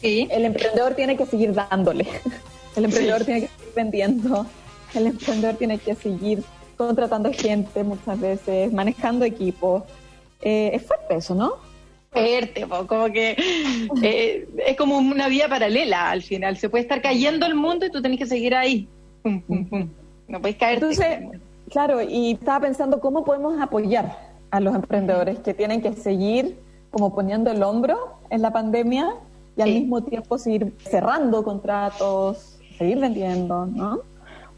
el 0.02 0.46
emprendedor 0.46 0.94
tiene 0.94 1.18
que 1.18 1.26
seguir 1.26 1.54
dándole. 1.54 2.08
El 2.76 2.86
emprendedor 2.86 3.24
tiene 3.24 3.42
que 3.42 3.48
seguir 3.48 3.74
vendiendo. 3.76 4.46
El 4.94 5.08
emprendedor 5.08 5.56
tiene 5.56 5.78
que 5.78 5.96
seguir 5.96 6.44
contratando 6.78 7.32
gente 7.34 7.84
muchas 7.84 8.20
veces, 8.20 8.72
manejando 8.72 9.26
equipos. 9.26 9.84
Eh, 10.42 10.72
es 10.74 10.84
fuerte 10.84 11.16
eso, 11.16 11.36
¿no? 11.36 11.54
fuerte, 12.12 12.66
como 12.88 13.12
que 13.12 13.36
eh, 14.02 14.48
es 14.66 14.78
como 14.78 14.98
una 14.98 15.28
vía 15.28 15.50
paralela 15.50 16.12
al 16.12 16.22
final. 16.22 16.58
Se 16.58 16.70
puede 16.70 16.84
estar 16.84 17.02
cayendo 17.02 17.46
el 17.46 17.56
mundo 17.56 17.86
y 17.86 17.92
tú 17.92 18.02
tenés 18.02 18.20
que 18.20 18.26
seguir 18.26 18.56
ahí. 18.56 18.88
No 19.24 20.42
puedes 20.42 20.58
caer. 20.58 20.76
Entonces, 20.76 21.20
claro, 21.70 22.02
y 22.02 22.34
estaba 22.34 22.62
pensando 22.62 23.00
cómo 23.00 23.24
podemos 23.24 23.60
apoyar 23.62 24.18
a 24.52 24.60
los 24.60 24.76
emprendedores 24.76 25.40
que 25.40 25.54
tienen 25.54 25.82
que 25.82 25.94
seguir 25.94 26.60
como 26.92 27.14
poniendo 27.14 27.52
el 27.52 27.62
hombro 27.62 28.18
en 28.30 28.42
la 28.42 28.52
pandemia 28.52 29.16
y 29.58 29.62
al 29.62 29.70
mismo 29.70 30.04
tiempo 30.04 30.38
seguir 30.38 30.74
cerrando 30.80 31.44
contratos, 31.44 32.58
seguir 32.78 33.00
vendiendo, 33.00 33.66
¿no? 33.66 34.02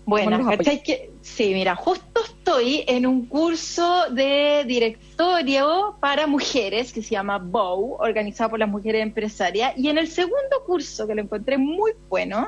Bueno, 0.06 0.48
que, 0.58 1.12
sí, 1.22 1.54
mira, 1.54 1.76
justo 1.76 2.22
estoy 2.24 2.86
en 2.88 3.06
un 3.06 3.26
curso 3.26 4.06
de 4.10 4.64
directorio 4.66 5.98
para 6.00 6.28
mujeres 6.28 6.94
que 6.94 7.04
se 7.04 7.10
llama 7.10 7.40
BOW, 7.40 7.98
organizado 8.00 8.52
por 8.52 8.60
las 8.60 8.70
mujeres 8.70 9.04
empresarias, 9.04 9.74
y 9.76 9.90
en 9.90 9.98
el 9.98 10.08
segundo 10.08 10.64
curso, 10.66 11.08
que 11.08 11.16
lo 11.16 11.24
encontré 11.24 11.58
muy 11.58 11.92
bueno, 12.08 12.48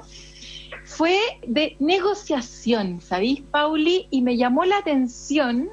fue 1.00 1.18
de 1.48 1.78
negociación, 1.80 3.00
¿sabéis, 3.00 3.40
Pauli? 3.40 4.08
Y 4.12 4.22
me 4.22 4.36
llamó 4.36 4.66
la 4.66 4.80
atención 4.80 5.70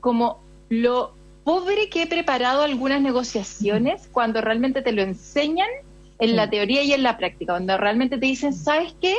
como 0.00 0.40
lo 0.70 1.12
pobre 1.44 1.90
que 1.90 2.04
he 2.04 2.06
preparado 2.06 2.62
algunas 2.62 3.02
negociaciones 3.02 4.08
cuando 4.10 4.40
realmente 4.40 4.80
te 4.80 4.92
lo 4.92 5.02
enseñan 5.02 5.68
en 6.20 6.36
la 6.36 6.48
teoría 6.48 6.82
y 6.82 6.94
en 6.94 7.02
la 7.02 7.18
práctica, 7.18 7.52
cuando 7.52 7.76
realmente 7.76 8.16
te 8.16 8.24
dicen, 8.24 8.54
¿sabes 8.54 8.96
qué? 8.98 9.14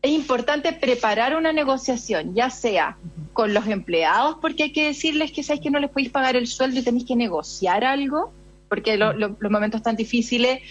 es 0.00 0.12
importante 0.12 0.72
preparar 0.72 1.36
una 1.36 1.52
negociación, 1.52 2.34
ya 2.34 2.48
sea 2.48 2.96
con 3.34 3.52
los 3.52 3.66
empleados, 3.66 4.36
porque 4.40 4.62
hay 4.62 4.72
que 4.72 4.86
decirles 4.86 5.30
que 5.30 5.42
sabéis 5.42 5.62
que 5.62 5.70
no 5.70 5.78
les 5.78 5.90
podéis 5.90 6.08
pagar 6.08 6.36
el 6.36 6.46
sueldo 6.46 6.80
y 6.80 6.82
tenéis 6.82 7.04
que 7.04 7.16
negociar 7.16 7.84
algo, 7.84 8.32
porque 8.70 8.96
los 8.96 9.50
momentos 9.50 9.82
tan 9.82 9.96
difíciles, 9.96 10.62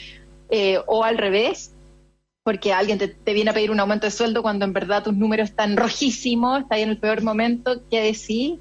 eh, 0.49 0.79
o 0.87 1.03
al 1.03 1.19
revés, 1.19 1.75
porque 2.49 2.73
alguien 2.73 2.97
te, 2.97 3.33
viene 3.35 3.51
a 3.51 3.53
pedir 3.53 3.69
un 3.69 3.79
aumento 3.79 4.07
de 4.07 4.11
sueldo 4.11 4.41
cuando 4.41 4.65
en 4.65 4.73
verdad 4.73 5.03
tus 5.03 5.13
números 5.13 5.51
están 5.51 5.77
rojísimos, 5.77 6.61
está 6.61 6.73
ahí 6.73 6.81
en 6.81 6.89
el 6.89 6.97
peor 6.97 7.21
momento, 7.21 7.83
¿qué 7.91 8.01
decir? 8.01 8.59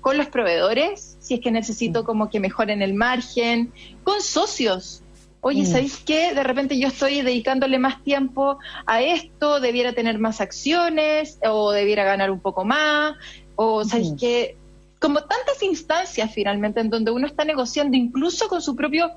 Con 0.00 0.16
los 0.16 0.28
proveedores, 0.28 1.18
si 1.20 1.34
es 1.34 1.40
que 1.40 1.50
necesito 1.50 2.02
como 2.02 2.30
que 2.30 2.40
mejoren 2.40 2.80
el 2.80 2.94
margen, 2.94 3.74
con 4.04 4.22
socios, 4.22 5.02
oye, 5.42 5.64
mm. 5.64 5.66
¿sabéis 5.66 5.98
qué? 5.98 6.32
De 6.32 6.42
repente 6.44 6.78
yo 6.78 6.88
estoy 6.88 7.20
dedicándole 7.20 7.78
más 7.78 8.02
tiempo 8.02 8.58
a 8.86 9.02
esto, 9.02 9.60
debiera 9.60 9.92
tener 9.92 10.18
más 10.18 10.40
acciones 10.40 11.38
o 11.46 11.72
debiera 11.72 12.04
ganar 12.04 12.30
un 12.30 12.40
poco 12.40 12.64
más, 12.64 13.16
o 13.54 13.84
¿sabéis 13.84 14.14
qué? 14.18 14.56
Como 14.98 15.20
tantas 15.20 15.62
instancias 15.62 16.32
finalmente 16.32 16.80
en 16.80 16.88
donde 16.88 17.10
uno 17.10 17.26
está 17.26 17.44
negociando 17.44 17.98
incluso 17.98 18.48
con 18.48 18.62
su 18.62 18.74
propio 18.74 19.10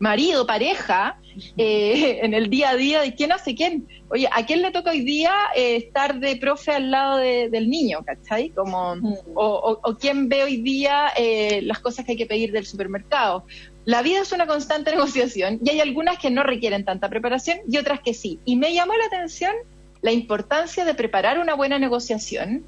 marido, 0.00 0.46
pareja, 0.46 1.20
eh, 1.56 2.18
en 2.22 2.34
el 2.34 2.50
día 2.50 2.70
a 2.70 2.76
día 2.76 3.00
de 3.02 3.14
quién 3.14 3.30
hace 3.30 3.54
quién. 3.54 3.86
Oye, 4.08 4.28
¿a 4.32 4.44
quién 4.44 4.62
le 4.62 4.72
toca 4.72 4.90
hoy 4.90 5.02
día 5.02 5.32
eh, 5.54 5.76
estar 5.76 6.18
de 6.18 6.34
profe 6.36 6.72
al 6.72 6.90
lado 6.90 7.18
del 7.18 7.70
niño, 7.70 8.02
¿cachai? 8.04 8.48
Como, 8.50 8.96
mm. 8.96 9.14
o, 9.34 9.96
quién 10.00 10.28
ve 10.28 10.42
hoy 10.42 10.56
día 10.56 11.12
eh, 11.16 11.60
las 11.62 11.78
cosas 11.78 12.04
que 12.04 12.12
hay 12.12 12.18
que 12.18 12.26
pedir 12.26 12.50
del 12.50 12.66
supermercado. 12.66 13.44
La 13.84 14.02
vida 14.02 14.22
es 14.22 14.32
una 14.32 14.46
constante 14.46 14.90
negociación 14.96 15.60
y 15.62 15.70
hay 15.70 15.80
algunas 15.80 16.18
que 16.18 16.30
no 16.30 16.42
requieren 16.42 16.84
tanta 16.84 17.08
preparación 17.08 17.58
y 17.68 17.76
otras 17.76 18.00
que 18.00 18.14
sí. 18.14 18.40
Y 18.44 18.56
me 18.56 18.74
llamó 18.74 18.96
la 18.96 19.04
atención 19.04 19.54
la 20.02 20.12
importancia 20.12 20.86
de 20.86 20.94
preparar 20.94 21.38
una 21.38 21.54
buena 21.54 21.78
negociación 21.78 22.64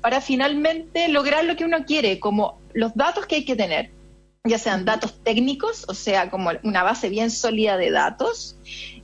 para 0.00 0.20
finalmente 0.20 1.06
lograr 1.08 1.44
lo 1.44 1.54
que 1.54 1.64
uno 1.64 1.84
quiere, 1.86 2.18
como 2.18 2.58
los 2.74 2.92
datos 2.96 3.26
que 3.26 3.36
hay 3.36 3.44
que 3.44 3.54
tener, 3.54 3.92
ya 4.44 4.58
sean 4.58 4.84
datos 4.84 5.22
técnicos, 5.22 5.84
o 5.86 5.94
sea, 5.94 6.28
como 6.28 6.50
una 6.64 6.82
base 6.82 7.08
bien 7.08 7.30
sólida 7.30 7.76
de 7.76 7.92
datos, 7.92 8.56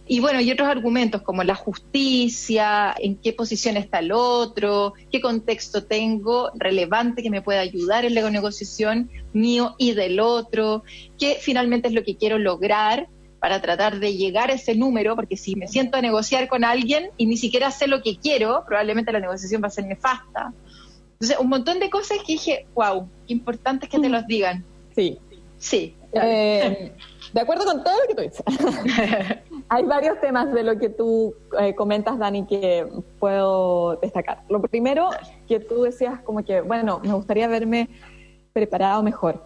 y 0.05 0.18
bueno, 0.18 0.41
y 0.41 0.51
otros 0.51 0.66
argumentos 0.68 1.22
como 1.22 1.45
la 1.45 1.55
justicia, 1.55 2.93
en 2.99 3.14
qué 3.14 3.32
posición 3.32 3.76
está 3.76 4.01
el 4.01 4.11
otro, 4.11 4.95
qué 5.12 5.20
contexto 5.20 5.84
tengo 5.84 6.51
relevante 6.55 7.22
que 7.22 7.30
me 7.30 7.41
pueda 7.41 7.61
ayudar 7.61 8.05
en 8.05 8.14
la 8.14 8.28
negociación 8.30 9.11
mío 9.32 9.76
y 9.78 9.93
del 9.93 10.18
otro, 10.18 10.82
qué 11.20 11.39
finalmente 11.41 11.86
es 11.86 11.95
lo 11.95 12.03
que 12.03 12.16
quiero 12.16 12.39
lograr 12.39 13.07
para 13.39 13.62
tratar 13.62 14.01
de 14.01 14.16
llegar 14.16 14.51
a 14.51 14.55
ese 14.55 14.74
número, 14.74 15.14
porque 15.14 15.36
si 15.36 15.55
me 15.55 15.68
siento 15.68 15.99
a 15.99 16.01
negociar 16.01 16.49
con 16.49 16.64
alguien 16.64 17.11
y 17.16 17.26
ni 17.26 17.36
siquiera 17.36 17.70
sé 17.70 17.86
lo 17.86 18.03
que 18.03 18.16
quiero, 18.16 18.64
probablemente 18.66 19.12
la 19.12 19.20
negociación 19.20 19.62
va 19.62 19.68
a 19.68 19.70
ser 19.70 19.86
nefasta. 19.86 20.53
Entonces, 21.12 21.36
un 21.39 21.49
montón 21.49 21.78
de 21.78 21.91
cosas 21.91 22.18
que 22.26 22.32
dije, 22.32 22.66
wow, 22.74 23.09
qué 23.28 23.34
importante 23.34 23.86
es 23.86 23.93
que 23.93 24.01
te 24.01 24.09
los 24.09 24.26
digan. 24.26 24.64
Sí. 24.97 25.18
Sí. 25.59 25.94
Eh, 26.12 26.92
de 27.32 27.40
acuerdo 27.40 27.64
con 27.64 27.84
todo 27.84 27.94
lo 28.00 28.09
que 28.09 28.14
tú 28.14 28.22
dices. 28.22 28.42
Hay 29.68 29.84
varios 29.84 30.20
temas 30.20 30.52
de 30.52 30.62
lo 30.62 30.78
que 30.78 30.88
tú 30.88 31.34
eh, 31.61 31.74
comentas, 31.74 32.18
Dani, 32.18 32.46
que 32.46 32.86
puedo 33.18 33.96
destacar. 33.96 34.42
Lo 34.48 34.62
primero, 34.62 35.11
que 35.46 35.61
tú 35.61 35.82
decías 35.82 36.20
como 36.22 36.44
que, 36.44 36.62
bueno, 36.62 37.00
me 37.04 37.12
gustaría 37.12 37.48
verme 37.48 37.88
preparado 38.52 39.02
mejor. 39.02 39.44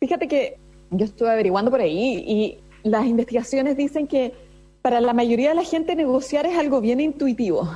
Fíjate 0.00 0.28
que 0.28 0.58
yo 0.90 1.06
estuve 1.06 1.30
averiguando 1.30 1.70
por 1.70 1.80
ahí 1.80 2.22
y 2.26 2.58
las 2.82 3.06
investigaciones 3.06 3.76
dicen 3.76 4.06
que 4.06 4.34
para 4.82 5.00
la 5.00 5.14
mayoría 5.14 5.50
de 5.50 5.54
la 5.54 5.64
gente 5.64 5.94
negociar 5.94 6.44
es 6.44 6.58
algo 6.58 6.80
bien 6.80 7.00
intuitivo. 7.00 7.68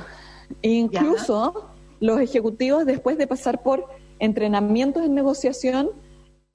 incluso 0.61 1.69
los 1.99 2.19
ejecutivos, 2.19 2.85
después 2.85 3.17
de 3.17 3.25
pasar 3.25 3.63
por 3.63 3.87
entrenamientos 4.19 5.03
en 5.03 5.15
negociación, 5.15 5.89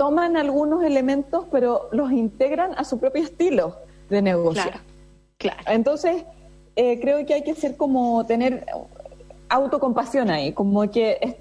toman 0.03 0.37
algunos 0.37 0.83
elementos, 0.83 1.47
pero 1.53 1.89
los 1.93 2.11
integran 2.11 2.75
a 2.77 2.83
su 2.83 2.99
propio 2.99 3.23
estilo 3.23 3.77
de 4.11 4.21
negociar. 4.21 4.81
Claro. 5.39 5.61
Entonces, 5.69 6.25
eh, 6.75 6.99
creo 7.01 7.25
que 7.25 7.35
hay 7.35 7.45
que 7.45 7.55
ser 7.55 7.77
como 7.77 8.27
tener 8.27 8.67
autocompasión 9.49 10.29
ahí, 10.29 10.55
como 10.55 10.91
que 10.91 11.39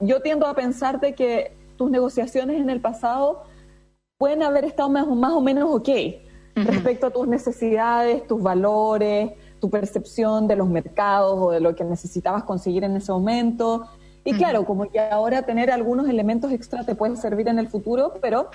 yo 0.00 0.22
tiendo 0.22 0.46
a 0.46 0.54
pensar 0.54 1.00
de 1.00 1.14
que 1.14 1.52
tus 1.76 1.90
negociaciones 1.90 2.58
en 2.58 2.70
el 2.70 2.80
pasado 2.80 3.42
pueden 4.16 4.42
haber 4.42 4.64
estado 4.64 4.88
más, 4.88 5.06
o 5.06 5.42
menos 5.42 5.68
ok 5.70 5.90
respecto 6.54 7.08
a 7.08 7.10
tus 7.10 7.28
necesidades, 7.28 8.26
tus 8.26 8.42
valores, 8.42 9.32
tu 9.60 9.68
percepción 9.68 10.48
de 10.48 10.56
los 10.56 10.66
mercados 10.66 11.38
o 11.38 11.50
de 11.50 11.60
lo 11.60 11.74
que 11.74 11.84
necesitabas 11.84 12.44
conseguir 12.44 12.84
en 12.84 12.96
ese 12.96 13.12
momento. 13.12 13.86
Y 14.28 14.34
claro, 14.34 14.66
como 14.66 14.90
que 14.90 15.00
ahora 15.00 15.40
tener 15.40 15.70
algunos 15.70 16.06
elementos 16.06 16.52
extra 16.52 16.84
te 16.84 16.94
pueden 16.94 17.16
servir 17.16 17.48
en 17.48 17.58
el 17.58 17.66
futuro, 17.66 18.12
pero 18.20 18.50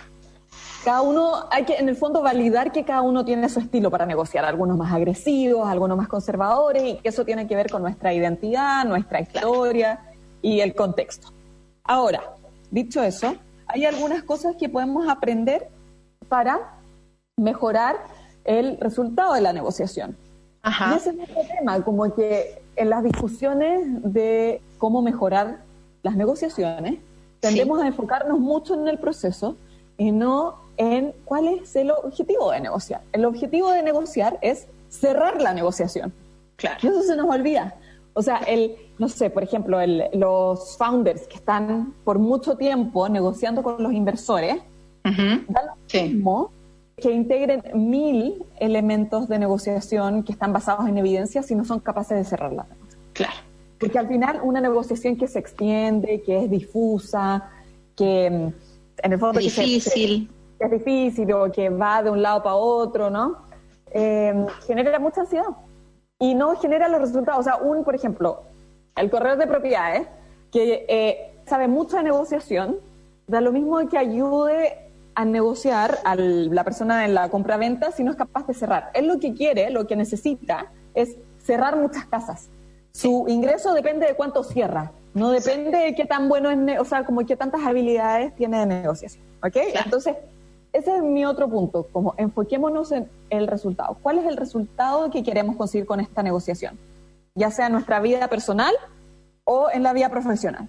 cada 0.85 1.01
uno, 1.01 1.47
hay 1.49 1.63
que 1.63 1.77
en 1.77 1.89
el 1.89 1.95
fondo 1.95 2.21
validar 2.21 2.71
que 2.71 2.83
cada 2.83 3.01
uno 3.01 3.25
tiene 3.25 3.49
su 3.49 3.59
estilo 3.59 3.89
para 3.89 4.05
negociar, 4.05 4.45
algunos 4.45 4.77
más 4.77 4.93
agresivos, 4.93 5.67
algunos 5.67 5.97
más 5.97 6.07
conservadores, 6.07 6.83
y 6.83 6.95
que 6.97 7.09
eso 7.09 7.25
tiene 7.25 7.47
que 7.47 7.55
ver 7.55 7.71
con 7.71 7.81
nuestra 7.81 8.13
identidad, 8.13 8.85
nuestra 8.85 9.19
historia 9.19 9.99
y 10.43 10.59
el 10.59 10.75
contexto. 10.75 11.29
Ahora, 11.83 12.21
dicho 12.69 13.01
eso, 13.01 13.33
hay 13.65 13.85
algunas 13.85 14.21
cosas 14.21 14.55
que 14.55 14.69
podemos 14.69 15.09
aprender 15.09 15.69
para 16.29 16.77
mejorar 17.35 17.95
el 18.43 18.77
resultado 18.77 19.33
de 19.33 19.41
la 19.41 19.53
negociación. 19.53 20.15
Y 20.63 20.93
ese 20.95 21.09
es 21.09 21.29
otro 21.29 21.41
tema, 21.57 21.83
como 21.83 22.13
que 22.13 22.62
en 22.75 22.89
las 22.89 23.03
discusiones 23.03 23.81
de 24.03 24.61
cómo 24.77 25.01
mejorar 25.01 25.59
las 26.01 26.15
negociaciones, 26.15 26.99
tendemos 27.39 27.81
a 27.81 27.87
enfocarnos 27.87 28.39
mucho 28.39 28.73
en 28.73 28.87
el 28.87 28.99
proceso 28.99 29.55
y 29.97 30.11
no 30.11 30.55
en 30.77 31.13
cuál 31.25 31.47
es 31.47 31.75
el 31.75 31.91
objetivo 31.91 32.51
de 32.51 32.61
negociar. 32.61 33.01
El 33.11 33.25
objetivo 33.25 33.71
de 33.71 33.83
negociar 33.83 34.39
es 34.41 34.67
cerrar 34.89 35.41
la 35.41 35.53
negociación. 35.53 36.13
Claro. 36.55 36.77
Y 36.81 36.87
eso 36.87 37.01
se 37.03 37.15
nos 37.15 37.29
olvida. 37.29 37.75
O 38.13 38.21
sea, 38.21 38.37
el, 38.37 38.75
no 38.99 39.09
sé, 39.09 39.29
por 39.29 39.43
ejemplo, 39.43 39.81
el, 39.81 40.05
los 40.13 40.77
founders 40.77 41.27
que 41.27 41.35
están 41.35 41.93
por 42.03 42.19
mucho 42.19 42.55
tiempo 42.55 43.09
negociando 43.09 43.63
con 43.63 43.81
los 43.81 43.91
inversores, 43.91 44.57
dan 45.03 45.45
lo 45.47 45.75
mismo 45.91 46.51
que 46.97 47.11
integren 47.11 47.63
mil 47.73 48.45
elementos 48.59 49.27
de 49.27 49.39
negociación 49.39 50.23
que 50.23 50.31
están 50.31 50.53
basados 50.53 50.87
en 50.87 50.97
evidencia 50.97 51.43
si 51.43 51.55
no 51.55 51.65
son 51.65 51.79
capaces 51.79 52.17
de 52.17 52.23
cerrarla. 52.23 52.65
Claro. 53.13 53.33
Porque 53.79 53.99
al 53.99 54.07
final 54.07 54.39
una 54.43 54.61
negociación 54.61 55.17
que 55.17 55.27
se 55.27 55.39
extiende, 55.39 56.21
que 56.21 56.43
es 56.43 56.49
difusa, 56.49 57.49
que 57.95 58.29
mm, 58.29 58.53
en 59.03 59.13
el 59.13 59.19
fondo... 59.19 59.39
Difícil. 59.39 60.29
Que, 60.57 60.65
es 60.65 60.71
difícil 60.71 61.33
o 61.33 61.51
que 61.51 61.69
va 61.69 62.03
de 62.03 62.09
un 62.09 62.21
lado 62.21 62.41
para 62.41 62.55
otro, 62.55 63.09
¿no? 63.09 63.37
Eh, 63.91 64.45
genera 64.65 64.97
mucha 64.99 65.21
ansiedad 65.21 65.45
y 66.19 66.35
no 66.35 66.55
genera 66.55 66.87
los 66.87 67.01
resultados. 67.01 67.41
O 67.41 67.43
sea, 67.43 67.57
un, 67.57 67.83
por 67.83 67.95
ejemplo, 67.95 68.43
el 68.95 69.09
corredor 69.09 69.37
de 69.37 69.47
propiedades, 69.47 70.07
que 70.51 70.85
eh, 70.87 71.33
sabe 71.45 71.67
mucho 71.67 71.97
de 71.97 72.03
negociación, 72.03 72.77
da 73.27 73.41
lo 73.41 73.51
mismo 73.51 73.85
que 73.89 73.97
ayude 73.97 74.82
a 75.15 75.25
negociar 75.25 75.99
a 76.05 76.15
la 76.15 76.63
persona 76.63 77.05
en 77.05 77.13
la 77.13 77.29
compra-venta 77.29 77.91
si 77.91 78.03
no 78.03 78.11
es 78.11 78.17
capaz 78.17 78.47
de 78.47 78.53
cerrar. 78.53 78.91
Él 78.93 79.07
lo 79.07 79.19
que 79.19 79.33
quiere, 79.33 79.69
lo 79.69 79.87
que 79.87 79.95
necesita, 79.95 80.71
es 80.93 81.15
cerrar 81.39 81.77
muchas 81.77 82.05
casas. 82.05 82.49
Su 82.91 83.25
ingreso 83.27 83.73
depende 83.73 84.05
de 84.05 84.15
cuánto 84.15 84.43
cierra, 84.43 84.91
no 85.13 85.29
depende 85.29 85.77
de 85.77 85.95
qué 85.95 86.05
tan 86.05 86.27
bueno 86.29 86.49
es, 86.49 86.79
o 86.79 86.85
sea, 86.85 87.05
como 87.05 87.25
qué 87.25 87.35
tantas 87.35 87.63
habilidades 87.63 88.35
tiene 88.35 88.59
de 88.59 88.65
negociación. 88.65 89.23
¿Ok? 89.43 89.55
Entonces, 89.83 90.15
ese 90.71 90.95
es 90.95 91.03
mi 91.03 91.25
otro 91.25 91.47
punto, 91.49 91.87
como 91.91 92.15
enfoquémonos 92.17 92.91
en 92.91 93.07
el 93.29 93.47
resultado. 93.47 93.97
¿Cuál 94.01 94.19
es 94.19 94.25
el 94.25 94.37
resultado 94.37 95.11
que 95.11 95.23
queremos 95.23 95.55
conseguir 95.55 95.85
con 95.85 95.99
esta 95.99 96.23
negociación? 96.23 96.79
Ya 97.35 97.51
sea 97.51 97.67
en 97.67 97.73
nuestra 97.73 97.99
vida 97.99 98.27
personal 98.27 98.73
o 99.43 99.69
en 99.71 99.83
la 99.83 99.93
vida 99.93 100.09
profesional. 100.09 100.67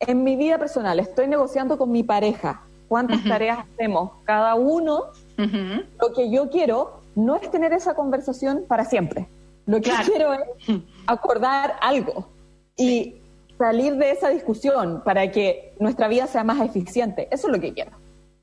En 0.00 0.24
mi 0.24 0.36
vida 0.36 0.58
personal, 0.58 0.98
estoy 0.98 1.28
negociando 1.28 1.78
con 1.78 1.92
mi 1.92 2.02
pareja 2.02 2.62
cuántas 2.88 3.22
tareas 3.24 3.60
hacemos 3.60 4.12
cada 4.24 4.54
uno. 4.54 5.04
Lo 5.36 6.12
que 6.14 6.30
yo 6.30 6.50
quiero 6.50 7.00
no 7.14 7.36
es 7.36 7.50
tener 7.50 7.72
esa 7.72 7.94
conversación 7.94 8.64
para 8.68 8.84
siempre. 8.84 9.28
Lo 9.66 9.80
que 9.80 9.90
quiero 10.04 10.32
es 10.32 10.40
acordar 11.06 11.76
algo 11.80 12.28
y 12.76 13.16
salir 13.58 13.96
de 13.96 14.10
esa 14.10 14.28
discusión 14.28 15.02
para 15.04 15.30
que 15.30 15.74
nuestra 15.80 16.08
vida 16.08 16.26
sea 16.26 16.44
más 16.44 16.60
eficiente. 16.60 17.28
Eso 17.30 17.48
es 17.48 17.52
lo 17.52 17.60
que 17.60 17.72
quiero. 17.72 17.92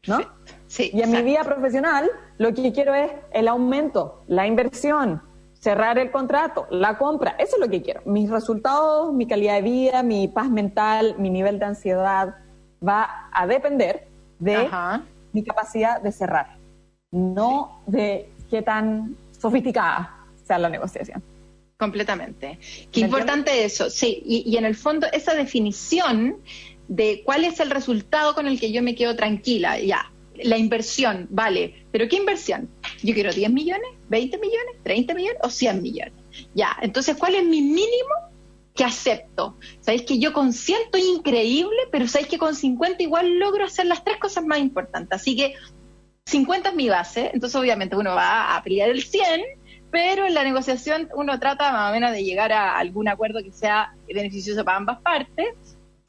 ¿no? 0.07 0.19
Sí, 0.67 0.89
y 0.93 1.01
en 1.01 1.11
mi 1.11 1.21
vida 1.21 1.43
profesional 1.43 2.09
lo 2.37 2.53
que 2.53 2.73
quiero 2.73 2.93
es 2.93 3.11
el 3.31 3.47
aumento, 3.47 4.21
la 4.27 4.47
inversión, 4.47 5.21
cerrar 5.53 5.97
el 5.97 6.11
contrato, 6.11 6.67
la 6.71 6.97
compra. 6.97 7.35
Eso 7.39 7.55
es 7.55 7.61
lo 7.61 7.69
que 7.69 7.81
quiero. 7.81 8.01
Mis 8.05 8.29
resultados, 8.29 9.13
mi 9.13 9.27
calidad 9.27 9.55
de 9.55 9.61
vida, 9.61 10.03
mi 10.03 10.27
paz 10.27 10.49
mental, 10.49 11.15
mi 11.19 11.29
nivel 11.29 11.59
de 11.59 11.65
ansiedad 11.65 12.35
va 12.85 13.29
a 13.31 13.47
depender 13.47 14.07
de 14.43 14.69
mi 15.31 15.43
capacidad 15.43 16.01
de 16.01 16.11
cerrar, 16.11 16.57
no 17.11 17.81
de 17.87 18.29
qué 18.49 18.61
tan 18.61 19.15
sofisticada 19.37 20.27
sea 20.43 20.59
la 20.59 20.69
negociación. 20.69 21.23
Completamente. 21.77 22.59
Qué 22.91 23.01
importante 23.01 23.65
eso, 23.65 23.89
sí. 23.89 24.21
Y, 24.25 24.43
y 24.45 24.57
en 24.57 24.65
el 24.65 24.75
fondo 24.75 25.07
esa 25.11 25.33
definición 25.33 26.37
de 26.87 27.23
cuál 27.25 27.43
es 27.43 27.59
el 27.59 27.71
resultado 27.71 28.35
con 28.35 28.47
el 28.47 28.59
que 28.59 28.71
yo 28.71 28.83
me 28.83 28.95
quedo 28.95 29.15
tranquila. 29.15 29.79
Ya, 29.79 30.11
la 30.35 30.57
inversión, 30.57 31.27
vale, 31.29 31.85
pero 31.91 32.07
¿qué 32.07 32.17
inversión? 32.17 32.69
Yo 33.01 33.13
quiero 33.13 33.31
10 33.31 33.51
millones, 33.51 33.89
20 34.09 34.37
millones, 34.37 34.75
30 34.83 35.13
millones 35.13 35.39
o 35.43 35.49
100 35.49 35.81
millones. 35.81 36.13
Ya, 36.55 36.77
entonces, 36.81 37.15
¿cuál 37.17 37.35
es 37.35 37.43
mi 37.43 37.61
mínimo 37.61 38.13
que 38.75 38.83
acepto? 38.83 39.57
Sabéis 39.81 40.03
que 40.03 40.19
yo 40.19 40.33
con 40.33 40.53
100 40.53 40.81
estoy 40.85 41.01
increíble, 41.01 41.77
pero 41.91 42.07
sabéis 42.07 42.29
que 42.29 42.37
con 42.37 42.55
50 42.55 43.03
igual 43.03 43.37
logro 43.39 43.65
hacer 43.65 43.85
las 43.85 44.03
tres 44.03 44.17
cosas 44.17 44.45
más 44.45 44.59
importantes. 44.59 45.21
Así 45.21 45.35
que 45.35 45.53
50 46.25 46.69
es 46.69 46.75
mi 46.75 46.89
base, 46.89 47.31
entonces 47.33 47.55
obviamente 47.59 47.95
uno 47.95 48.15
va 48.15 48.55
a 48.55 48.63
pelear 48.63 48.89
el 48.89 49.03
100, 49.03 49.41
pero 49.91 50.25
en 50.25 50.33
la 50.33 50.43
negociación 50.43 51.09
uno 51.15 51.39
trata 51.39 51.71
más 51.71 51.91
o 51.91 51.93
menos 51.93 52.11
de 52.11 52.23
llegar 52.23 52.51
a 52.51 52.77
algún 52.77 53.07
acuerdo 53.07 53.43
que 53.43 53.51
sea 53.51 53.93
beneficioso 54.07 54.63
para 54.63 54.77
ambas 54.77 55.01
partes 55.01 55.55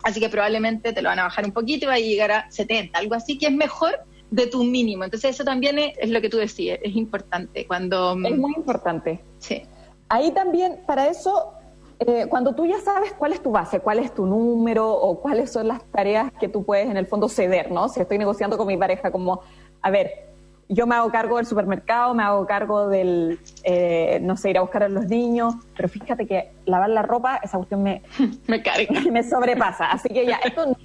Así 0.05 0.21
que 0.21 0.29
probablemente 0.29 0.93
te 0.93 1.01
lo 1.01 1.09
van 1.09 1.19
a 1.19 1.25
bajar 1.25 1.47
un 1.47 1.53
poquito 1.53 1.87
y 1.87 1.89
va 1.89 1.95
a 1.95 1.99
llegar 1.99 2.31
a 2.31 2.51
70, 2.51 2.97
algo 2.99 3.15
así 3.15 3.39
que 3.39 3.47
es 3.47 3.53
mejor 3.53 4.05
de 4.31 4.47
tu 4.47 4.63
mínimo. 4.63 5.03
Entonces 5.03 5.31
eso 5.31 5.45
también 5.45 5.79
es, 5.79 6.11
lo 6.11 6.21
que 6.21 6.29
tú 6.29 6.37
decías, 6.37 6.79
es 6.83 6.95
importante. 6.95 7.67
cuando 7.67 8.13
Es 8.13 8.37
muy 8.37 8.53
importante. 8.55 9.21
Sí. 9.39 9.63
Ahí 10.11 10.31
también, 10.33 10.81
para 10.87 11.09
eso, 11.09 11.54
eh, 12.01 12.27
cuando 12.29 12.55
tú 12.55 12.67
ya 12.67 12.81
sabes 12.81 13.13
cuál 13.13 13.33
es 13.33 13.43
tu 13.43 13.51
base, 13.51 13.81
cuál 13.81 13.99
es 13.99 14.15
tu 14.15 14.27
número 14.27 14.91
o 14.93 15.21
cuáles 15.21 15.51
son 15.53 15.69
las 15.69 15.85
tareas 15.85 16.33
que 16.41 16.49
tú 16.49 16.65
puedes 16.65 16.89
en 16.91 16.97
el 16.97 17.07
fondo 17.07 17.29
ceder, 17.29 17.71
¿no? 17.71 17.89
Si 17.89 18.01
estoy 18.01 18.19
negociando 18.19 18.57
con 18.57 18.67
mi 18.67 18.77
pareja 18.77 19.11
como, 19.11 19.41
a 19.81 19.91
ver, 19.91 20.35
yo 20.69 20.87
me 20.87 20.95
hago 20.95 21.11
cargo 21.11 21.37
del 21.37 21.47
supermercado, 21.47 22.15
me 22.15 22.23
hago 22.23 22.47
cargo 22.47 22.89
del, 22.89 23.39
eh, 23.63 24.19
no 24.23 24.37
sé, 24.37 24.51
ir 24.51 24.59
a 24.59 24.63
buscar 24.63 24.83
a 24.85 24.89
los 24.89 25.07
niños, 25.07 25.55
pero 25.77 25.89
fíjate 25.89 26.27
que 26.27 26.53
lavar 26.65 26.91
la 26.91 27.03
ropa, 27.03 27.37
esa 27.43 27.59
cuestión 27.59 27.83
me, 27.83 28.03
me, 28.49 28.63
me 29.11 29.23
sobrepasa. 29.23 29.91
Así 29.91 30.09
que 30.09 30.27
ya, 30.27 30.37
esto 30.45 30.67
no 30.67 30.77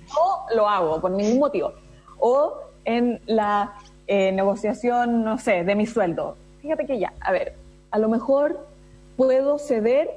lo 0.56 0.68
hago 0.68 1.02
por 1.02 1.12
ningún 1.12 1.40
motivo. 1.40 1.74
O 2.20 2.54
en 2.86 3.22
la 3.26 3.74
eh, 4.08 4.32
negociación, 4.32 5.24
no 5.24 5.38
sé, 5.38 5.64
de 5.64 5.76
mi 5.76 5.86
sueldo. 5.86 6.36
Fíjate 6.62 6.86
que 6.86 7.00
ya, 7.00 7.14
a 7.22 7.32
ver, 7.32 7.56
a 7.92 8.00
lo 8.00 8.10
mejor 8.10 8.68
puedo 9.16 9.58
ceder 9.58 10.10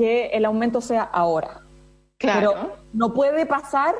que 0.00 0.28
el 0.28 0.46
aumento 0.46 0.80
sea 0.80 1.02
ahora. 1.02 1.60
Claro. 2.16 2.54
Pero 2.54 2.72
no 2.94 3.12
puede 3.12 3.44
pasar 3.44 3.94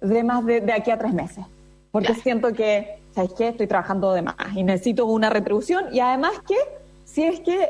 de 0.00 0.24
más 0.24 0.44
de, 0.44 0.72
aquí 0.72 0.90
a 0.90 0.98
tres 0.98 1.14
meses. 1.14 1.44
Porque 1.92 2.14
siento 2.14 2.52
que 2.52 2.98
¿sabes 3.14 3.32
qué? 3.34 3.48
Estoy 3.50 3.68
trabajando 3.68 4.12
de 4.12 4.22
más 4.22 4.34
y 4.56 4.64
necesito 4.64 5.06
una 5.06 5.30
retribución 5.30 5.84
y 5.92 6.00
además 6.00 6.32
que 6.48 6.56
si 7.04 7.22
es 7.22 7.38
que 7.38 7.68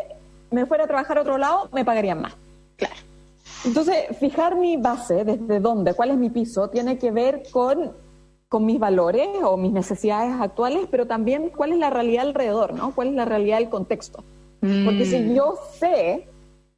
me 0.51 0.65
fuera 0.65 0.85
a 0.85 0.87
trabajar 0.87 1.19
a 1.19 1.21
otro 1.21 1.37
lado, 1.37 1.69
me 1.71 1.85
pagarían 1.85 2.23
más. 2.23 2.33
Claro. 2.77 2.95
Entonces, 3.67 4.17
fijar 4.19 4.57
mi 4.57 4.79
base, 4.79 5.23
desde 5.25 5.61
dónde, 5.61 5.93
cuál 5.93 6.13
es 6.13 6.17
mi 6.17 6.31
piso, 6.31 6.71
tiene 6.71 6.97
que 6.97 7.11
ver 7.11 7.43
con, 7.51 7.93
con 8.49 8.65
mis 8.65 8.79
valores 8.79 9.29
o 9.45 9.59
mis 9.59 9.73
necesidades 9.73 10.33
actuales, 10.41 10.89
pero 10.91 11.07
también 11.07 11.51
cuál 11.55 11.73
es 11.73 11.79
la 11.79 11.91
realidad 11.91 12.27
alrededor, 12.29 12.73
¿no? 12.73 12.95
¿Cuál 12.95 13.09
es 13.09 13.15
la 13.15 13.27
realidad 13.27 13.59
del 13.59 13.69
contexto? 13.69 14.25
Porque 14.61 15.05
si 15.05 15.19
mm. 15.19 15.35
yo 15.35 15.59
sé 15.79 16.27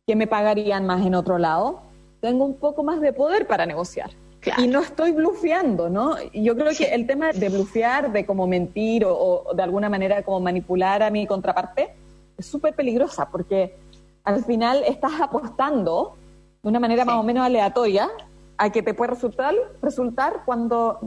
que 0.08 0.16
me 0.16 0.26
pagarían 0.26 0.86
más 0.86 1.04
en 1.04 1.14
otro 1.14 1.36
lado, 1.36 1.82
tengo 2.22 2.42
un 2.46 2.54
poco 2.54 2.82
más 2.82 2.98
de 3.02 3.12
poder 3.12 3.46
para 3.46 3.66
negociar. 3.66 4.10
Y 4.56 4.66
no 4.66 4.80
estoy 4.80 5.12
blufeando, 5.12 5.90
¿no? 5.90 6.16
Yo 6.32 6.56
creo 6.56 6.72
que 6.74 6.94
el 6.94 7.06
tema 7.06 7.30
de 7.30 7.50
blufear, 7.50 8.10
de 8.10 8.24
como 8.24 8.46
mentir 8.46 9.04
o, 9.06 9.44
de 9.54 9.62
alguna 9.62 9.90
manera 9.90 10.22
como 10.22 10.40
manipular 10.40 11.02
a 11.02 11.10
mi 11.10 11.26
contraparte, 11.26 11.90
es 12.38 12.46
súper 12.46 12.74
peligrosa 12.74 13.28
porque 13.28 13.76
al 14.24 14.42
final 14.46 14.82
estás 14.86 15.20
apostando 15.20 16.16
de 16.62 16.70
una 16.70 16.80
manera 16.80 17.04
más 17.04 17.16
o 17.16 17.22
menos 17.22 17.44
aleatoria 17.44 18.08
a 18.56 18.72
que 18.72 18.82
te 18.82 18.94
puede 18.94 19.10
resultar, 19.10 19.54
resultar 19.82 20.40
cuando 20.46 21.00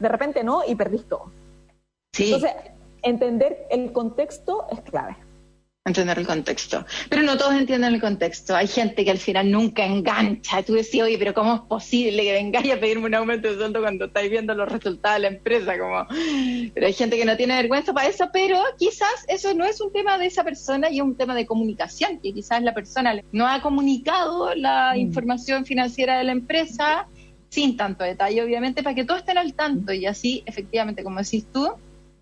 de 0.00 0.08
repente 0.08 0.42
no 0.42 0.62
y 0.66 0.74
perdiste 0.74 1.10
todo. 1.10 1.30
Entonces, 2.18 2.50
entender 3.02 3.68
el 3.70 3.92
contexto 3.92 4.66
es 4.72 4.80
clave 4.80 5.16
entender 5.88 6.18
el 6.18 6.26
contexto. 6.26 6.84
Pero 7.08 7.22
no 7.22 7.36
todos 7.36 7.54
entienden 7.54 7.94
el 7.94 8.00
contexto. 8.00 8.54
Hay 8.56 8.66
gente 8.66 9.04
que 9.04 9.10
al 9.10 9.18
final 9.18 9.50
nunca 9.50 9.84
engancha. 9.84 10.62
Tú 10.62 10.74
decías, 10.74 11.06
oye, 11.06 11.18
pero 11.18 11.34
¿cómo 11.34 11.54
es 11.54 11.60
posible 11.62 12.22
que 12.22 12.32
vengáis 12.32 12.72
a 12.72 12.80
pedirme 12.80 13.06
un 13.06 13.14
aumento 13.14 13.48
de 13.48 13.56
sueldo 13.56 13.80
cuando 13.80 14.06
estáis 14.06 14.30
viendo 14.30 14.54
los 14.54 14.70
resultados 14.70 15.16
de 15.16 15.20
la 15.20 15.28
empresa? 15.28 15.78
Como... 15.78 16.06
Pero 16.74 16.86
hay 16.86 16.92
gente 16.92 17.16
que 17.16 17.24
no 17.24 17.36
tiene 17.36 17.56
vergüenza 17.56 17.92
para 17.92 18.08
eso, 18.08 18.28
pero 18.32 18.58
quizás 18.78 19.24
eso 19.28 19.54
no 19.54 19.64
es 19.64 19.80
un 19.80 19.92
tema 19.92 20.18
de 20.18 20.26
esa 20.26 20.44
persona 20.44 20.90
y 20.90 20.98
es 20.98 21.02
un 21.02 21.16
tema 21.16 21.34
de 21.34 21.46
comunicación, 21.46 22.20
que 22.20 22.32
quizás 22.32 22.62
la 22.62 22.74
persona 22.74 23.20
no 23.32 23.46
ha 23.46 23.60
comunicado 23.60 24.54
la 24.54 24.92
mm. 24.94 24.98
información 24.98 25.64
financiera 25.64 26.18
de 26.18 26.24
la 26.24 26.32
empresa 26.32 27.06
sin 27.48 27.76
tanto 27.76 28.04
detalle, 28.04 28.42
obviamente, 28.42 28.82
para 28.82 28.94
que 28.94 29.04
todos 29.04 29.20
estén 29.20 29.38
al 29.38 29.54
tanto 29.54 29.92
y 29.92 30.06
así, 30.06 30.42
efectivamente, 30.44 31.02
como 31.02 31.18
decís 31.18 31.46
tú, 31.52 31.72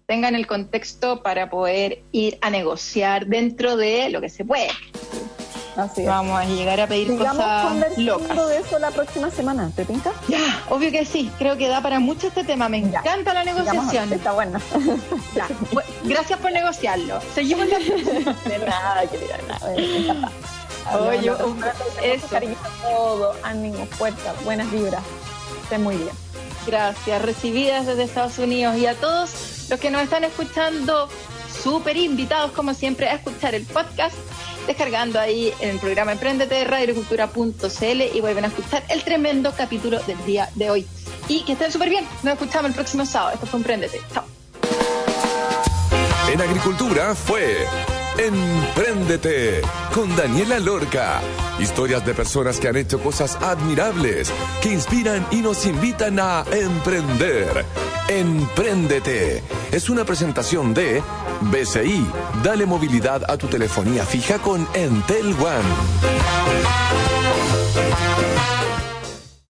tengan 0.07 0.37
el 0.37 0.47
contexto 0.47 1.23
para 1.23 1.51
poder 1.51 2.03
ir 2.13 2.39
a 2.41 2.51
negociar 2.51 3.27
dentro 3.27 3.77
de 3.77 4.09
lo 4.11 4.21
que 4.21 4.29
se 4.29 4.45
puede. 4.45 4.71
Así 5.77 6.07
Vamos 6.07 6.39
a 6.39 6.47
llegar 6.47 6.81
a 6.81 6.87
pedir 6.87 7.19
cosas 7.19 7.99
locas. 7.99 8.49
de 8.49 8.59
eso 8.59 8.79
la 8.79 8.91
próxima 8.93 9.31
semana, 9.31 9.71
¿te 9.77 9.85
pinta? 9.85 10.11
Ya, 10.27 10.65
obvio 10.71 10.91
que 10.91 11.05
sí. 11.05 11.31
Creo 11.39 11.59
que 11.59 11.69
da 11.69 11.83
para 11.83 11.99
mucho 11.99 12.29
este 12.29 12.45
tema. 12.45 12.69
Me 12.71 12.79
encanta 12.79 13.35
la 13.35 13.45
negociación. 13.45 14.11
Está 14.11 14.33
bueno. 14.33 14.59
Gracias 16.05 16.39
por 16.39 16.51
negociarlo. 16.53 17.21
Seguimos. 17.35 17.67
De 17.69 18.59
nada, 18.67 19.07
querida, 19.07 19.39
nada. 19.49 20.31
Oye, 20.99 21.31
un, 21.31 21.63
eso. 22.03 22.29
Cariño 22.29 22.57
a 22.63 22.89
todo, 22.89 23.35
ánimo, 23.43 23.85
fuerza, 23.87 24.33
buenas 24.45 24.71
vibras. 24.71 25.03
Esté 25.63 25.77
muy 25.77 25.97
bien. 25.97 26.11
Gracias, 26.67 27.21
recibidas 27.21 27.87
desde 27.87 28.05
Estados 28.05 28.39
Unidos 28.39 28.77
y 28.79 28.87
a 28.87 28.95
todos 28.95 29.56
los 29.69 29.81
que 29.81 29.91
nos 29.91 30.03
están 30.03 30.25
escuchando, 30.25 31.09
súper 31.62 31.97
invitados 31.97 32.53
como 32.53 32.75
siempre 32.75 33.09
a 33.09 33.14
escuchar 33.14 33.55
el 33.55 33.64
podcast, 33.64 34.14
descargando 34.67 35.19
ahí 35.21 35.53
en 35.61 35.71
el 35.71 35.79
programa 35.79 36.12
Emprendete 36.12 36.55
de 36.55 36.64
radiocultura.cl 36.64 38.03
y 38.14 38.21
vuelven 38.21 38.45
a 38.45 38.49
escuchar 38.49 38.85
el 38.89 39.03
tremendo 39.03 39.53
capítulo 39.57 40.01
del 40.01 40.25
día 40.25 40.49
de 40.55 40.71
hoy. 40.71 40.87
Y 41.29 41.43
que 41.43 41.53
estén 41.53 41.73
súper 41.73 41.91
bien. 41.91 42.07
Nos 42.23 42.35
escuchamos 42.35 42.69
el 42.71 42.75
próximo 42.75 43.05
sábado. 43.05 43.35
Esto 43.35 43.47
fue 43.47 43.59
Emprendete. 43.59 44.01
Chao. 44.12 44.25
En 46.29 46.41
agricultura 46.41 47.14
fue 47.14 47.67
Empréndete 48.19 49.61
con 49.95 50.14
Daniela 50.17 50.59
Lorca. 50.59 51.21
Historias 51.59 52.05
de 52.05 52.14
personas 52.14 52.59
que 52.59 52.69
han 52.69 52.77
hecho 52.77 53.01
cosas 53.01 53.37
admirables, 53.37 54.33
que 54.62 54.73
inspiran 54.73 55.27
y 55.31 55.37
nos 55.37 55.67
invitan 55.67 56.19
a 56.19 56.45
emprender. 56.51 57.64
Empréndete 58.09 59.43
es 59.73 59.91
una 59.91 60.05
presentación 60.05 60.73
de 60.73 61.03
BCI. 61.43 62.07
Dale 62.43 62.67
movilidad 62.67 63.23
a 63.29 63.37
tu 63.37 63.47
telefonía 63.47 64.05
fija 64.05 64.39
con 64.39 64.67
Entel 64.75 65.35
One. 65.35 66.37